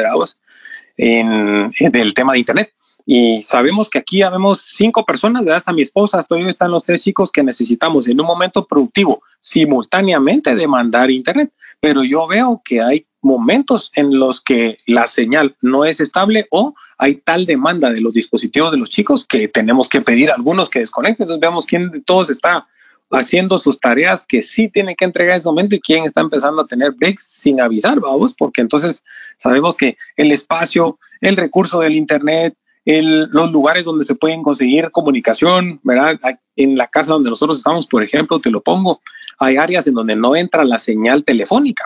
en, 0.97 1.71
del 1.91 2.15
tema 2.15 2.33
de 2.33 2.39
Internet. 2.41 2.73
Y 3.05 3.43
sabemos 3.43 3.91
que 3.91 3.99
aquí 3.99 4.23
habemos 4.23 4.61
cinco 4.61 5.05
personas, 5.05 5.47
hasta 5.49 5.73
mi 5.73 5.83
esposa, 5.83 6.21
estoy, 6.21 6.49
están 6.49 6.71
los 6.71 6.85
tres 6.85 7.03
chicos 7.03 7.33
que 7.33 7.43
necesitamos 7.43 8.07
en 8.07 8.21
un 8.21 8.27
momento 8.27 8.65
productivo 8.65 9.23
simultáneamente 9.41 10.55
demandar 10.55 11.11
Internet. 11.11 11.53
Pero 11.81 12.05
yo 12.05 12.29
veo 12.29 12.63
que 12.65 12.81
hay 12.81 13.07
momentos 13.23 13.93
en 13.95 14.19
los 14.19 14.41
que 14.41 14.77
la 14.87 15.07
señal 15.07 15.57
no 15.63 15.85
es 15.85 16.01
estable 16.01 16.47
o 16.51 16.75
hay 16.99 17.17
tal 17.17 17.47
demanda 17.47 17.91
de 17.91 18.01
los 18.01 18.15
dispositivos 18.15 18.73
de 18.73 18.79
los 18.79 18.91
chicos 18.91 19.25
que 19.25 19.49
tenemos 19.49 19.89
que 19.89 20.01
pedir 20.01 20.31
a 20.31 20.35
algunos 20.35 20.69
que 20.69 20.81
desconecten. 20.81 21.25
Entonces 21.25 21.41
veamos 21.41 21.67
quién 21.67 21.91
de 21.91 22.01
todos 22.01 22.31
está 22.31 22.67
haciendo 23.13 23.59
sus 23.59 23.79
tareas 23.79 24.25
que 24.27 24.43
sí 24.43 24.69
tienen 24.69 24.97
que 24.97 25.05
entregar 25.05 25.35
en 25.35 25.39
ese 25.39 25.49
momento 25.49 25.77
y 25.77 25.81
quién 25.81 26.05
está 26.05 26.21
empezando 26.21 26.63
a 26.63 26.67
tener 26.67 26.93
breaks 26.93 27.25
sin 27.25 27.61
avisar, 27.61 28.01
vamos, 28.01 28.35
porque 28.35 28.61
entonces 28.61 29.05
sabemos 29.37 29.77
que 29.77 29.97
el 30.17 30.33
espacio, 30.33 30.99
el 31.21 31.37
recurso 31.37 31.81
del 31.81 31.95
Internet, 31.95 32.55
el, 32.85 33.29
los 33.31 33.53
lugares 33.53 33.85
donde 33.85 34.05
se 34.05 34.15
pueden 34.15 34.43
conseguir 34.43 34.91
comunicación, 34.91 35.81
¿verdad? 35.85 36.19
En 36.57 36.77
la 36.77 36.89
casa 36.89 37.13
donde 37.13 37.31
nosotros 37.31 37.59
estamos, 37.59 37.87
por 37.87 38.03
ejemplo, 38.03 38.41
te 38.41 38.51
lo 38.51 38.63
pongo, 38.63 39.01
hay 39.39 39.57
áreas 39.57 39.87
en 39.87 39.95
donde 39.95 40.17
no 40.17 40.35
entra 40.35 40.65
la 40.65 40.79
señal 40.79 41.25
telefónica. 41.25 41.85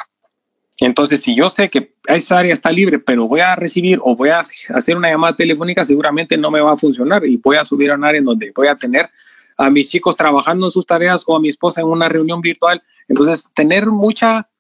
Entonces, 0.81 1.23
si 1.23 1.35
yo 1.35 1.49
sé 1.49 1.71
que 1.71 1.95
esa 2.07 2.39
área 2.39 2.53
está 2.53 2.71
libre, 2.71 2.99
pero 2.99 3.27
voy 3.27 3.41
a 3.41 3.57
recibir 3.57 3.99
o 4.03 4.15
voy 4.15 4.29
a 4.29 4.41
hacer 4.41 4.97
una 4.97 5.11
llamada 5.11 5.35
telefónica, 5.35 5.85
seguramente 5.85 6.37
no 6.37 6.51
me 6.51 6.61
va 6.61 6.73
a 6.73 6.77
funcionar 6.77 7.25
y 7.25 7.39
voy 7.39 7.57
a 7.57 7.65
subir 7.65 7.91
a 7.91 7.95
un 7.95 8.05
área 8.05 8.19
en 8.19 8.25
donde 8.25 8.53
voy 8.55 8.69
a 8.69 8.77
tener 8.77 9.11
a 9.57 9.71
mis 9.71 9.89
chicos 9.89 10.17
trabajando 10.17 10.67
en 10.67 10.71
sus 10.71 10.85
tareas 10.85 11.23
o 11.27 11.35
a 11.35 11.41
mi 11.41 11.49
esposa 11.49 11.81
en 11.81 11.87
una 11.87 12.11
reunión 12.11 12.43
virtual. 12.43 12.83
Entonces, 13.09 13.49
tener 13.55 13.87
mucha, 13.87 14.51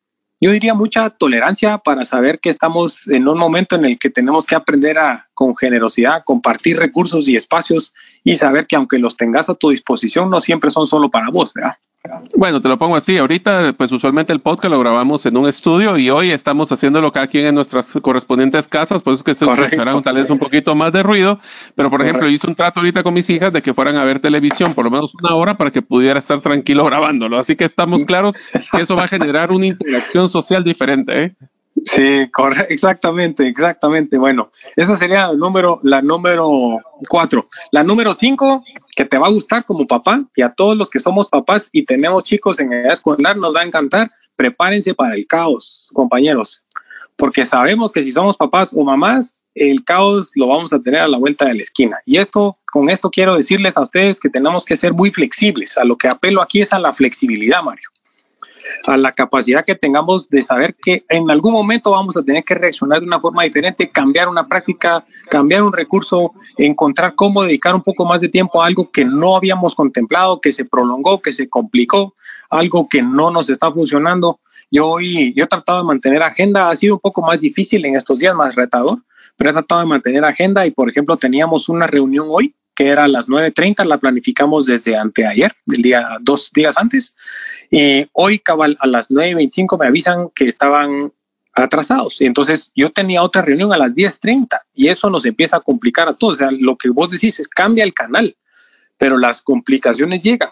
yo 0.40 0.52
diría 0.52 0.72
mucha 0.72 1.10
tolerancia 1.10 1.78
para 1.78 2.06
saber 2.06 2.38
que 2.40 2.48
estamos 2.48 3.06
en 3.08 3.28
un 3.28 3.36
momento 3.36 3.76
en 3.76 3.84
el 3.84 3.98
que 3.98 4.08
tenemos 4.08 4.46
que 4.46 4.54
aprender 4.54 4.98
a, 4.98 5.28
con 5.34 5.54
generosidad, 5.54 6.22
compartir 6.24 6.78
recursos 6.78 7.28
y 7.28 7.36
espacios 7.36 7.92
y 8.24 8.36
saber 8.36 8.66
que 8.66 8.76
aunque 8.76 8.98
los 8.98 9.18
tengas 9.18 9.50
a 9.50 9.54
tu 9.54 9.68
disposición, 9.68 10.30
no 10.30 10.40
siempre 10.40 10.70
son 10.70 10.86
solo 10.86 11.10
para 11.10 11.28
vos, 11.28 11.52
¿verdad? 11.52 11.76
Bueno, 12.34 12.60
te 12.60 12.68
lo 12.68 12.78
pongo 12.78 12.96
así. 12.96 13.18
Ahorita, 13.18 13.74
pues 13.76 13.92
usualmente 13.92 14.32
el 14.32 14.40
podcast 14.40 14.72
lo 14.72 14.80
grabamos 14.80 15.26
en 15.26 15.36
un 15.36 15.48
estudio 15.48 15.96
y 15.96 16.10
hoy 16.10 16.30
estamos 16.30 16.70
haciéndolo 16.72 17.12
cada 17.12 17.26
quien 17.26 17.46
en 17.46 17.54
nuestras 17.54 17.92
correspondientes 18.02 18.68
casas, 18.68 19.02
por 19.02 19.14
eso 19.14 19.20
es 19.20 19.24
que 19.24 19.34
se 19.34 19.44
escuchará 19.44 20.00
tal 20.02 20.16
vez 20.16 20.30
un 20.30 20.38
poquito 20.38 20.74
más 20.74 20.92
de 20.92 21.02
ruido. 21.02 21.38
Pero, 21.74 21.90
por 21.90 22.02
ejemplo, 22.02 22.28
hice 22.28 22.46
un 22.46 22.54
trato 22.54 22.80
ahorita 22.80 23.02
con 23.02 23.14
mis 23.14 23.28
hijas 23.30 23.52
de 23.52 23.62
que 23.62 23.74
fueran 23.74 23.96
a 23.96 24.04
ver 24.04 24.20
televisión 24.20 24.74
por 24.74 24.84
lo 24.84 24.90
menos 24.90 25.14
una 25.14 25.34
hora 25.34 25.54
para 25.54 25.70
que 25.70 25.82
pudiera 25.82 26.18
estar 26.18 26.40
tranquilo 26.40 26.84
grabándolo. 26.84 27.38
Así 27.38 27.56
que 27.56 27.64
estamos 27.64 28.04
claros 28.04 28.36
que 28.72 28.82
eso 28.82 28.96
va 28.96 29.04
a 29.04 29.08
generar 29.08 29.50
una 29.50 29.66
interacción 29.66 30.28
social 30.28 30.64
diferente. 30.64 31.22
¿eh? 31.22 31.36
Sí, 31.84 32.28
correcto, 32.32 32.72
exactamente, 32.72 33.46
exactamente. 33.46 34.16
Bueno, 34.16 34.50
esa 34.76 34.96
sería 34.96 35.26
el 35.30 35.38
número, 35.38 35.78
la 35.82 36.00
número 36.00 36.80
cuatro. 37.08 37.48
La 37.70 37.84
número 37.84 38.14
cinco, 38.14 38.64
que 38.94 39.04
te 39.04 39.18
va 39.18 39.26
a 39.26 39.30
gustar 39.30 39.64
como 39.64 39.86
papá 39.86 40.24
y 40.34 40.42
a 40.42 40.50
todos 40.50 40.76
los 40.76 40.88
que 40.88 40.98
somos 40.98 41.28
papás 41.28 41.68
y 41.72 41.84
tenemos 41.84 42.24
chicos 42.24 42.60
en 42.60 42.72
edad 42.72 42.92
escolar, 42.92 43.36
nos 43.36 43.54
va 43.54 43.60
a 43.60 43.64
encantar. 43.64 44.10
Prepárense 44.36 44.94
para 44.94 45.14
el 45.14 45.26
caos, 45.26 45.88
compañeros, 45.94 46.66
porque 47.16 47.44
sabemos 47.44 47.92
que 47.92 48.02
si 48.02 48.12
somos 48.12 48.36
papás 48.36 48.70
o 48.74 48.84
mamás, 48.84 49.44
el 49.54 49.84
caos 49.84 50.32
lo 50.34 50.48
vamos 50.48 50.72
a 50.72 50.80
tener 50.80 51.00
a 51.00 51.08
la 51.08 51.18
vuelta 51.18 51.46
de 51.46 51.54
la 51.54 51.62
esquina. 51.62 51.98
Y 52.04 52.18
esto, 52.18 52.54
con 52.70 52.90
esto 52.90 53.10
quiero 53.10 53.36
decirles 53.36 53.76
a 53.76 53.82
ustedes 53.82 54.20
que 54.20 54.28
tenemos 54.28 54.64
que 54.64 54.76
ser 54.76 54.92
muy 54.92 55.10
flexibles. 55.10 55.78
A 55.78 55.84
lo 55.84 55.96
que 55.96 56.08
apelo 56.08 56.42
aquí 56.42 56.60
es 56.60 56.72
a 56.72 56.78
la 56.78 56.92
flexibilidad, 56.92 57.62
Mario 57.62 57.88
a 58.86 58.96
la 58.96 59.12
capacidad 59.12 59.64
que 59.64 59.74
tengamos 59.74 60.28
de 60.28 60.42
saber 60.42 60.74
que 60.74 61.04
en 61.08 61.30
algún 61.30 61.52
momento 61.52 61.90
vamos 61.90 62.16
a 62.16 62.22
tener 62.22 62.44
que 62.44 62.54
reaccionar 62.54 63.00
de 63.00 63.06
una 63.06 63.20
forma 63.20 63.42
diferente, 63.42 63.90
cambiar 63.90 64.28
una 64.28 64.46
práctica, 64.46 65.04
cambiar 65.30 65.62
un 65.62 65.72
recurso, 65.72 66.32
encontrar 66.56 67.14
cómo 67.14 67.42
dedicar 67.42 67.74
un 67.74 67.82
poco 67.82 68.04
más 68.04 68.20
de 68.20 68.28
tiempo 68.28 68.62
a 68.62 68.66
algo 68.66 68.90
que 68.90 69.04
no 69.04 69.36
habíamos 69.36 69.74
contemplado, 69.74 70.40
que 70.40 70.52
se 70.52 70.64
prolongó, 70.64 71.20
que 71.20 71.32
se 71.32 71.48
complicó, 71.48 72.14
algo 72.50 72.88
que 72.88 73.02
no 73.02 73.30
nos 73.30 73.50
está 73.50 73.70
funcionando. 73.70 74.40
Yo 74.70 74.88
hoy, 74.88 75.32
yo 75.34 75.44
he 75.44 75.48
tratado 75.48 75.78
de 75.78 75.84
mantener 75.84 76.22
agenda, 76.22 76.70
ha 76.70 76.76
sido 76.76 76.94
un 76.94 77.00
poco 77.00 77.22
más 77.22 77.40
difícil 77.40 77.84
en 77.84 77.94
estos 77.94 78.18
días, 78.18 78.34
más 78.34 78.54
retador, 78.54 78.98
pero 79.36 79.50
he 79.50 79.52
tratado 79.52 79.80
de 79.80 79.86
mantener 79.86 80.24
agenda 80.24 80.66
y, 80.66 80.70
por 80.70 80.90
ejemplo, 80.90 81.16
teníamos 81.16 81.68
una 81.68 81.86
reunión 81.86 82.26
hoy 82.30 82.54
que 82.76 82.88
era 82.88 83.04
a 83.04 83.08
las 83.08 83.26
9.30, 83.26 83.84
la 83.86 83.98
planificamos 83.98 84.66
desde 84.66 84.96
anteayer, 84.96 85.52
el 85.74 85.82
día, 85.82 86.06
dos 86.20 86.50
días 86.52 86.76
antes. 86.76 87.16
Y 87.70 88.06
hoy 88.12 88.38
cabal 88.38 88.76
a 88.80 88.86
las 88.86 89.10
9.25 89.10 89.80
me 89.80 89.86
avisan 89.86 90.28
que 90.34 90.46
estaban 90.46 91.12
atrasados. 91.54 92.20
Entonces 92.20 92.70
yo 92.76 92.92
tenía 92.92 93.22
otra 93.22 93.42
reunión 93.42 93.72
a 93.72 93.78
las 93.78 93.94
10.30 93.94 94.60
y 94.74 94.88
eso 94.88 95.08
nos 95.08 95.24
empieza 95.24 95.56
a 95.56 95.60
complicar 95.60 96.06
a 96.08 96.12
todos. 96.12 96.34
O 96.34 96.36
sea, 96.36 96.50
lo 96.52 96.76
que 96.76 96.90
vos 96.90 97.10
decís 97.10 97.40
es 97.40 97.48
cambia 97.48 97.82
el 97.82 97.94
canal, 97.94 98.36
pero 98.98 99.16
las 99.16 99.40
complicaciones 99.40 100.22
llegan. 100.22 100.50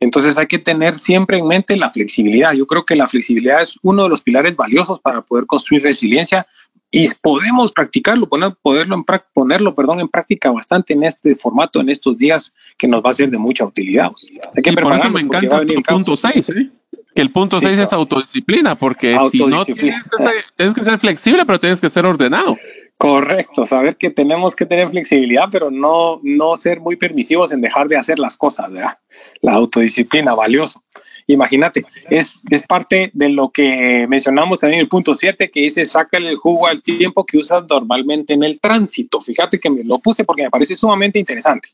Entonces 0.00 0.38
hay 0.38 0.46
que 0.46 0.58
tener 0.58 0.96
siempre 0.96 1.38
en 1.38 1.46
mente 1.46 1.76
la 1.76 1.90
flexibilidad. 1.90 2.52
Yo 2.52 2.66
creo 2.66 2.84
que 2.84 2.96
la 2.96 3.08
flexibilidad 3.08 3.60
es 3.60 3.78
uno 3.82 4.04
de 4.04 4.08
los 4.08 4.20
pilares 4.22 4.56
valiosos 4.56 5.00
para 5.00 5.22
poder 5.22 5.46
construir 5.46 5.82
resiliencia, 5.82 6.46
y 6.90 7.08
podemos 7.20 7.72
practicarlo, 7.72 8.28
poner, 8.28 8.54
poderlo 8.62 8.96
en, 8.96 9.04
ponerlo 9.34 9.74
perdón, 9.74 10.00
en 10.00 10.08
práctica 10.08 10.50
bastante 10.50 10.94
en 10.94 11.04
este 11.04 11.36
formato, 11.36 11.80
en 11.80 11.90
estos 11.90 12.16
días, 12.16 12.54
que 12.76 12.88
nos 12.88 13.02
va 13.02 13.10
a 13.10 13.12
ser 13.12 13.30
de 13.30 13.38
mucha 13.38 13.64
utilidad. 13.64 14.10
Hay 14.56 14.62
que 14.62 14.72
por 14.72 14.94
eso 14.94 15.10
me 15.10 15.20
encanta 15.20 15.58
el 15.58 15.82
punto 15.82 16.16
6, 16.16 16.48
¿eh? 16.50 16.70
que 17.14 17.22
el 17.22 17.30
punto 17.30 17.60
6 17.60 17.78
es 17.78 17.92
autodisciplina, 17.92 18.76
porque 18.76 19.18
si 19.30 19.44
no 19.44 19.64
tienes 19.64 20.08
que, 20.08 20.22
ser, 20.22 20.44
tienes 20.56 20.74
que 20.74 20.84
ser 20.84 20.98
flexible, 20.98 21.44
pero 21.44 21.60
tienes 21.60 21.80
que 21.80 21.90
ser 21.90 22.06
ordenado. 22.06 22.56
Correcto, 22.96 23.64
saber 23.64 23.96
que 23.96 24.10
tenemos 24.10 24.56
que 24.56 24.66
tener 24.66 24.88
flexibilidad, 24.88 25.48
pero 25.52 25.70
no, 25.70 26.20
no 26.24 26.56
ser 26.56 26.80
muy 26.80 26.96
permisivos 26.96 27.52
en 27.52 27.60
dejar 27.60 27.86
de 27.88 27.96
hacer 27.96 28.18
las 28.18 28.36
cosas, 28.36 28.72
¿verdad? 28.72 28.98
La 29.40 29.52
autodisciplina, 29.52 30.34
valioso. 30.34 30.82
Imagínate, 31.30 31.84
es, 32.08 32.42
es 32.50 32.62
parte 32.62 33.10
de 33.12 33.28
lo 33.28 33.50
que 33.50 34.06
mencionamos 34.08 34.58
también 34.58 34.78
en 34.78 34.84
el 34.84 34.88
punto 34.88 35.14
7 35.14 35.50
que 35.50 35.60
dice 35.60 35.84
sácale 35.84 36.30
el 36.30 36.36
jugo 36.36 36.66
al 36.66 36.82
tiempo 36.82 37.26
que 37.26 37.36
usas 37.36 37.64
normalmente 37.68 38.32
en 38.32 38.42
el 38.42 38.58
tránsito. 38.58 39.20
Fíjate 39.20 39.60
que 39.60 39.68
me 39.68 39.84
lo 39.84 39.98
puse 39.98 40.24
porque 40.24 40.44
me 40.44 40.50
parece 40.50 40.74
sumamente 40.74 41.18
interesante. 41.18 41.68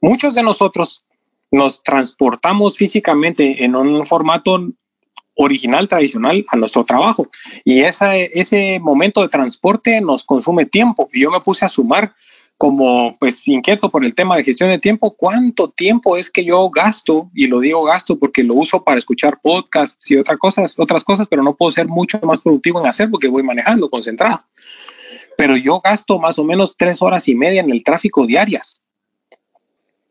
Muchos 0.00 0.34
de 0.34 0.42
nosotros 0.42 1.04
nos 1.52 1.84
transportamos 1.84 2.76
físicamente 2.76 3.64
en 3.64 3.76
un 3.76 4.04
formato 4.04 4.72
original, 5.36 5.86
tradicional 5.86 6.44
a 6.50 6.56
nuestro 6.56 6.84
trabajo. 6.84 7.30
Y 7.64 7.82
esa, 7.82 8.16
ese 8.16 8.80
momento 8.80 9.22
de 9.22 9.28
transporte 9.28 10.00
nos 10.00 10.24
consume 10.24 10.66
tiempo. 10.66 11.08
Y 11.12 11.20
yo 11.20 11.30
me 11.30 11.40
puse 11.40 11.64
a 11.64 11.68
sumar 11.68 12.14
como 12.62 13.16
pues 13.18 13.48
inquieto 13.48 13.90
por 13.90 14.04
el 14.04 14.14
tema 14.14 14.36
de 14.36 14.44
gestión 14.44 14.70
de 14.70 14.78
tiempo, 14.78 15.16
¿cuánto 15.16 15.68
tiempo 15.70 16.16
es 16.16 16.30
que 16.30 16.44
yo 16.44 16.70
gasto? 16.70 17.28
Y 17.34 17.48
lo 17.48 17.58
digo 17.58 17.82
gasto 17.82 18.20
porque 18.20 18.44
lo 18.44 18.54
uso 18.54 18.84
para 18.84 18.98
escuchar 18.98 19.40
podcasts 19.42 20.08
y 20.12 20.16
otras 20.16 20.38
cosas, 20.38 20.78
otras 20.78 21.02
cosas, 21.02 21.26
pero 21.26 21.42
no 21.42 21.56
puedo 21.56 21.72
ser 21.72 21.88
mucho 21.88 22.20
más 22.22 22.40
productivo 22.40 22.80
en 22.80 22.86
hacer 22.86 23.10
porque 23.10 23.26
voy 23.26 23.42
manejando, 23.42 23.90
concentrado. 23.90 24.44
Pero 25.36 25.56
yo 25.56 25.80
gasto 25.80 26.20
más 26.20 26.38
o 26.38 26.44
menos 26.44 26.76
tres 26.78 27.02
horas 27.02 27.26
y 27.26 27.34
media 27.34 27.62
en 27.62 27.70
el 27.70 27.82
tráfico 27.82 28.26
diarias. 28.26 28.80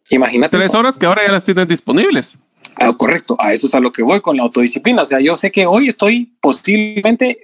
Imagínate. 0.09 0.57
Tres 0.57 0.73
horas 0.73 0.97
que 0.97 1.05
ahora 1.05 1.25
ya 1.25 1.31
las 1.31 1.45
tienes 1.45 1.69
disponibles. 1.69 2.37
Ah, 2.75 2.91
correcto, 2.97 3.37
a 3.39 3.53
eso 3.53 3.67
es 3.67 3.73
a 3.75 3.79
lo 3.79 3.93
que 3.93 4.03
voy 4.03 4.19
con 4.19 4.35
la 4.35 4.43
autodisciplina. 4.43 5.03
O 5.03 5.05
sea, 5.05 5.21
yo 5.21 5.37
sé 5.37 5.53
que 5.53 5.67
hoy 5.67 5.87
estoy 5.87 6.35
posiblemente 6.41 7.39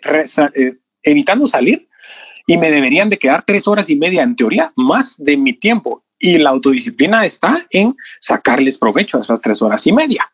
eh, 0.54 0.76
evitando 1.02 1.48
salir 1.48 1.88
y 2.48 2.58
me 2.58 2.72
deberían 2.72 3.10
de 3.10 3.20
quedar 3.20 3.44
tres 3.44 3.68
horas 3.68 3.90
y 3.90 3.98
media 3.98 4.24
en 4.24 4.36
teoría 4.36 4.74
más 4.76 5.24
de 5.24 5.38
mi 5.38 5.54
tiempo. 5.54 6.04
Y 6.18 6.40
la 6.40 6.50
autodisciplina 6.50 7.26
está 7.26 7.62
en 7.70 7.96
sacarles 8.20 8.80
provecho 8.80 9.18
a 9.18 9.22
esas 9.22 9.42
tres 9.42 9.62
horas 9.62 9.86
y 9.86 9.92
media. 9.92 10.32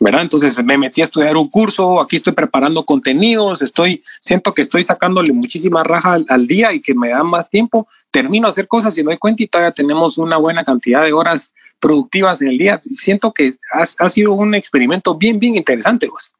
¿verdad? 0.00 0.22
Entonces 0.22 0.64
me 0.64 0.78
metí 0.78 1.02
a 1.02 1.04
estudiar 1.04 1.36
un 1.36 1.50
curso, 1.50 2.00
aquí 2.00 2.16
estoy 2.16 2.32
preparando 2.32 2.84
contenidos, 2.86 3.60
estoy, 3.60 4.02
siento 4.18 4.54
que 4.54 4.62
estoy 4.62 4.82
sacándole 4.82 5.34
muchísima 5.34 5.84
raja 5.84 6.18
al, 6.26 6.46
día 6.46 6.72
y 6.72 6.80
que 6.80 6.94
me 6.94 7.10
da 7.10 7.22
más 7.22 7.50
tiempo, 7.50 7.86
termino 8.10 8.46
a 8.46 8.50
hacer 8.50 8.66
cosas 8.66 8.96
y 8.96 9.04
me 9.04 9.12
doy 9.12 9.18
cuenta 9.18 9.42
y 9.42 9.46
todavía 9.46 9.72
tenemos 9.72 10.16
una 10.16 10.38
buena 10.38 10.64
cantidad 10.64 11.04
de 11.04 11.12
horas 11.12 11.52
productivas 11.80 12.40
en 12.40 12.48
el 12.48 12.56
día. 12.56 12.78
Siento 12.80 13.32
que 13.32 13.52
ha, 13.72 14.08
sido 14.08 14.32
un 14.32 14.54
experimento 14.54 15.16
bien, 15.16 15.38
bien 15.38 15.56
interesante. 15.56 16.08
Pues 16.08 16.32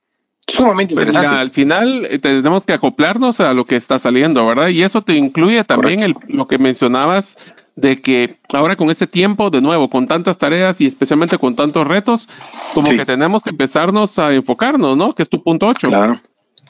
sumamente 0.50 0.94
interesante. 0.94 1.28
al 1.28 1.50
final 1.50 2.06
eh, 2.10 2.18
tenemos 2.18 2.64
que 2.64 2.72
acoplarnos 2.72 3.40
a 3.40 3.54
lo 3.54 3.64
que 3.64 3.76
está 3.76 3.98
saliendo, 3.98 4.46
¿verdad? 4.46 4.68
Y 4.68 4.82
eso 4.82 5.02
te 5.02 5.14
incluye 5.14 5.64
también 5.64 6.00
el, 6.00 6.14
lo 6.28 6.46
que 6.46 6.58
mencionabas 6.58 7.38
de 7.76 8.00
que 8.00 8.38
ahora 8.52 8.76
con 8.76 8.90
este 8.90 9.06
tiempo, 9.06 9.50
de 9.50 9.60
nuevo, 9.60 9.88
con 9.88 10.06
tantas 10.06 10.38
tareas 10.38 10.80
y 10.80 10.86
especialmente 10.86 11.38
con 11.38 11.56
tantos 11.56 11.86
retos, 11.86 12.28
como 12.74 12.90
que 12.90 13.06
tenemos 13.06 13.42
que 13.42 13.50
empezarnos 13.50 14.18
a 14.18 14.34
enfocarnos, 14.34 14.96
¿no? 14.96 15.14
Que 15.14 15.22
es 15.22 15.28
tu 15.28 15.42
punto 15.42 15.66
8. 15.66 15.88
Claro, 15.88 16.20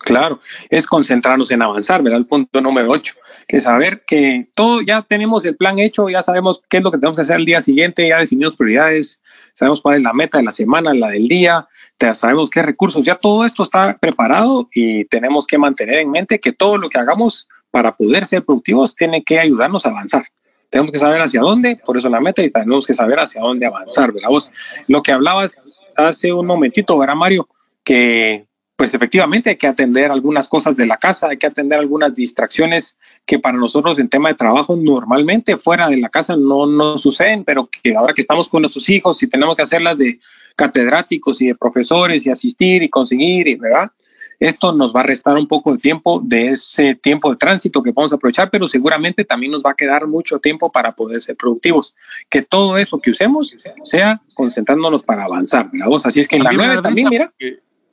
claro, 0.01 0.40
es 0.68 0.86
concentrarnos 0.86 1.51
en 1.51 1.62
avanzar, 1.62 2.03
¿verdad? 2.03 2.20
El 2.20 2.26
punto 2.26 2.61
número 2.61 2.90
8, 2.90 3.14
que 3.46 3.61
saber 3.61 4.03
que 4.07 4.48
todo, 4.55 4.80
ya 4.80 5.03
tenemos 5.03 5.44
el 5.44 5.57
plan 5.57 5.78
hecho, 5.78 6.09
ya 6.09 6.22
sabemos 6.22 6.62
qué 6.68 6.78
es 6.78 6.82
lo 6.82 6.90
que 6.90 6.98
tenemos 6.98 7.16
que 7.16 7.22
hacer 7.22 7.36
el 7.36 7.44
día 7.44 7.61
siguiente, 7.61 8.09
ya 8.09 8.18
definimos 8.18 8.57
prioridades, 8.57 9.20
sabemos 9.55 9.80
cuál 9.80 9.96
es 9.96 10.03
la 10.03 10.12
meta 10.12 10.38
de 10.38 10.44
la 10.44 10.53
semana, 10.53 10.94
la 10.94 11.09
del 11.09 11.28
día, 11.28 11.68
ya 11.98 12.14
sabemos 12.14 12.51
qué 12.51 12.62
recursos, 12.62 13.05
ya 13.05 13.14
todo 13.14 13.44
esto 13.44 13.62
está 13.62 13.98
preparado 13.98 14.68
y 14.72 15.05
tenemos 15.05 15.46
que 15.46 15.59
mantener 15.59 15.98
en 15.98 16.11
mente 16.11 16.40
que 16.40 16.53
todo 16.53 16.78
lo 16.78 16.88
que 16.88 16.98
hagamos 16.98 17.48
para 17.70 17.94
poder 17.94 18.26
ser 18.26 18.44
productivos 18.44 18.96
tiene 18.96 19.22
que 19.22 19.38
ayudarnos 19.38 19.86
a 19.86 19.90
avanzar. 19.90 20.24
Tenemos 20.70 20.92
que 20.92 20.98
saber 20.98 21.20
hacia 21.20 21.40
dónde, 21.40 21.76
por 21.84 21.96
eso 21.96 22.09
la 22.09 22.20
meta, 22.20 22.42
y 22.42 22.51
tenemos 22.51 22.86
que 22.86 22.94
saber 22.94 23.18
hacia 23.18 23.40
dónde 23.40 23.66
avanzar, 23.66 24.12
¿verdad? 24.12 24.28
Vos, 24.28 24.53
lo 24.86 25.03
que 25.03 25.11
hablabas 25.11 25.84
hace 25.96 26.32
un 26.32 26.46
momentito, 26.46 26.96
¿verdad, 26.96 27.16
Mario? 27.16 27.48
Que 27.82 28.46
pues 28.81 28.95
efectivamente 28.95 29.51
hay 29.51 29.57
que 29.57 29.66
atender 29.66 30.11
algunas 30.11 30.49
cosas 30.49 30.74
de 30.74 30.87
la 30.87 30.97
casa, 30.97 31.28
hay 31.28 31.37
que 31.37 31.47
atender 31.47 31.78
algunas 31.78 32.14
distracciones 32.14 32.99
que 33.26 33.39
para 33.39 33.59
nosotros 33.59 33.99
en 33.99 34.09
tema 34.09 34.31
de 34.31 34.37
trabajo 34.37 34.74
normalmente 34.74 35.59
fuera 35.59 35.91
de 35.91 35.99
la 35.99 36.09
casa 36.09 36.35
no, 36.35 36.64
no 36.64 36.97
suceden, 36.97 37.45
pero 37.45 37.68
que 37.68 37.95
ahora 37.95 38.14
que 38.14 38.22
estamos 38.22 38.49
con 38.49 38.62
nuestros 38.62 38.89
hijos 38.89 39.22
y 39.22 39.26
tenemos 39.26 39.55
que 39.55 39.61
hacerlas 39.61 39.99
de 39.99 40.18
catedráticos 40.57 41.43
y 41.43 41.49
de 41.49 41.57
profesores 41.57 42.24
y 42.24 42.31
asistir 42.31 42.83
y 42.83 42.89
conseguir, 42.89 43.59
¿verdad? 43.59 43.91
Esto 44.39 44.72
nos 44.72 44.97
va 44.97 45.01
a 45.01 45.03
restar 45.03 45.37
un 45.37 45.47
poco 45.47 45.72
de 45.72 45.78
tiempo 45.78 46.22
de 46.24 46.49
ese 46.49 46.95
tiempo 46.95 47.28
de 47.28 47.37
tránsito 47.37 47.83
que 47.83 47.93
podemos 47.93 48.14
aprovechar, 48.14 48.49
pero 48.49 48.66
seguramente 48.66 49.26
también 49.26 49.53
nos 49.53 49.62
va 49.62 49.72
a 49.72 49.74
quedar 49.74 50.07
mucho 50.07 50.39
tiempo 50.39 50.72
para 50.72 50.93
poder 50.93 51.20
ser 51.20 51.37
productivos. 51.37 51.95
Que 52.31 52.41
todo 52.41 52.78
eso 52.78 52.99
que 52.99 53.11
usemos 53.11 53.59
sea 53.85 54.22
concentrándonos 54.33 55.03
para 55.03 55.24
avanzar, 55.24 55.68
¿verdad? 55.70 56.01
Así 56.03 56.20
es 56.20 56.28
que 56.28 56.37
en 56.37 56.45
la 56.45 56.53
nueve 56.53 56.81
también, 56.81 57.09
mira. 57.11 57.31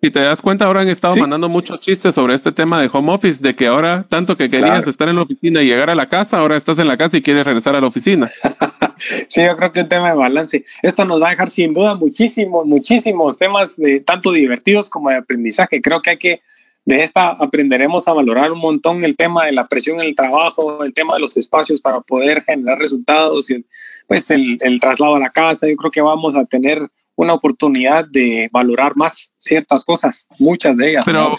Si 0.02 0.12
te 0.12 0.20
das 0.20 0.44
cuenta, 0.44 0.66
ahora 0.66 0.82
han 0.82 0.90
estado 0.90 1.16
mandando 1.16 1.50
muchos 1.50 1.80
chistes 1.80 2.14
sobre 2.14 2.36
este 2.36 2.52
tema 2.52 2.80
de 2.80 2.90
home 2.92 3.12
office, 3.12 3.42
de 3.42 3.56
que 3.56 3.66
ahora 3.66 4.06
tanto 4.08 4.38
que 4.38 4.48
querías 4.48 4.88
estar 4.88 5.10
en 5.10 5.16
la 5.16 5.24
oficina 5.24 5.64
y 5.64 5.66
llegar 5.66 5.90
a 5.90 5.96
la 5.96 6.08
casa, 6.08 6.38
ahora 6.38 6.56
estás 6.56 6.78
en 6.78 6.88
la 6.88 6.98
casa 6.98 7.18
y 7.18 7.24
quieres 7.24 7.46
regresar 7.46 7.76
a 7.76 7.82
la 7.82 7.88
oficina. 7.88 8.28
sí, 9.28 9.44
yo 9.44 9.58
creo 9.58 9.72
que 9.72 9.82
un 9.82 9.90
tema 9.90 10.10
de 10.10 10.16
balance. 10.16 10.66
Esto 10.84 11.04
nos 11.06 11.20
va 11.20 11.28
a 11.28 11.32
dejar 11.32 11.50
sin 11.50 11.74
duda 11.74 11.96
muchísimos, 11.96 12.68
muchísimos 12.68 13.40
temas 13.40 13.76
de 13.76 14.00
tanto 14.00 14.32
divertidos 14.32 14.90
como 14.92 15.10
de 15.10 15.16
aprendizaje. 15.16 15.82
Creo 15.82 16.04
que 16.04 16.12
hay 16.12 16.18
que 16.18 16.42
de 16.86 17.04
esta 17.04 17.32
aprenderemos 17.32 18.08
a 18.08 18.14
valorar 18.14 18.52
un 18.52 18.60
montón 18.60 19.04
el 19.04 19.18
tema 19.18 19.46
de 19.46 19.52
la 19.52 19.68
presión 19.68 20.00
en 20.00 20.08
el 20.08 20.16
trabajo, 20.16 20.84
el 20.84 20.94
tema 20.94 21.16
de 21.16 21.20
los 21.20 21.36
espacios 21.38 21.82
para 21.82 22.02
poder 22.02 22.44
generar 22.44 22.78
resultados, 22.78 23.50
y 23.50 23.66
pues 24.08 24.30
el, 24.30 24.60
el 24.62 24.80
traslado 24.80 25.16
a 25.16 25.20
la 25.20 25.32
casa. 25.32 25.68
Yo 25.68 25.76
creo 25.76 25.92
que 25.92 26.02
vamos 26.02 26.38
a 26.38 26.46
tener 26.46 26.88
una 27.18 27.34
oportunidad 27.34 28.06
de 28.08 28.48
valorar 28.52 28.96
más 28.96 29.34
ciertas 29.38 29.84
cosas, 29.84 30.28
muchas 30.40 30.78
de 30.78 30.92
ellas. 30.92 31.04
Pero 31.06 31.34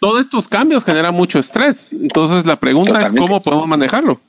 todos 0.00 0.20
estos 0.20 0.48
cambios 0.48 0.84
generan 0.84 1.14
mucho 1.14 1.38
estrés. 1.38 1.92
Entonces 1.92 2.46
la 2.46 2.56
pregunta 2.56 3.00
es 3.00 3.12
cómo 3.12 3.40
podemos 3.40 3.68
manejarlo. 3.68 4.20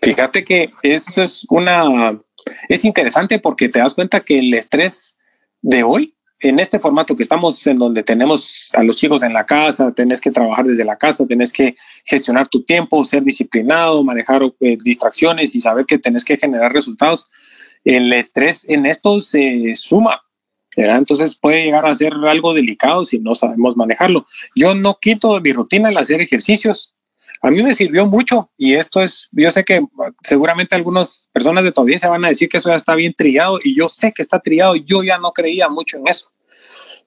Fíjate 0.00 0.44
que 0.44 0.72
eso 0.82 1.22
es 1.22 1.46
una 1.48 2.20
es 2.68 2.84
interesante 2.84 3.38
porque 3.40 3.68
te 3.68 3.80
das 3.80 3.94
cuenta 3.94 4.20
que 4.20 4.38
el 4.38 4.54
estrés 4.54 5.18
de 5.62 5.82
hoy 5.82 6.14
en 6.40 6.58
este 6.58 6.78
formato 6.78 7.16
que 7.16 7.22
estamos 7.22 7.66
en 7.66 7.78
donde 7.78 8.02
tenemos 8.02 8.70
a 8.74 8.82
los 8.82 8.96
chicos 8.96 9.22
en 9.22 9.32
la 9.32 9.46
casa, 9.46 9.92
tenés 9.92 10.20
que 10.20 10.30
trabajar 10.30 10.66
desde 10.66 10.84
la 10.84 10.96
casa, 10.96 11.26
tenés 11.26 11.50
que 11.50 11.76
gestionar 12.04 12.48
tu 12.48 12.62
tiempo, 12.62 13.04
ser 13.04 13.22
disciplinado, 13.22 14.04
manejar 14.04 14.42
eh, 14.60 14.76
distracciones 14.84 15.54
y 15.54 15.62
saber 15.62 15.86
que 15.86 15.98
tenés 15.98 16.24
que 16.24 16.36
generar 16.36 16.72
resultados. 16.72 17.26
El 17.84 18.12
estrés 18.12 18.68
en 18.68 18.84
esto 18.84 19.20
se 19.20 19.74
suma 19.76 20.25
entonces 20.76 21.36
puede 21.36 21.64
llegar 21.64 21.86
a 21.86 21.94
ser 21.94 22.12
algo 22.14 22.54
delicado 22.54 23.04
si 23.04 23.18
no 23.18 23.34
sabemos 23.34 23.76
manejarlo. 23.76 24.26
Yo 24.54 24.74
no 24.74 24.98
quito 25.00 25.34
de 25.34 25.40
mi 25.40 25.52
rutina 25.52 25.88
el 25.88 25.96
hacer 25.96 26.20
ejercicios. 26.20 26.94
A 27.42 27.50
mí 27.50 27.62
me 27.62 27.72
sirvió 27.72 28.06
mucho 28.06 28.50
y 28.56 28.74
esto 28.74 29.02
es, 29.02 29.28
yo 29.32 29.50
sé 29.50 29.64
que 29.64 29.82
seguramente 30.22 30.74
algunas 30.74 31.28
personas 31.32 31.64
de 31.64 31.72
tu 31.72 31.82
audiencia 31.82 32.08
van 32.08 32.24
a 32.24 32.28
decir 32.28 32.48
que 32.48 32.58
eso 32.58 32.70
ya 32.70 32.76
está 32.76 32.94
bien 32.94 33.14
trillado 33.14 33.58
y 33.62 33.74
yo 33.74 33.88
sé 33.88 34.12
que 34.12 34.22
está 34.22 34.40
trillado, 34.40 34.74
yo 34.76 35.02
ya 35.02 35.18
no 35.18 35.32
creía 35.32 35.68
mucho 35.68 35.98
en 35.98 36.08
eso. 36.08 36.30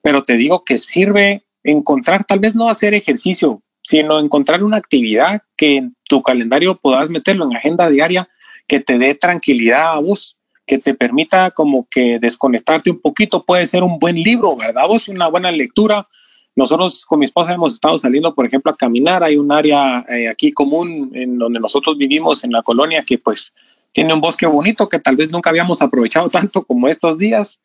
Pero 0.01 0.23
te 0.23 0.33
digo 0.37 0.63
que 0.63 0.77
sirve 0.77 1.43
encontrar, 1.63 2.23
tal 2.23 2.39
vez 2.39 2.55
no 2.55 2.69
hacer 2.69 2.93
ejercicio, 2.93 3.61
sino 3.81 4.19
encontrar 4.19 4.63
una 4.63 4.77
actividad 4.77 5.41
que 5.57 5.77
en 5.77 5.95
tu 6.07 6.21
calendario 6.21 6.75
puedas 6.75 7.09
meterlo 7.09 7.45
en 7.45 7.57
agenda 7.57 7.89
diaria 7.89 8.29
que 8.67 8.79
te 8.79 8.97
dé 8.97 9.15
tranquilidad 9.15 9.93
a 9.93 9.99
vos 9.99 10.38
que 10.69 10.77
te 10.77 10.93
permita 10.93 11.49
como 11.49 11.87
que 11.89 12.19
desconectarte 12.19 12.91
un 12.91 13.01
poquito. 13.01 13.43
Puede 13.43 13.65
ser 13.65 13.81
un 13.81 13.97
buen 13.97 14.15
libro, 14.15 14.55
¿verdad? 14.55 14.87
Vos 14.87 15.07
una 15.07 15.27
buena 15.27 15.51
lectura. 15.51 16.07
Nosotros 16.55 17.05
con 17.05 17.17
mi 17.17 17.25
esposa 17.25 17.53
hemos 17.53 17.73
estado 17.73 17.97
saliendo, 17.97 18.35
por 18.35 18.45
ejemplo, 18.45 18.71
a 18.71 18.77
caminar. 18.77 19.23
Hay 19.23 19.35
un 19.35 19.51
área 19.51 20.05
eh, 20.07 20.29
aquí 20.29 20.51
común 20.51 21.09
en 21.15 21.39
donde 21.39 21.59
nosotros 21.59 21.97
vivimos 21.97 22.43
en 22.43 22.51
la 22.51 22.61
colonia 22.61 23.01
que 23.01 23.17
pues 23.17 23.55
tiene 23.93 24.13
un 24.13 24.21
bosque 24.21 24.45
bonito 24.45 24.87
que 24.87 24.99
tal 24.99 25.15
vez 25.15 25.31
nunca 25.31 25.49
habíamos 25.49 25.81
aprovechado 25.81 26.29
tanto 26.37 26.63
como 26.63 26.87
estos 26.87 27.17
días. 27.17 27.59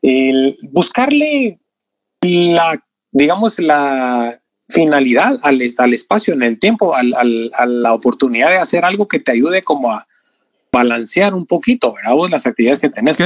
El 0.00 0.56
buscarle 0.70 1.60
la, 2.22 2.82
digamos, 3.12 3.58
la 3.58 4.40
finalidad 4.70 5.38
al, 5.42 5.60
al 5.76 5.92
espacio 5.92 6.32
en 6.32 6.42
el 6.42 6.58
tiempo, 6.58 6.94
al, 6.94 7.12
al, 7.12 7.50
a 7.54 7.66
la 7.66 7.92
oportunidad 7.92 8.48
de 8.48 8.56
hacer 8.56 8.86
algo 8.86 9.08
que 9.08 9.20
te 9.20 9.32
ayude 9.32 9.60
como 9.60 9.92
a, 9.92 10.06
balancear 10.76 11.34
un 11.34 11.46
poquito, 11.46 11.94
¿verdad? 11.94 12.14
Vos 12.14 12.30
las 12.30 12.46
actividades 12.46 12.80
que 12.80 12.90
tenés. 12.90 13.16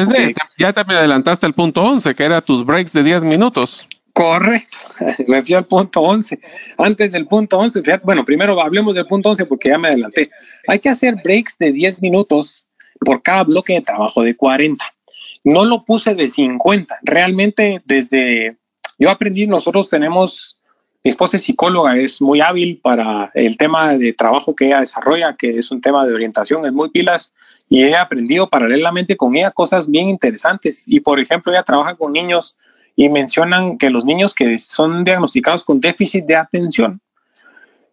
ya 0.58 0.72
te 0.72 0.80
adelantaste 0.80 1.46
al 1.46 1.54
punto 1.54 1.82
11, 1.82 2.14
que 2.14 2.24
era 2.24 2.40
tus 2.40 2.64
breaks 2.64 2.92
de 2.92 3.02
10 3.02 3.22
minutos. 3.22 3.86
Correcto, 4.12 4.76
me 5.28 5.42
fui 5.42 5.54
al 5.54 5.66
punto 5.66 6.00
11. 6.00 6.40
Antes 6.78 7.12
del 7.12 7.26
punto 7.26 7.58
11, 7.58 7.82
fíjate, 7.82 8.04
bueno, 8.04 8.24
primero 8.24 8.60
hablemos 8.60 8.94
del 8.94 9.06
punto 9.06 9.30
11 9.30 9.46
porque 9.46 9.70
ya 9.70 9.78
me 9.78 9.88
adelanté. 9.88 10.30
Hay 10.68 10.78
que 10.78 10.88
hacer 10.88 11.16
breaks 11.22 11.58
de 11.58 11.72
10 11.72 12.02
minutos 12.02 12.68
por 13.00 13.22
cada 13.22 13.44
bloque 13.44 13.74
de 13.74 13.80
trabajo 13.80 14.22
de 14.22 14.36
40. 14.36 14.84
No 15.44 15.64
lo 15.64 15.84
puse 15.84 16.14
de 16.14 16.28
50. 16.28 16.98
Realmente 17.02 17.82
desde, 17.84 18.58
yo 18.98 19.10
aprendí, 19.10 19.46
nosotros 19.46 19.88
tenemos 19.88 20.59
mi 21.02 21.10
esposa 21.10 21.38
es 21.38 21.44
psicóloga, 21.44 21.96
es 21.96 22.20
muy 22.20 22.40
hábil 22.40 22.78
para 22.82 23.30
el 23.34 23.56
tema 23.56 23.96
de 23.96 24.12
trabajo 24.12 24.54
que 24.54 24.66
ella 24.66 24.80
desarrolla, 24.80 25.34
que 25.34 25.58
es 25.58 25.70
un 25.70 25.80
tema 25.80 26.06
de 26.06 26.12
orientación, 26.12 26.66
es 26.66 26.72
muy 26.72 26.90
pilas 26.90 27.32
y 27.70 27.84
he 27.84 27.96
aprendido 27.96 28.48
paralelamente 28.48 29.16
con 29.16 29.34
ella 29.34 29.50
cosas 29.50 29.90
bien 29.90 30.10
interesantes. 30.10 30.84
Y 30.86 31.00
por 31.00 31.18
ejemplo, 31.18 31.52
ella 31.52 31.62
trabaja 31.62 31.94
con 31.94 32.12
niños 32.12 32.58
y 32.96 33.08
mencionan 33.08 33.78
que 33.78 33.88
los 33.88 34.04
niños 34.04 34.34
que 34.34 34.58
son 34.58 35.04
diagnosticados 35.04 35.64
con 35.64 35.80
déficit 35.80 36.26
de 36.26 36.36
atención, 36.36 37.00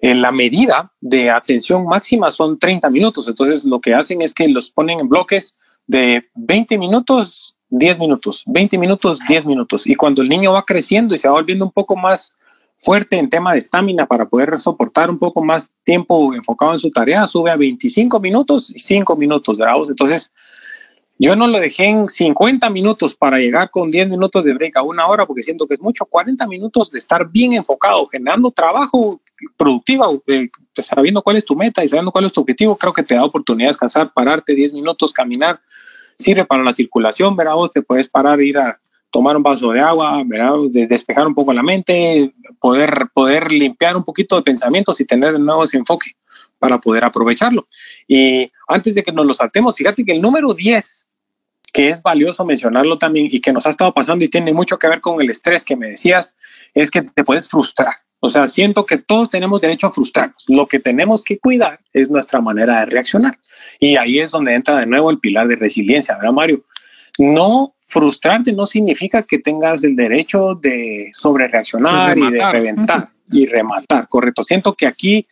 en 0.01 0.21
la 0.21 0.31
medida 0.31 0.91
de 0.99 1.29
atención 1.29 1.85
máxima 1.85 2.29
son 2.29 2.59
30 2.59 2.89
minutos. 2.89 3.27
Entonces 3.27 3.63
lo 3.63 3.79
que 3.79 3.93
hacen 3.93 4.21
es 4.21 4.33
que 4.33 4.47
los 4.49 4.69
ponen 4.69 4.99
en 4.99 5.07
bloques 5.07 5.57
de 5.87 6.27
20 6.35 6.77
minutos, 6.77 7.57
10 7.69 7.99
minutos, 7.99 8.43
20 8.47 8.77
minutos, 8.77 9.19
10 9.27 9.45
minutos. 9.45 9.87
Y 9.87 9.95
cuando 9.95 10.21
el 10.21 10.29
niño 10.29 10.53
va 10.53 10.65
creciendo 10.65 11.15
y 11.15 11.17
se 11.17 11.27
va 11.27 11.35
volviendo 11.35 11.65
un 11.65 11.71
poco 11.71 11.95
más 11.95 12.36
fuerte 12.79 13.17
en 13.17 13.29
tema 13.29 13.53
de 13.53 13.59
estamina 13.59 14.05
para 14.05 14.29
poder 14.29 14.57
soportar 14.57 15.09
un 15.09 15.17
poco 15.17 15.43
más 15.43 15.73
tiempo 15.83 16.33
enfocado 16.33 16.73
en 16.73 16.79
su 16.79 16.91
tarea, 16.91 17.27
sube 17.27 17.51
a 17.51 17.55
25 17.55 18.19
minutos 18.19 18.69
y 18.75 18.79
5 18.79 19.15
minutos, 19.15 19.57
grados. 19.57 19.89
Entonces, 19.89 20.31
yo 21.19 21.35
no 21.35 21.47
lo 21.47 21.59
dejé 21.59 21.85
en 21.85 22.07
50 22.07 22.69
minutos 22.69 23.15
para 23.15 23.39
llegar 23.39 23.71
con 23.71 23.89
10 23.89 24.09
minutos 24.09 24.45
de 24.45 24.53
break 24.53 24.77
a 24.77 24.83
una 24.83 25.07
hora, 25.07 25.25
porque 25.25 25.41
siento 25.41 25.67
que 25.67 25.73
es 25.73 25.81
mucho. 25.81 26.05
40 26.05 26.45
minutos 26.45 26.91
de 26.91 26.99
estar 26.99 27.27
bien 27.29 27.53
enfocado, 27.53 28.05
generando 28.07 28.51
trabajo 28.51 29.19
productivo, 29.57 30.23
eh, 30.27 30.49
sabiendo 30.75 31.23
cuál 31.23 31.37
es 31.37 31.45
tu 31.45 31.55
meta 31.55 31.83
y 31.83 31.87
sabiendo 31.87 32.11
cuál 32.11 32.25
es 32.25 32.33
tu 32.33 32.41
objetivo, 32.41 32.75
creo 32.75 32.93
que 32.93 33.01
te 33.01 33.15
da 33.15 33.23
oportunidad 33.23 33.69
de 33.69 33.71
descansar, 33.71 34.13
pararte 34.13 34.53
10 34.53 34.73
minutos, 34.73 35.11
caminar, 35.11 35.59
sirve 36.17 36.45
para 36.45 36.63
la 36.63 36.73
circulación, 36.73 37.35
verá 37.35 37.55
vos, 37.55 37.71
te 37.71 37.81
puedes 37.81 38.07
parar, 38.07 38.39
ir 38.41 38.59
a 38.59 38.79
tomar 39.11 39.37
un 39.37 39.43
vaso 39.43 39.71
de 39.71 39.79
agua, 39.79 40.23
despejar 40.71 41.27
un 41.27 41.35
poco 41.35 41.53
la 41.53 41.63
mente, 41.63 42.33
poder, 42.59 43.07
poder 43.13 43.51
limpiar 43.51 43.95
un 43.95 44.03
poquito 44.03 44.35
de 44.35 44.43
pensamientos 44.43 44.99
y 44.99 45.05
tener 45.05 45.33
de 45.33 45.39
nuevo 45.39 45.63
ese 45.63 45.77
enfoque 45.77 46.11
para 46.59 46.79
poder 46.79 47.03
aprovecharlo. 47.05 47.65
Y 48.07 48.51
antes 48.67 48.95
de 48.95 49.03
que 49.03 49.11
nos 49.11 49.25
lo 49.25 49.33
saltemos, 49.33 49.75
fíjate 49.75 50.03
que 50.03 50.11
el 50.11 50.21
número 50.21 50.53
10, 50.53 51.07
que 51.71 51.89
es 51.89 52.01
valioso 52.01 52.45
mencionarlo 52.45 52.97
también 52.97 53.27
y 53.31 53.39
que 53.39 53.53
nos 53.53 53.65
ha 53.65 53.69
estado 53.69 53.93
pasando 53.93 54.25
y 54.25 54.29
tiene 54.29 54.53
mucho 54.53 54.79
que 54.79 54.87
ver 54.87 55.01
con 55.01 55.21
el 55.21 55.29
estrés 55.29 55.63
que 55.63 55.75
me 55.75 55.89
decías, 55.89 56.35
es 56.73 56.91
que 56.91 57.01
te 57.01 57.23
puedes 57.23 57.49
frustrar. 57.49 57.95
O 58.19 58.29
sea, 58.29 58.47
siento 58.47 58.85
que 58.85 58.97
todos 58.97 59.29
tenemos 59.29 59.61
derecho 59.61 59.87
a 59.87 59.91
frustrarnos. 59.91 60.43
Lo 60.47 60.65
que 60.65 60.79
tenemos 60.79 61.23
que 61.23 61.37
cuidar 61.37 61.79
es 61.93 62.09
nuestra 62.09 62.41
manera 62.41 62.79
de 62.79 62.87
reaccionar. 62.87 63.37
Y 63.79 63.97
ahí 63.97 64.19
es 64.19 64.31
donde 64.31 64.55
entra 64.55 64.79
de 64.79 64.87
nuevo 64.87 65.11
el 65.11 65.19
pilar 65.19 65.47
de 65.47 65.55
resiliencia, 65.55 66.17
¿verdad, 66.17 66.33
Mario? 66.33 66.65
No 67.17 67.73
frustrarte 67.79 68.51
no 68.51 68.65
significa 68.65 69.23
que 69.23 69.39
tengas 69.39 69.83
el 69.83 69.95
derecho 69.95 70.55
de 70.55 71.09
sobrereaccionar 71.13 72.17
y 72.17 72.31
de 72.31 72.51
reventar 72.51 73.09
y 73.31 73.45
rematar, 73.45 74.07
correcto. 74.07 74.43
Siento 74.43 74.73
que 74.73 74.87
aquí 74.87 75.27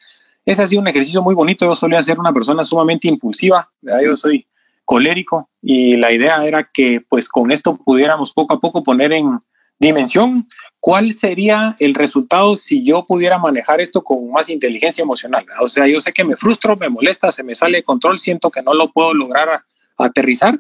ese 0.46 0.64
ha 0.64 0.68
sido 0.68 0.82
un 0.82 0.88
ejercicio 0.88 1.22
muy 1.22 1.36
bonito. 1.36 1.66
Yo 1.66 1.76
solía 1.76 2.02
ser 2.02 2.20
una 2.20 2.34
persona 2.34 2.64
sumamente 2.64 3.08
impulsiva, 3.08 3.70
yo 3.82 4.16
soy 4.16 4.48
colérico 4.86 5.50
y 5.62 5.98
la 5.98 6.12
idea 6.12 6.46
era 6.46 6.70
que 6.72 7.02
pues 7.02 7.28
con 7.28 7.52
esto 7.52 7.76
pudiéramos 7.76 8.32
poco 8.32 8.54
a 8.54 8.60
poco 8.60 8.84
poner 8.84 9.12
en 9.14 9.40
dimensión 9.80 10.48
cuál 10.80 11.12
sería 11.12 11.76
el 11.80 11.96
resultado 11.96 12.56
si 12.56 12.84
yo 12.84 13.06
pudiera 13.06 13.40
manejar 13.40 13.82
esto 13.82 14.04
con 14.04 14.32
más 14.32 14.50
inteligencia 14.50 15.02
emocional. 15.02 15.46
O 15.60 15.68
sea, 15.68 15.88
yo 15.88 16.00
sé 16.00 16.14
que 16.14 16.24
me 16.24 16.38
frustro, 16.38 16.78
me 16.78 16.90
molesta, 16.90 17.32
se 17.32 17.44
me 17.44 17.56
sale 17.56 17.80
de 17.80 17.84
control, 17.84 18.20
siento 18.20 18.52
que 18.52 18.62
no 18.62 18.74
lo 18.74 18.90
puedo 18.90 19.14
lograr 19.14 19.64
aterrizar, 19.98 20.60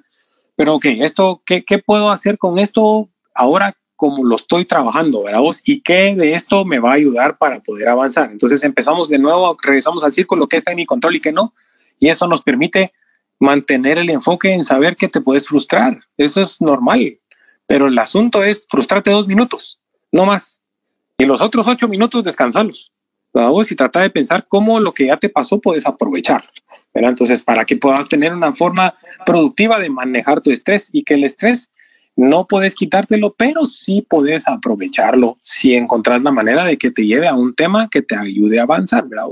pero 0.55 0.75
ok, 0.75 0.85
esto, 0.85 1.41
¿qué, 1.45 1.63
¿qué 1.63 1.79
puedo 1.79 2.11
hacer 2.11 2.37
con 2.37 2.59
esto 2.59 3.09
ahora 3.33 3.75
como 3.95 4.25
lo 4.25 4.35
estoy 4.35 4.65
trabajando, 4.65 5.23
¿verdad 5.23 5.39
vos? 5.39 5.61
¿Y 5.63 5.81
qué 5.81 6.15
de 6.15 6.33
esto 6.33 6.65
me 6.65 6.79
va 6.79 6.91
a 6.91 6.95
ayudar 6.95 7.37
para 7.37 7.61
poder 7.61 7.87
avanzar? 7.87 8.31
Entonces 8.31 8.63
empezamos 8.63 9.09
de 9.09 9.19
nuevo, 9.19 9.57
regresamos 9.61 10.03
al 10.03 10.11
círculo, 10.11 10.47
qué 10.47 10.57
está 10.57 10.71
en 10.71 10.77
mi 10.77 10.85
control 10.85 11.15
y 11.15 11.21
qué 11.21 11.31
no. 11.31 11.53
Y 11.99 12.09
eso 12.09 12.27
nos 12.27 12.41
permite 12.41 12.91
mantener 13.39 13.97
el 13.97 14.09
enfoque 14.09 14.53
en 14.53 14.63
saber 14.63 14.95
que 14.95 15.07
te 15.07 15.21
puedes 15.21 15.47
frustrar. 15.47 16.01
Eso 16.17 16.41
es 16.41 16.61
normal. 16.61 17.19
Pero 17.67 17.87
el 17.87 17.97
asunto 17.97 18.43
es 18.43 18.65
frustrarte 18.69 19.11
dos 19.11 19.27
minutos, 19.27 19.79
no 20.11 20.25
más. 20.25 20.61
Y 21.17 21.25
los 21.25 21.41
otros 21.41 21.67
ocho 21.67 21.87
minutos 21.87 22.23
descansalos. 22.23 22.91
¿verdad 23.33 23.49
vos? 23.49 23.71
Y 23.71 23.75
trata 23.75 24.01
de 24.01 24.09
pensar 24.09 24.45
cómo 24.47 24.79
lo 24.79 24.93
que 24.93 25.07
ya 25.07 25.17
te 25.17 25.29
pasó 25.29 25.59
puedes 25.59 25.85
aprovechar. 25.85 26.43
Entonces, 26.95 27.41
para 27.41 27.65
que 27.65 27.75
puedas 27.75 28.07
tener 28.07 28.33
una 28.33 28.53
forma 28.53 28.95
productiva 29.25 29.79
de 29.79 29.89
manejar 29.89 30.41
tu 30.41 30.51
estrés 30.51 30.89
y 30.93 31.03
que 31.03 31.15
el 31.15 31.25
estrés 31.25 31.71
no 32.15 32.45
puedes 32.47 32.75
quitártelo, 32.75 33.35
pero 33.37 33.65
sí 33.65 34.05
puedes 34.07 34.47
aprovecharlo 34.47 35.35
si 35.41 35.75
encontrás 35.75 36.23
la 36.23 36.31
manera 36.31 36.63
de 36.63 36.77
que 36.77 36.91
te 36.91 37.05
lleve 37.05 37.27
a 37.27 37.33
un 37.33 37.53
tema 37.53 37.89
que 37.89 38.01
te 38.01 38.15
ayude 38.15 38.59
a 38.59 38.63
avanzar, 38.63 39.07
¿verdad? 39.07 39.25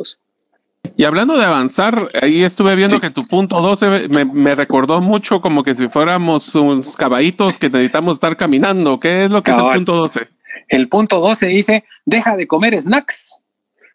Y 0.97 1.05
hablando 1.05 1.37
de 1.37 1.45
avanzar, 1.45 2.11
ahí 2.21 2.43
estuve 2.43 2.75
viendo 2.75 2.99
que 2.99 3.09
tu 3.09 3.25
punto 3.25 3.61
12 3.61 4.09
me, 4.09 4.25
me, 4.25 4.53
recordó 4.53 4.99
mucho 4.99 5.41
como 5.41 5.63
que 5.63 5.73
si 5.73 5.87
fuéramos 5.87 6.53
unos 6.55 6.97
caballitos 6.97 7.57
que 7.57 7.69
necesitamos 7.69 8.15
estar 8.15 8.35
caminando. 8.35 8.99
¿Qué 8.99 9.23
es 9.23 9.31
lo 9.31 9.41
que 9.41 9.51
es 9.51 9.57
el 9.57 9.63
punto 9.63 9.95
12? 9.95 10.27
El 10.67 10.89
punto 10.89 11.19
12 11.19 11.47
dice, 11.47 11.85
deja 12.05 12.35
de 12.35 12.47
comer 12.47 12.79
snacks 12.79 13.32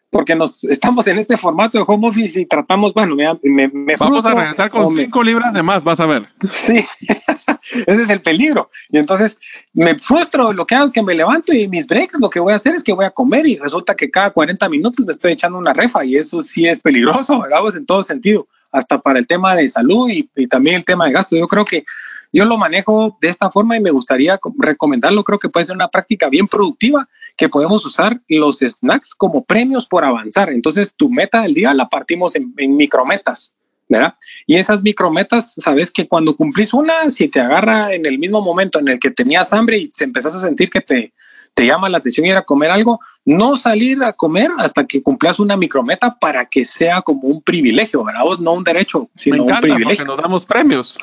porque 0.09 0.35
nos 0.35 0.63
estamos 0.63 1.05
en 1.07 1.19
este 1.19 1.37
formato 1.37 1.77
de 1.77 1.83
home 1.85 2.07
office 2.07 2.41
y 2.41 2.45
tratamos, 2.45 2.93
bueno, 2.93 3.15
me, 3.15 3.67
me, 3.67 3.95
Vamos 3.95 4.25
a 4.25 4.33
regresar 4.33 4.69
con 4.71 4.93
cinco 4.93 5.23
libras 5.23 5.53
de 5.53 5.61
más, 5.61 5.83
vas 5.83 5.99
a 5.99 6.07
ver. 6.07 6.27
Sí, 6.49 6.83
ese 7.87 8.01
es 8.01 8.09
el 8.09 8.21
peligro. 8.21 8.71
Y 8.89 8.97
entonces 8.97 9.37
me 9.73 9.95
frustro, 9.95 10.51
lo 10.51 10.65
que 10.65 10.75
hago 10.75 10.85
es 10.85 10.91
que 10.91 11.03
me 11.03 11.13
levanto 11.13 11.53
y 11.53 11.67
mis 11.67 11.85
breaks, 11.85 12.19
lo 12.19 12.29
que 12.29 12.39
voy 12.39 12.53
a 12.53 12.55
hacer 12.55 12.73
es 12.73 12.83
que 12.83 12.93
voy 12.93 13.05
a 13.05 13.11
comer 13.11 13.45
y 13.45 13.57
resulta 13.57 13.95
que 13.95 14.09
cada 14.09 14.31
40 14.31 14.67
minutos 14.69 15.05
me 15.05 15.11
estoy 15.11 15.33
echando 15.33 15.59
una 15.59 15.73
refa 15.73 16.03
y 16.03 16.15
eso 16.15 16.41
sí 16.41 16.65
es 16.65 16.79
peligroso, 16.79 17.39
¿verdad? 17.41 17.59
Pues 17.61 17.75
en 17.75 17.85
todo 17.85 18.01
sentido, 18.01 18.47
hasta 18.71 18.97
para 18.97 19.19
el 19.19 19.27
tema 19.27 19.55
de 19.55 19.69
salud 19.69 20.09
y, 20.09 20.27
y 20.35 20.47
también 20.47 20.77
el 20.77 20.85
tema 20.85 21.05
de 21.05 21.11
gasto. 21.11 21.35
Yo 21.35 21.47
creo 21.47 21.65
que 21.65 21.85
yo 22.31 22.45
lo 22.45 22.57
manejo 22.57 23.17
de 23.21 23.29
esta 23.29 23.49
forma 23.49 23.77
y 23.77 23.79
me 23.79 23.91
gustaría 23.91 24.39
recomendarlo. 24.57 25.23
Creo 25.23 25.39
que 25.39 25.49
puede 25.49 25.65
ser 25.65 25.75
una 25.75 25.87
práctica 25.87 26.29
bien 26.29 26.47
productiva 26.47 27.07
que 27.39 27.47
podemos 27.47 27.85
usar 27.85 28.19
los 28.27 28.59
snacks 28.59 29.15
como 29.15 29.45
premios 29.45 29.85
por 29.85 30.03
avanzar. 30.03 30.49
Entonces, 30.49 30.93
tu 30.93 31.09
meta 31.09 31.43
del 31.43 31.53
día 31.53 31.73
la 31.73 31.87
partimos 31.87 32.35
en, 32.35 32.53
micrometas. 32.75 33.53
¿verdad? 33.87 34.15
Y 34.45 34.57
esas 34.57 34.83
micrometas, 34.83 35.53
sabes 35.57 35.89
que 35.89 36.05
cuando 36.05 36.35
cumplís 36.35 36.73
una, 36.73 37.09
si 37.09 37.29
te 37.29 37.39
agarra 37.39 37.93
en 37.93 38.05
el 38.05 38.19
mismo 38.19 38.41
momento 38.41 38.77
en 38.77 38.89
el 38.89 38.99
que 38.99 39.09
tenías 39.09 39.53
hambre 39.53 39.77
y 39.77 39.89
se 39.91 40.03
empezás 40.03 40.35
a 40.35 40.41
sentir 40.41 40.69
que 40.69 40.81
te, 40.81 41.13
te 41.53 41.65
llama 41.65 41.87
la 41.87 41.99
atención 41.99 42.27
ir 42.27 42.35
a 42.35 42.43
comer 42.43 42.71
algo, 42.71 42.99
no 43.23 43.55
salir 43.55 44.03
a 44.03 44.11
comer 44.11 44.51
hasta 44.57 44.85
que 44.85 45.01
cumplas 45.01 45.39
una 45.39 45.55
micrometa 45.55 46.19
para 46.19 46.45
que 46.45 46.65
sea 46.65 47.01
como 47.01 47.21
un 47.21 47.41
privilegio, 47.41 48.03
¿verdad? 48.03 48.25
no 48.41 48.51
un 48.51 48.65
derecho, 48.65 49.09
sino 49.15 49.45
un 49.45 49.59
privilegio. 49.61 50.03
nos 50.03 50.17
damos 50.17 50.45
premios. 50.45 50.99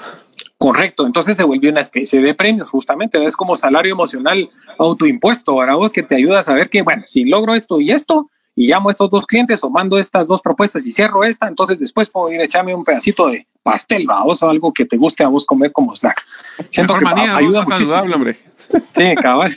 Correcto, 0.59 1.07
entonces 1.07 1.37
se 1.37 1.45
vuelve 1.45 1.69
una 1.69 1.81
especie 1.81 2.21
de 2.21 2.35
premios, 2.35 2.71
justamente, 2.71 3.23
es 3.25 3.37
como 3.37 3.57
salario 3.57 3.93
emocional 3.93 4.49
autoimpuesto, 4.79 5.53
ahora 5.53 5.75
vos 5.75 5.93
que 5.93 6.03
te 6.03 6.15
ayuda 6.15 6.39
a 6.39 6.43
saber 6.43 6.71
que, 6.71 6.83
bueno, 6.83 7.03
si 7.05 7.25
logro 7.25 7.55
esto 7.55 7.81
y 7.81 7.91
esto, 7.91 8.31
y 8.55 8.69
llamo 8.69 8.89
a 8.89 8.93
estos 8.93 9.11
dos 9.11 9.27
clientes 9.27 9.63
o 9.63 9.71
mando 9.71 9.99
estas 9.99 10.27
dos 10.27 10.41
propuestas 10.41 10.87
y 10.87 10.93
cierro 10.93 11.25
esta, 11.25 11.47
entonces 11.47 11.79
después 11.79 12.09
puedo 12.09 12.33
ir 12.33 12.41
a 12.41 12.45
echarme 12.45 12.75
un 12.75 12.85
pedacito 12.85 13.29
de 13.29 13.47
pastel, 13.63 14.07
vamos, 14.07 14.43
o 14.43 14.49
algo 14.49 14.73
que 14.73 14.87
te 14.87 14.97
guste 14.97 15.23
a 15.25 15.29
vos 15.29 15.45
comer 15.45 15.73
como 15.73 15.95
snack. 15.95 16.25
Siento 16.71 16.97
que 16.97 17.05
ayuda 17.07 17.63
muchísimo. 17.63 17.89
Saludable, 17.91 18.15
hombre. 18.15 18.39
Sí, 18.95 19.15
cabal. 19.21 19.55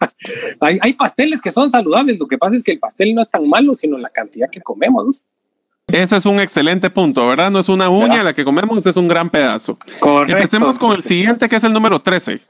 hay, 0.60 0.78
hay, 0.82 0.92
pasteles 0.94 1.40
que 1.40 1.52
son 1.52 1.70
saludables, 1.70 2.18
lo 2.18 2.26
que 2.26 2.36
pasa 2.36 2.56
es 2.56 2.64
que 2.64 2.72
el 2.72 2.80
pastel 2.80 3.14
no 3.14 3.22
es 3.22 3.30
tan 3.30 3.48
malo, 3.48 3.76
sino 3.76 3.96
la 3.96 4.10
cantidad 4.10 4.50
que 4.50 4.60
comemos. 4.60 5.24
Ese 5.88 6.16
es 6.16 6.26
un 6.26 6.40
excelente 6.40 6.90
punto, 6.90 7.26
¿verdad? 7.26 7.50
No 7.50 7.58
es 7.58 7.68
una 7.68 7.90
uña 7.90 8.22
la 8.22 8.32
que 8.34 8.44
comemos, 8.44 8.86
es 8.86 8.96
un 8.96 9.08
gran 9.08 9.30
pedazo. 9.30 9.78
Correcto. 9.98 10.36
Empecemos 10.36 10.78
con 10.78 10.92
el 10.92 11.02
siguiente, 11.02 11.48
que 11.48 11.56
es 11.56 11.64
el 11.64 11.72
número 11.72 12.00
13. 12.00 12.40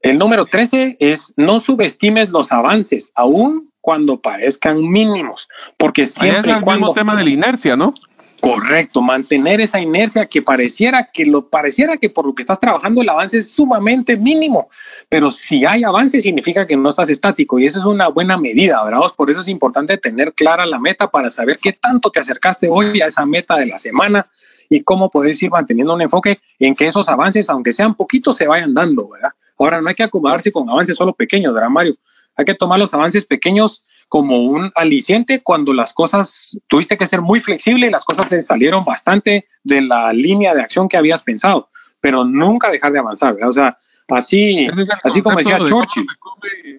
El 0.00 0.18
número 0.18 0.46
13 0.46 0.96
es 1.00 1.34
no 1.36 1.58
subestimes 1.58 2.30
los 2.30 2.52
avances, 2.52 3.12
aun 3.14 3.70
cuando 3.80 4.20
parezcan 4.20 4.82
mínimos, 4.82 5.48
porque 5.76 6.06
siempre 6.06 6.52
es 6.52 6.58
el 6.58 6.64
mismo 6.64 6.92
tema 6.92 7.16
de 7.16 7.24
la 7.24 7.30
inercia, 7.30 7.76
¿no? 7.76 7.94
Correcto, 8.40 9.02
mantener 9.02 9.60
esa 9.60 9.80
inercia 9.80 10.26
que 10.26 10.42
pareciera 10.42 11.08
que 11.12 11.26
lo 11.26 11.48
pareciera 11.48 11.96
que 11.96 12.08
por 12.08 12.24
lo 12.24 12.34
que 12.34 12.42
estás 12.42 12.60
trabajando 12.60 13.02
el 13.02 13.08
avance 13.08 13.38
es 13.38 13.50
sumamente 13.52 14.16
mínimo, 14.16 14.68
pero 15.08 15.32
si 15.32 15.64
hay 15.64 15.82
avance 15.82 16.20
significa 16.20 16.66
que 16.66 16.76
no 16.76 16.90
estás 16.90 17.10
estático 17.10 17.58
y 17.58 17.66
eso 17.66 17.80
es 17.80 17.84
una 17.84 18.08
buena 18.08 18.38
medida, 18.38 18.82
¿verdad? 18.84 19.00
Por 19.16 19.30
eso 19.30 19.40
es 19.40 19.48
importante 19.48 19.98
tener 19.98 20.34
clara 20.34 20.66
la 20.66 20.78
meta 20.78 21.10
para 21.10 21.30
saber 21.30 21.58
qué 21.60 21.72
tanto 21.72 22.10
te 22.10 22.20
acercaste 22.20 22.68
hoy 22.68 23.00
a 23.00 23.06
esa 23.06 23.26
meta 23.26 23.56
de 23.56 23.66
la 23.66 23.78
semana 23.78 24.28
y 24.68 24.82
cómo 24.82 25.10
puedes 25.10 25.42
ir 25.42 25.50
manteniendo 25.50 25.94
un 25.94 26.02
enfoque 26.02 26.38
en 26.60 26.76
que 26.76 26.86
esos 26.86 27.08
avances, 27.08 27.50
aunque 27.50 27.72
sean 27.72 27.94
poquitos, 27.94 28.36
se 28.36 28.46
vayan 28.46 28.72
dando, 28.72 29.08
¿verdad? 29.08 29.30
Ahora 29.58 29.80
no 29.80 29.88
hay 29.88 29.96
que 29.96 30.04
acomodarse 30.04 30.52
con 30.52 30.70
avances 30.70 30.94
solo 30.94 31.12
pequeños, 31.12 31.52
¿verdad, 31.54 31.70
Mario? 31.70 31.96
Hay 32.36 32.44
que 32.44 32.54
tomar 32.54 32.78
los 32.78 32.94
avances 32.94 33.24
pequeños 33.24 33.84
como 34.08 34.42
un 34.44 34.70
aliciente 34.74 35.42
cuando 35.42 35.72
las 35.72 35.92
cosas, 35.92 36.60
tuviste 36.66 36.96
que 36.96 37.06
ser 37.06 37.20
muy 37.20 37.40
flexible 37.40 37.86
y 37.86 37.90
las 37.90 38.04
cosas 38.04 38.28
te 38.28 38.40
salieron 38.42 38.84
bastante 38.84 39.46
de 39.62 39.82
la 39.82 40.12
línea 40.12 40.54
de 40.54 40.62
acción 40.62 40.88
que 40.88 40.96
habías 40.96 41.22
pensado, 41.22 41.68
pero 42.00 42.24
nunca 42.24 42.70
dejar 42.70 42.92
de 42.92 42.98
avanzar, 42.98 43.34
¿verdad? 43.34 43.50
O 43.50 43.52
sea, 43.52 43.78
así, 44.08 44.66
así 45.04 45.22
como 45.22 45.38
decía 45.38 45.58
Churchill. 45.58 46.06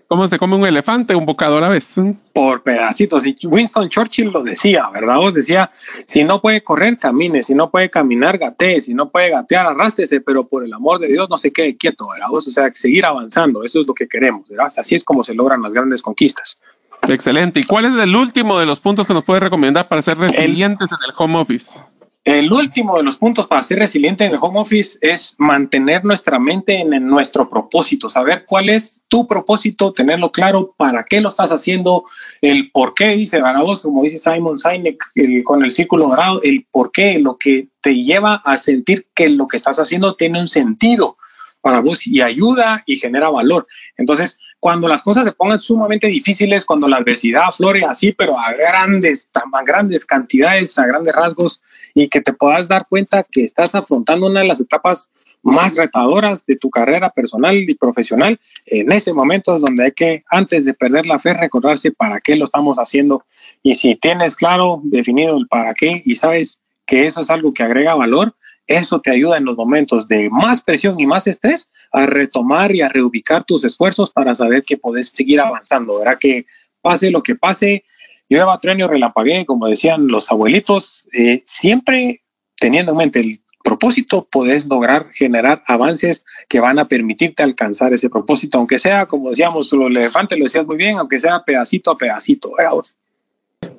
Cómo 0.07 0.27
se, 0.27 0.39
come, 0.39 0.55
un 0.55 0.65
elefante 0.65 1.13
un 1.13 1.27
bocado 1.27 1.59
a 1.59 1.61
la 1.61 1.69
vez? 1.69 1.95
Por 2.33 2.63
pedacitos. 2.63 3.27
Y 3.27 3.37
Winston 3.45 3.89
Churchill 3.89 4.31
lo 4.31 4.41
decía, 4.41 4.89
¿verdad? 4.91 5.19
Os 5.19 5.35
decía, 5.35 5.71
si 6.05 6.23
no 6.23 6.41
puede 6.41 6.63
correr, 6.63 6.97
camine, 6.97 7.43
si 7.43 7.53
no 7.53 7.69
puede 7.69 7.91
caminar, 7.91 8.39
gatee, 8.39 8.81
si 8.81 8.95
no 8.95 9.11
puede 9.11 9.29
gatear, 9.29 9.67
arrástrese, 9.67 10.21
pero 10.21 10.47
por 10.47 10.65
el 10.65 10.73
amor 10.73 10.99
de 10.99 11.09
Dios 11.09 11.29
no 11.29 11.37
se 11.37 11.53
quede 11.53 11.77
quieto, 11.77 12.07
¿verdad? 12.11 12.29
O 12.31 12.41
sea, 12.41 12.71
seguir 12.73 13.05
avanzando, 13.05 13.63
eso 13.63 13.81
es 13.81 13.85
lo 13.85 13.93
que 13.93 14.07
queremos, 14.07 14.49
¿verdad? 14.49 14.71
Así 14.75 14.95
es 14.95 15.03
como 15.03 15.23
se 15.23 15.35
logran 15.35 15.61
las 15.61 15.75
grandes 15.75 16.01
conquistas. 16.01 16.59
Excelente. 17.07 17.59
¿Y 17.59 17.63
cuál 17.63 17.85
es 17.85 17.95
el 17.95 18.15
último 18.15 18.59
de 18.59 18.65
los 18.65 18.79
puntos 18.79 19.07
que 19.07 19.13
nos 19.13 19.23
puede 19.23 19.39
recomendar 19.39 19.87
para 19.87 20.01
ser 20.01 20.17
resilientes 20.17 20.91
en 20.91 20.97
el 21.07 21.13
home 21.17 21.39
office? 21.39 21.79
El 22.25 22.51
último 22.51 22.97
de 22.97 23.03
los 23.03 23.15
puntos 23.15 23.47
para 23.47 23.63
ser 23.63 23.79
resiliente 23.79 24.25
en 24.25 24.33
el 24.33 24.37
home 24.39 24.59
office 24.59 24.99
es 25.01 25.35
mantener 25.39 26.03
nuestra 26.03 26.37
mente 26.37 26.81
en, 26.81 27.07
nuestro 27.07 27.49
propósito, 27.49 28.09
saber 28.09 28.45
cuál 28.45 28.69
es 28.69 29.05
tu 29.07 29.25
propósito, 29.25 29.93
tenerlo 29.93 30.31
claro, 30.31 30.75
para 30.77 31.05
qué 31.05 31.21
lo 31.21 31.29
estás 31.29 31.51
haciendo, 31.51 32.03
el 32.41 32.71
por 32.71 32.93
qué, 32.93 33.15
dice 33.15 33.41
vos, 33.41 33.81
como 33.83 34.03
dice 34.03 34.17
Simon 34.17 34.59
Sinek 34.59 35.01
con 35.43 35.63
el 35.63 35.71
círculo 35.71 36.09
dorado, 36.09 36.41
el 36.43 36.67
por 36.69 36.91
qué, 36.91 37.19
lo 37.19 37.37
que 37.37 37.69
te 37.81 37.95
lleva 37.95 38.35
a 38.45 38.57
sentir 38.57 39.07
que 39.15 39.29
lo 39.29 39.47
que 39.47 39.57
estás 39.57 39.79
haciendo 39.79 40.13
tiene 40.13 40.41
un 40.41 40.49
sentido 40.49 41.15
para 41.61 41.79
vos 41.79 42.05
y 42.05 42.21
ayuda 42.21 42.83
y 42.85 42.97
genera 42.97 43.29
valor. 43.29 43.65
Entonces, 43.97 44.39
cuando 44.59 44.87
las 44.87 45.01
cosas 45.01 45.25
se 45.25 45.31
pongan 45.31 45.59
sumamente 45.59 46.07
difíciles, 46.07 46.65
cuando 46.65 46.87
la 46.87 46.97
adversidad 46.97 47.43
aflore 47.47 47.83
así, 47.85 48.11
pero 48.11 48.37
a 48.37 48.51
grandes, 48.53 49.29
a 49.33 49.63
grandes 49.63 50.05
cantidades, 50.05 50.77
a 50.77 50.85
grandes 50.85 51.15
rasgos, 51.15 51.61
y 51.93 52.09
que 52.09 52.21
te 52.21 52.33
puedas 52.33 52.67
dar 52.67 52.87
cuenta 52.87 53.23
que 53.23 53.43
estás 53.43 53.75
afrontando 53.75 54.27
una 54.27 54.41
de 54.41 54.47
las 54.47 54.59
etapas 54.59 55.11
más 55.41 55.75
retadoras 55.75 56.45
de 56.45 56.57
tu 56.57 56.69
carrera 56.69 57.09
personal 57.09 57.57
y 57.57 57.75
profesional, 57.75 58.39
en 58.65 58.91
ese 58.91 59.13
momento 59.13 59.55
es 59.55 59.61
donde 59.61 59.85
hay 59.85 59.91
que, 59.91 60.23
antes 60.29 60.65
de 60.65 60.73
perder 60.73 61.05
la 61.05 61.19
fe, 61.19 61.33
recordarse 61.33 61.91
para 61.91 62.19
qué 62.19 62.35
lo 62.35 62.45
estamos 62.45 62.77
haciendo. 62.77 63.23
Y 63.63 63.75
si 63.75 63.95
tienes 63.95 64.35
claro, 64.35 64.81
definido 64.83 65.37
el 65.37 65.47
para 65.47 65.73
qué 65.73 66.01
y 66.03 66.15
sabes 66.15 66.61
que 66.85 67.05
eso 67.05 67.21
es 67.21 67.29
algo 67.29 67.53
que 67.53 67.63
agrega 67.63 67.95
valor, 67.95 68.35
eso 68.69 69.01
te 69.01 69.09
ayuda 69.09 69.37
en 69.37 69.45
los 69.45 69.57
momentos 69.57 70.07
de 70.07 70.29
más 70.29 70.61
presión 70.61 70.99
y 70.99 71.07
más 71.07 71.25
estrés 71.25 71.71
a 71.91 72.05
retomar 72.05 72.73
y 72.75 72.81
a 72.81 72.87
reubicar 72.87 73.43
tus 73.43 73.65
esfuerzos 73.65 74.11
para 74.11 74.35
saber 74.35 74.63
que 74.63 74.77
podés 74.77 75.07
seguir 75.07 75.41
avanzando, 75.41 75.97
¿verdad? 75.97 76.19
Que 76.19 76.45
pase 76.81 77.09
lo 77.09 77.23
que 77.23 77.35
pase, 77.35 77.83
llueva, 78.29 78.59
trueno, 78.59 78.87
relampagué, 78.87 79.47
como 79.47 79.67
decían 79.67 80.07
los 80.07 80.29
abuelitos, 80.31 81.09
eh, 81.13 81.41
siempre 81.43 82.19
teniendo 82.57 82.91
en 82.91 82.97
mente 82.99 83.19
el 83.21 83.41
propósito, 83.63 84.27
podés 84.29 84.67
lograr 84.67 85.09
generar 85.13 85.63
avances 85.65 86.23
que 86.47 86.59
van 86.59 86.77
a 86.77 86.85
permitirte 86.85 87.41
alcanzar 87.41 87.93
ese 87.93 88.09
propósito, 88.11 88.59
aunque 88.59 88.77
sea, 88.77 89.07
como 89.07 89.31
decíamos, 89.31 89.73
los 89.73 89.89
elefantes 89.89 90.37
lo 90.37 90.43
decías 90.43 90.67
muy 90.67 90.77
bien, 90.77 90.99
aunque 90.99 91.17
sea 91.17 91.43
pedacito 91.43 91.89
a 91.89 91.97
pedacito, 91.97 92.53
¿verdad? 92.55 92.73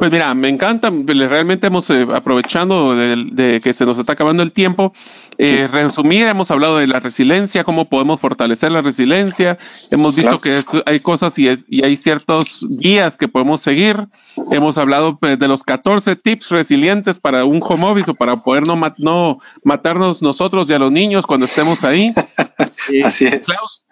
Pues 0.01 0.11
mira, 0.11 0.33
me 0.33 0.49
encanta, 0.49 0.91
realmente 0.91 1.67
hemos 1.67 1.91
eh, 1.91 2.07
aprovechando 2.15 2.97
de, 2.97 3.61
que 3.63 3.75
se 3.75 3.85
nos 3.85 3.99
está 3.99 4.15
acabando 4.15 4.43
el 4.43 4.51
tiempo, 4.51 4.95
eh, 5.37 5.69
resumir, 5.71 6.27
hemos 6.27 6.51
hablado 6.51 6.79
de 6.79 6.87
la 6.87 7.01
resiliencia, 7.01 7.65
cómo 7.65 7.85
podemos 7.85 8.19
fortalecer 8.19 8.73
la 8.73 8.81
resiliencia, 8.81 9.59
hemos 9.91 10.17
visto 10.17 10.39
que 10.39 10.63
hay 10.87 11.01
cosas 11.01 11.39
y, 11.39 11.49
hay 11.49 11.97
ciertos 11.99 12.67
guías 12.67 13.19
que 13.19 13.29
podemos 13.29 13.61
seguir, 13.61 14.09
hemos 14.51 14.79
hablado 14.79 15.19
pues, 15.19 15.39
de 15.39 15.49
los 15.49 15.65
14 15.65 16.17
tips 16.17 16.49
resilientes 16.49 17.19
para 17.19 17.45
un 17.45 17.61
home 17.63 17.85
office 17.85 18.11
o 18.11 18.15
para 18.15 18.37
poder 18.37 18.67
no, 18.67 18.81
no 18.97 19.39
matarnos 19.65 20.23
nosotros 20.23 20.71
y 20.71 20.73
a 20.73 20.79
los 20.79 20.91
niños 20.91 21.27
cuando 21.27 21.45
estemos 21.45 21.85
ahí. 21.85 22.09
Así 23.05 23.27
es. 23.27 23.47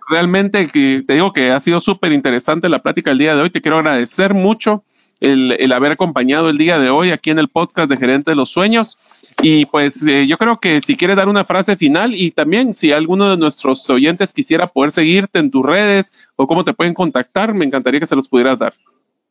realmente 0.08 0.68
que, 0.68 1.04
te 1.06 1.12
digo 1.12 1.34
que 1.34 1.50
ha 1.50 1.60
sido 1.60 1.80
súper 1.80 2.12
interesante 2.12 2.70
la 2.70 2.78
plática 2.78 3.10
del 3.10 3.18
día 3.18 3.36
de 3.36 3.42
hoy, 3.42 3.50
te 3.50 3.60
quiero 3.60 3.76
agradecer 3.76 4.32
mucho 4.32 4.84
el, 5.20 5.72
haber 5.72 5.92
acompañado 5.92 6.50
el 6.50 6.58
día 6.58 6.78
de 6.78 6.90
hoy 6.90 7.10
aquí 7.10 7.30
en 7.30 7.38
el 7.38 7.48
podcast 7.48 7.90
de 7.90 7.96
Gerente 7.96 8.30
de 8.30 8.36
los 8.36 8.50
Sueños. 8.50 8.98
Y 9.42 9.66
pues 9.66 10.04
eh, 10.06 10.26
yo 10.26 10.38
creo 10.38 10.58
que 10.60 10.80
si 10.80 10.96
quieres 10.96 11.16
dar 11.16 11.28
una 11.28 11.44
frase 11.44 11.76
final 11.76 12.14
y 12.14 12.30
también 12.30 12.74
si 12.74 12.92
alguno 12.92 13.30
de 13.30 13.36
nuestros 13.36 13.88
oyentes 13.90 14.32
quisiera 14.32 14.66
poder 14.66 14.90
seguirte 14.90 15.38
en 15.38 15.50
tus 15.50 15.64
redes 15.64 16.12
o 16.36 16.46
cómo 16.46 16.64
te 16.64 16.72
pueden 16.72 16.94
contactar, 16.94 17.54
me 17.54 17.64
encantaría 17.64 18.00
que 18.00 18.06
se 18.06 18.16
los 18.16 18.28
pudieras 18.28 18.58
dar. 18.58 18.74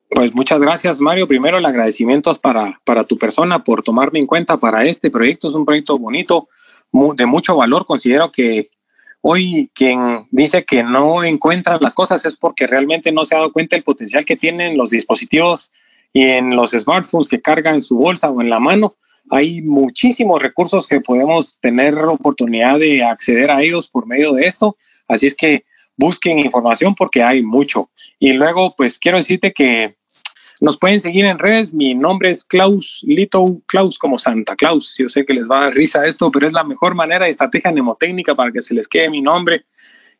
Pues 0.10 0.34
muchas 0.34 0.60
gracias, 0.60 1.02
Mario. 1.02 1.28
Primero, 1.28 1.58
el 1.58 1.66
agradecimiento 1.66 2.34
para, 2.36 2.80
para 2.86 3.04
tu 3.04 3.18
persona 3.18 3.64
por 3.64 3.84
tomarme 3.84 4.20
en 4.20 4.28
cuenta 4.28 4.58
para 4.58 4.86
este 4.86 5.12
proyecto. 5.12 5.50
Es 5.50 5.54
un 5.54 5.66
proyecto 5.66 5.98
bonito, 5.98 6.48
de 6.92 7.26
mucho 7.26 7.58
valor. 7.58 7.86
Considero 7.86 8.32
que 8.32 8.68
hoy 9.22 9.70
quien 9.74 10.28
dice 10.32 10.64
que 10.64 10.84
no 10.84 11.24
encuentra 11.24 11.78
las 11.80 11.94
cosas 11.94 12.26
es 12.26 12.36
porque 12.36 12.68
realmente 12.68 13.12
no 13.12 13.26
se 13.26 13.36
ha 13.36 13.40
dado 13.40 13.52
cuenta 13.52 13.76
el 13.76 13.84
potencial 13.84 14.26
que 14.26 14.36
tienen 14.36 14.78
los 14.78 14.90
dispositivos 14.92 15.72
y 16.14 16.24
en 16.24 16.56
los 16.56 16.72
smartphones 16.72 17.28
que 17.28 17.42
cargan 17.42 17.76
en 17.76 17.82
su 17.82 17.98
bolsa 17.98 18.30
o 18.30 18.42
en 18.42 18.50
la 18.50 18.60
mano. 18.60 18.96
Hay 19.30 19.62
muchísimos 19.62 20.42
recursos 20.42 20.88
que 20.88 21.02
podemos 21.02 21.60
tener 21.60 21.96
oportunidad 21.96 22.80
de 22.80 23.04
acceder 23.04 23.52
a 23.52 23.62
ellos 23.62 23.90
por 23.90 24.08
medio 24.08 24.34
de 24.34 24.46
esto. 24.48 24.78
Así 25.08 25.26
es 25.26 25.36
que 25.36 25.66
busquen 25.98 26.40
información 26.40 26.96
porque 26.96 27.24
hay 27.24 27.44
mucho. 27.44 27.90
Y 28.20 28.34
luego, 28.34 28.74
pues 28.78 29.00
quiero 29.00 29.18
decirte 29.18 29.52
que 29.52 29.98
Nos 30.60 30.78
pueden 30.78 31.00
seguir 31.02 31.26
en 31.26 31.38
redes. 31.38 31.74
Mi 31.74 31.94
nombre 31.94 32.32
es 32.32 32.44
Klaus 32.44 33.02
Lito, 33.04 33.62
Klaus 33.68 34.00
como 34.00 34.18
Santa 34.18 34.56
Claus. 34.56 34.96
Yo 34.98 35.08
sé 35.08 35.26
que 35.26 35.34
les 35.34 35.50
va 35.50 35.60
a 35.60 35.64
dar 35.66 35.74
risa 35.74 36.06
esto, 36.06 36.32
pero 36.32 36.48
es 36.48 36.54
la 36.54 36.64
mejor 36.64 36.96
manera 36.96 37.26
de 37.26 37.32
estrategia 37.32 37.72
mnemotécnica 37.72 38.34
para 38.34 38.52
que 38.52 38.62
se 38.62 38.74
les 38.74 38.88
quede 38.88 39.10
mi 39.10 39.22
nombre. 39.22 39.66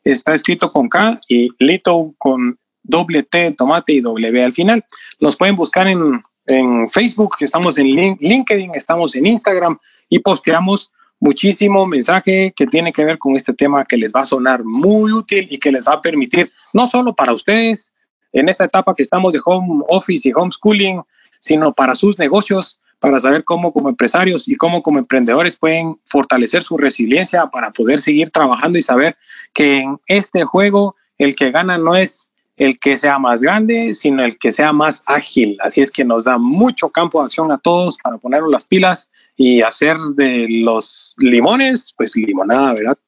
Está 0.04 0.34
escrito 0.34 0.72
con 0.72 0.88
K 0.88 1.18
y 1.28 1.48
Lito 1.58 2.14
con 2.18 2.58
doble 2.82 3.24
T, 3.24 3.52
tomate 3.56 3.94
y 3.94 4.00
W 4.00 4.44
al 4.44 4.52
final. 4.52 4.84
Nos 5.20 5.34
pueden 5.34 5.56
buscar 5.56 5.88
en, 5.88 6.22
en 6.46 6.88
Facebook, 6.88 7.36
estamos 7.40 7.76
en 7.78 7.86
LinkedIn, 7.86 8.72
estamos 8.74 9.16
en 9.16 9.26
Instagram 9.26 9.78
y 10.08 10.20
posteamos 10.20 10.92
muchísimo 11.20 11.84
mensaje 11.86 12.52
que 12.54 12.66
tiene 12.66 12.92
que 12.92 13.04
ver 13.04 13.18
con 13.18 13.34
este 13.34 13.52
tema 13.52 13.84
que 13.84 13.96
les 13.96 14.12
va 14.12 14.20
a 14.20 14.24
sonar 14.24 14.62
muy 14.64 15.12
útil 15.12 15.48
y 15.50 15.58
que 15.58 15.72
les 15.72 15.86
va 15.86 15.94
a 15.94 16.02
permitir, 16.02 16.50
no 16.72 16.86
solo 16.86 17.14
para 17.14 17.32
ustedes, 17.32 17.92
en 18.32 18.48
esta 18.48 18.64
etapa 18.64 18.94
que 18.94 19.02
estamos 19.02 19.32
de 19.32 19.40
home 19.44 19.84
office 19.88 20.28
y 20.28 20.32
homeschooling, 20.34 21.02
sino 21.40 21.72
para 21.72 21.94
sus 21.94 22.18
negocios, 22.18 22.80
para 22.98 23.20
saber 23.20 23.44
cómo 23.44 23.72
como 23.72 23.88
empresarios 23.88 24.48
y 24.48 24.56
cómo 24.56 24.82
como 24.82 24.98
emprendedores 24.98 25.56
pueden 25.56 25.96
fortalecer 26.04 26.62
su 26.62 26.76
resiliencia 26.76 27.46
para 27.46 27.70
poder 27.70 28.00
seguir 28.00 28.30
trabajando 28.30 28.78
y 28.78 28.82
saber 28.82 29.16
que 29.54 29.78
en 29.78 29.98
este 30.06 30.44
juego 30.44 30.96
el 31.16 31.36
que 31.36 31.50
gana 31.50 31.78
no 31.78 31.96
es 31.96 32.32
el 32.56 32.80
que 32.80 32.98
sea 32.98 33.20
más 33.20 33.40
grande, 33.40 33.92
sino 33.92 34.24
el 34.24 34.36
que 34.36 34.50
sea 34.50 34.72
más 34.72 35.04
ágil. 35.06 35.56
Así 35.60 35.80
es 35.80 35.92
que 35.92 36.04
nos 36.04 36.24
da 36.24 36.38
mucho 36.38 36.90
campo 36.90 37.20
de 37.20 37.26
acción 37.26 37.52
a 37.52 37.58
todos 37.58 37.98
para 38.02 38.18
ponernos 38.18 38.50
las 38.50 38.64
pilas 38.64 39.10
y 39.36 39.62
hacer 39.62 39.96
de 40.16 40.46
los 40.48 41.14
limones, 41.18 41.94
pues 41.96 42.16
limonada, 42.16 42.74
¿verdad? 42.74 42.98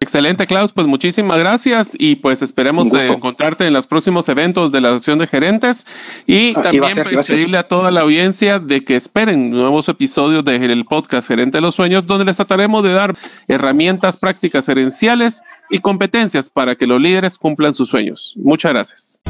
Excelente, 0.00 0.46
Klaus. 0.46 0.72
Pues 0.72 0.86
muchísimas 0.86 1.40
gracias 1.40 1.96
y 1.98 2.16
pues 2.16 2.40
esperemos 2.40 2.92
encontrarte 2.92 3.66
en 3.66 3.72
los 3.72 3.88
próximos 3.88 4.28
eventos 4.28 4.70
de 4.70 4.80
la 4.80 4.90
Asociación 4.90 5.18
de 5.18 5.26
Gerentes 5.26 5.86
y 6.24 6.52
también 6.52 6.94
pedirle 6.94 7.58
a 7.58 7.64
toda 7.64 7.90
la 7.90 8.02
audiencia 8.02 8.60
de 8.60 8.84
que 8.84 8.94
esperen 8.94 9.50
nuevos 9.50 9.88
episodios 9.88 10.44
del 10.44 10.84
podcast 10.84 11.26
Gerente 11.26 11.58
de 11.58 11.62
los 11.62 11.74
Sueños, 11.74 12.06
donde 12.06 12.24
les 12.26 12.36
trataremos 12.36 12.84
de 12.84 12.92
dar 12.92 13.16
herramientas 13.48 14.18
prácticas 14.18 14.66
gerenciales 14.66 15.42
y 15.68 15.80
competencias 15.80 16.48
para 16.48 16.76
que 16.76 16.86
los 16.86 17.00
líderes 17.00 17.36
cumplan 17.36 17.74
sus 17.74 17.88
sueños. 17.88 18.34
Muchas 18.36 18.72
gracias. 18.72 19.20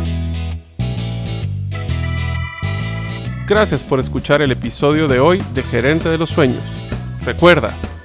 Gracias 3.47 3.83
por 3.83 4.01
escuchar 4.01 4.43
el 4.43 4.53
episodio 4.53 5.09
de 5.09 5.19
hoy 5.19 5.43
de 5.55 5.63
Gerente 5.63 6.11
de 6.11 6.19
los 6.19 6.29
Sueños. 6.29 6.63
Recuerda, 7.25 7.75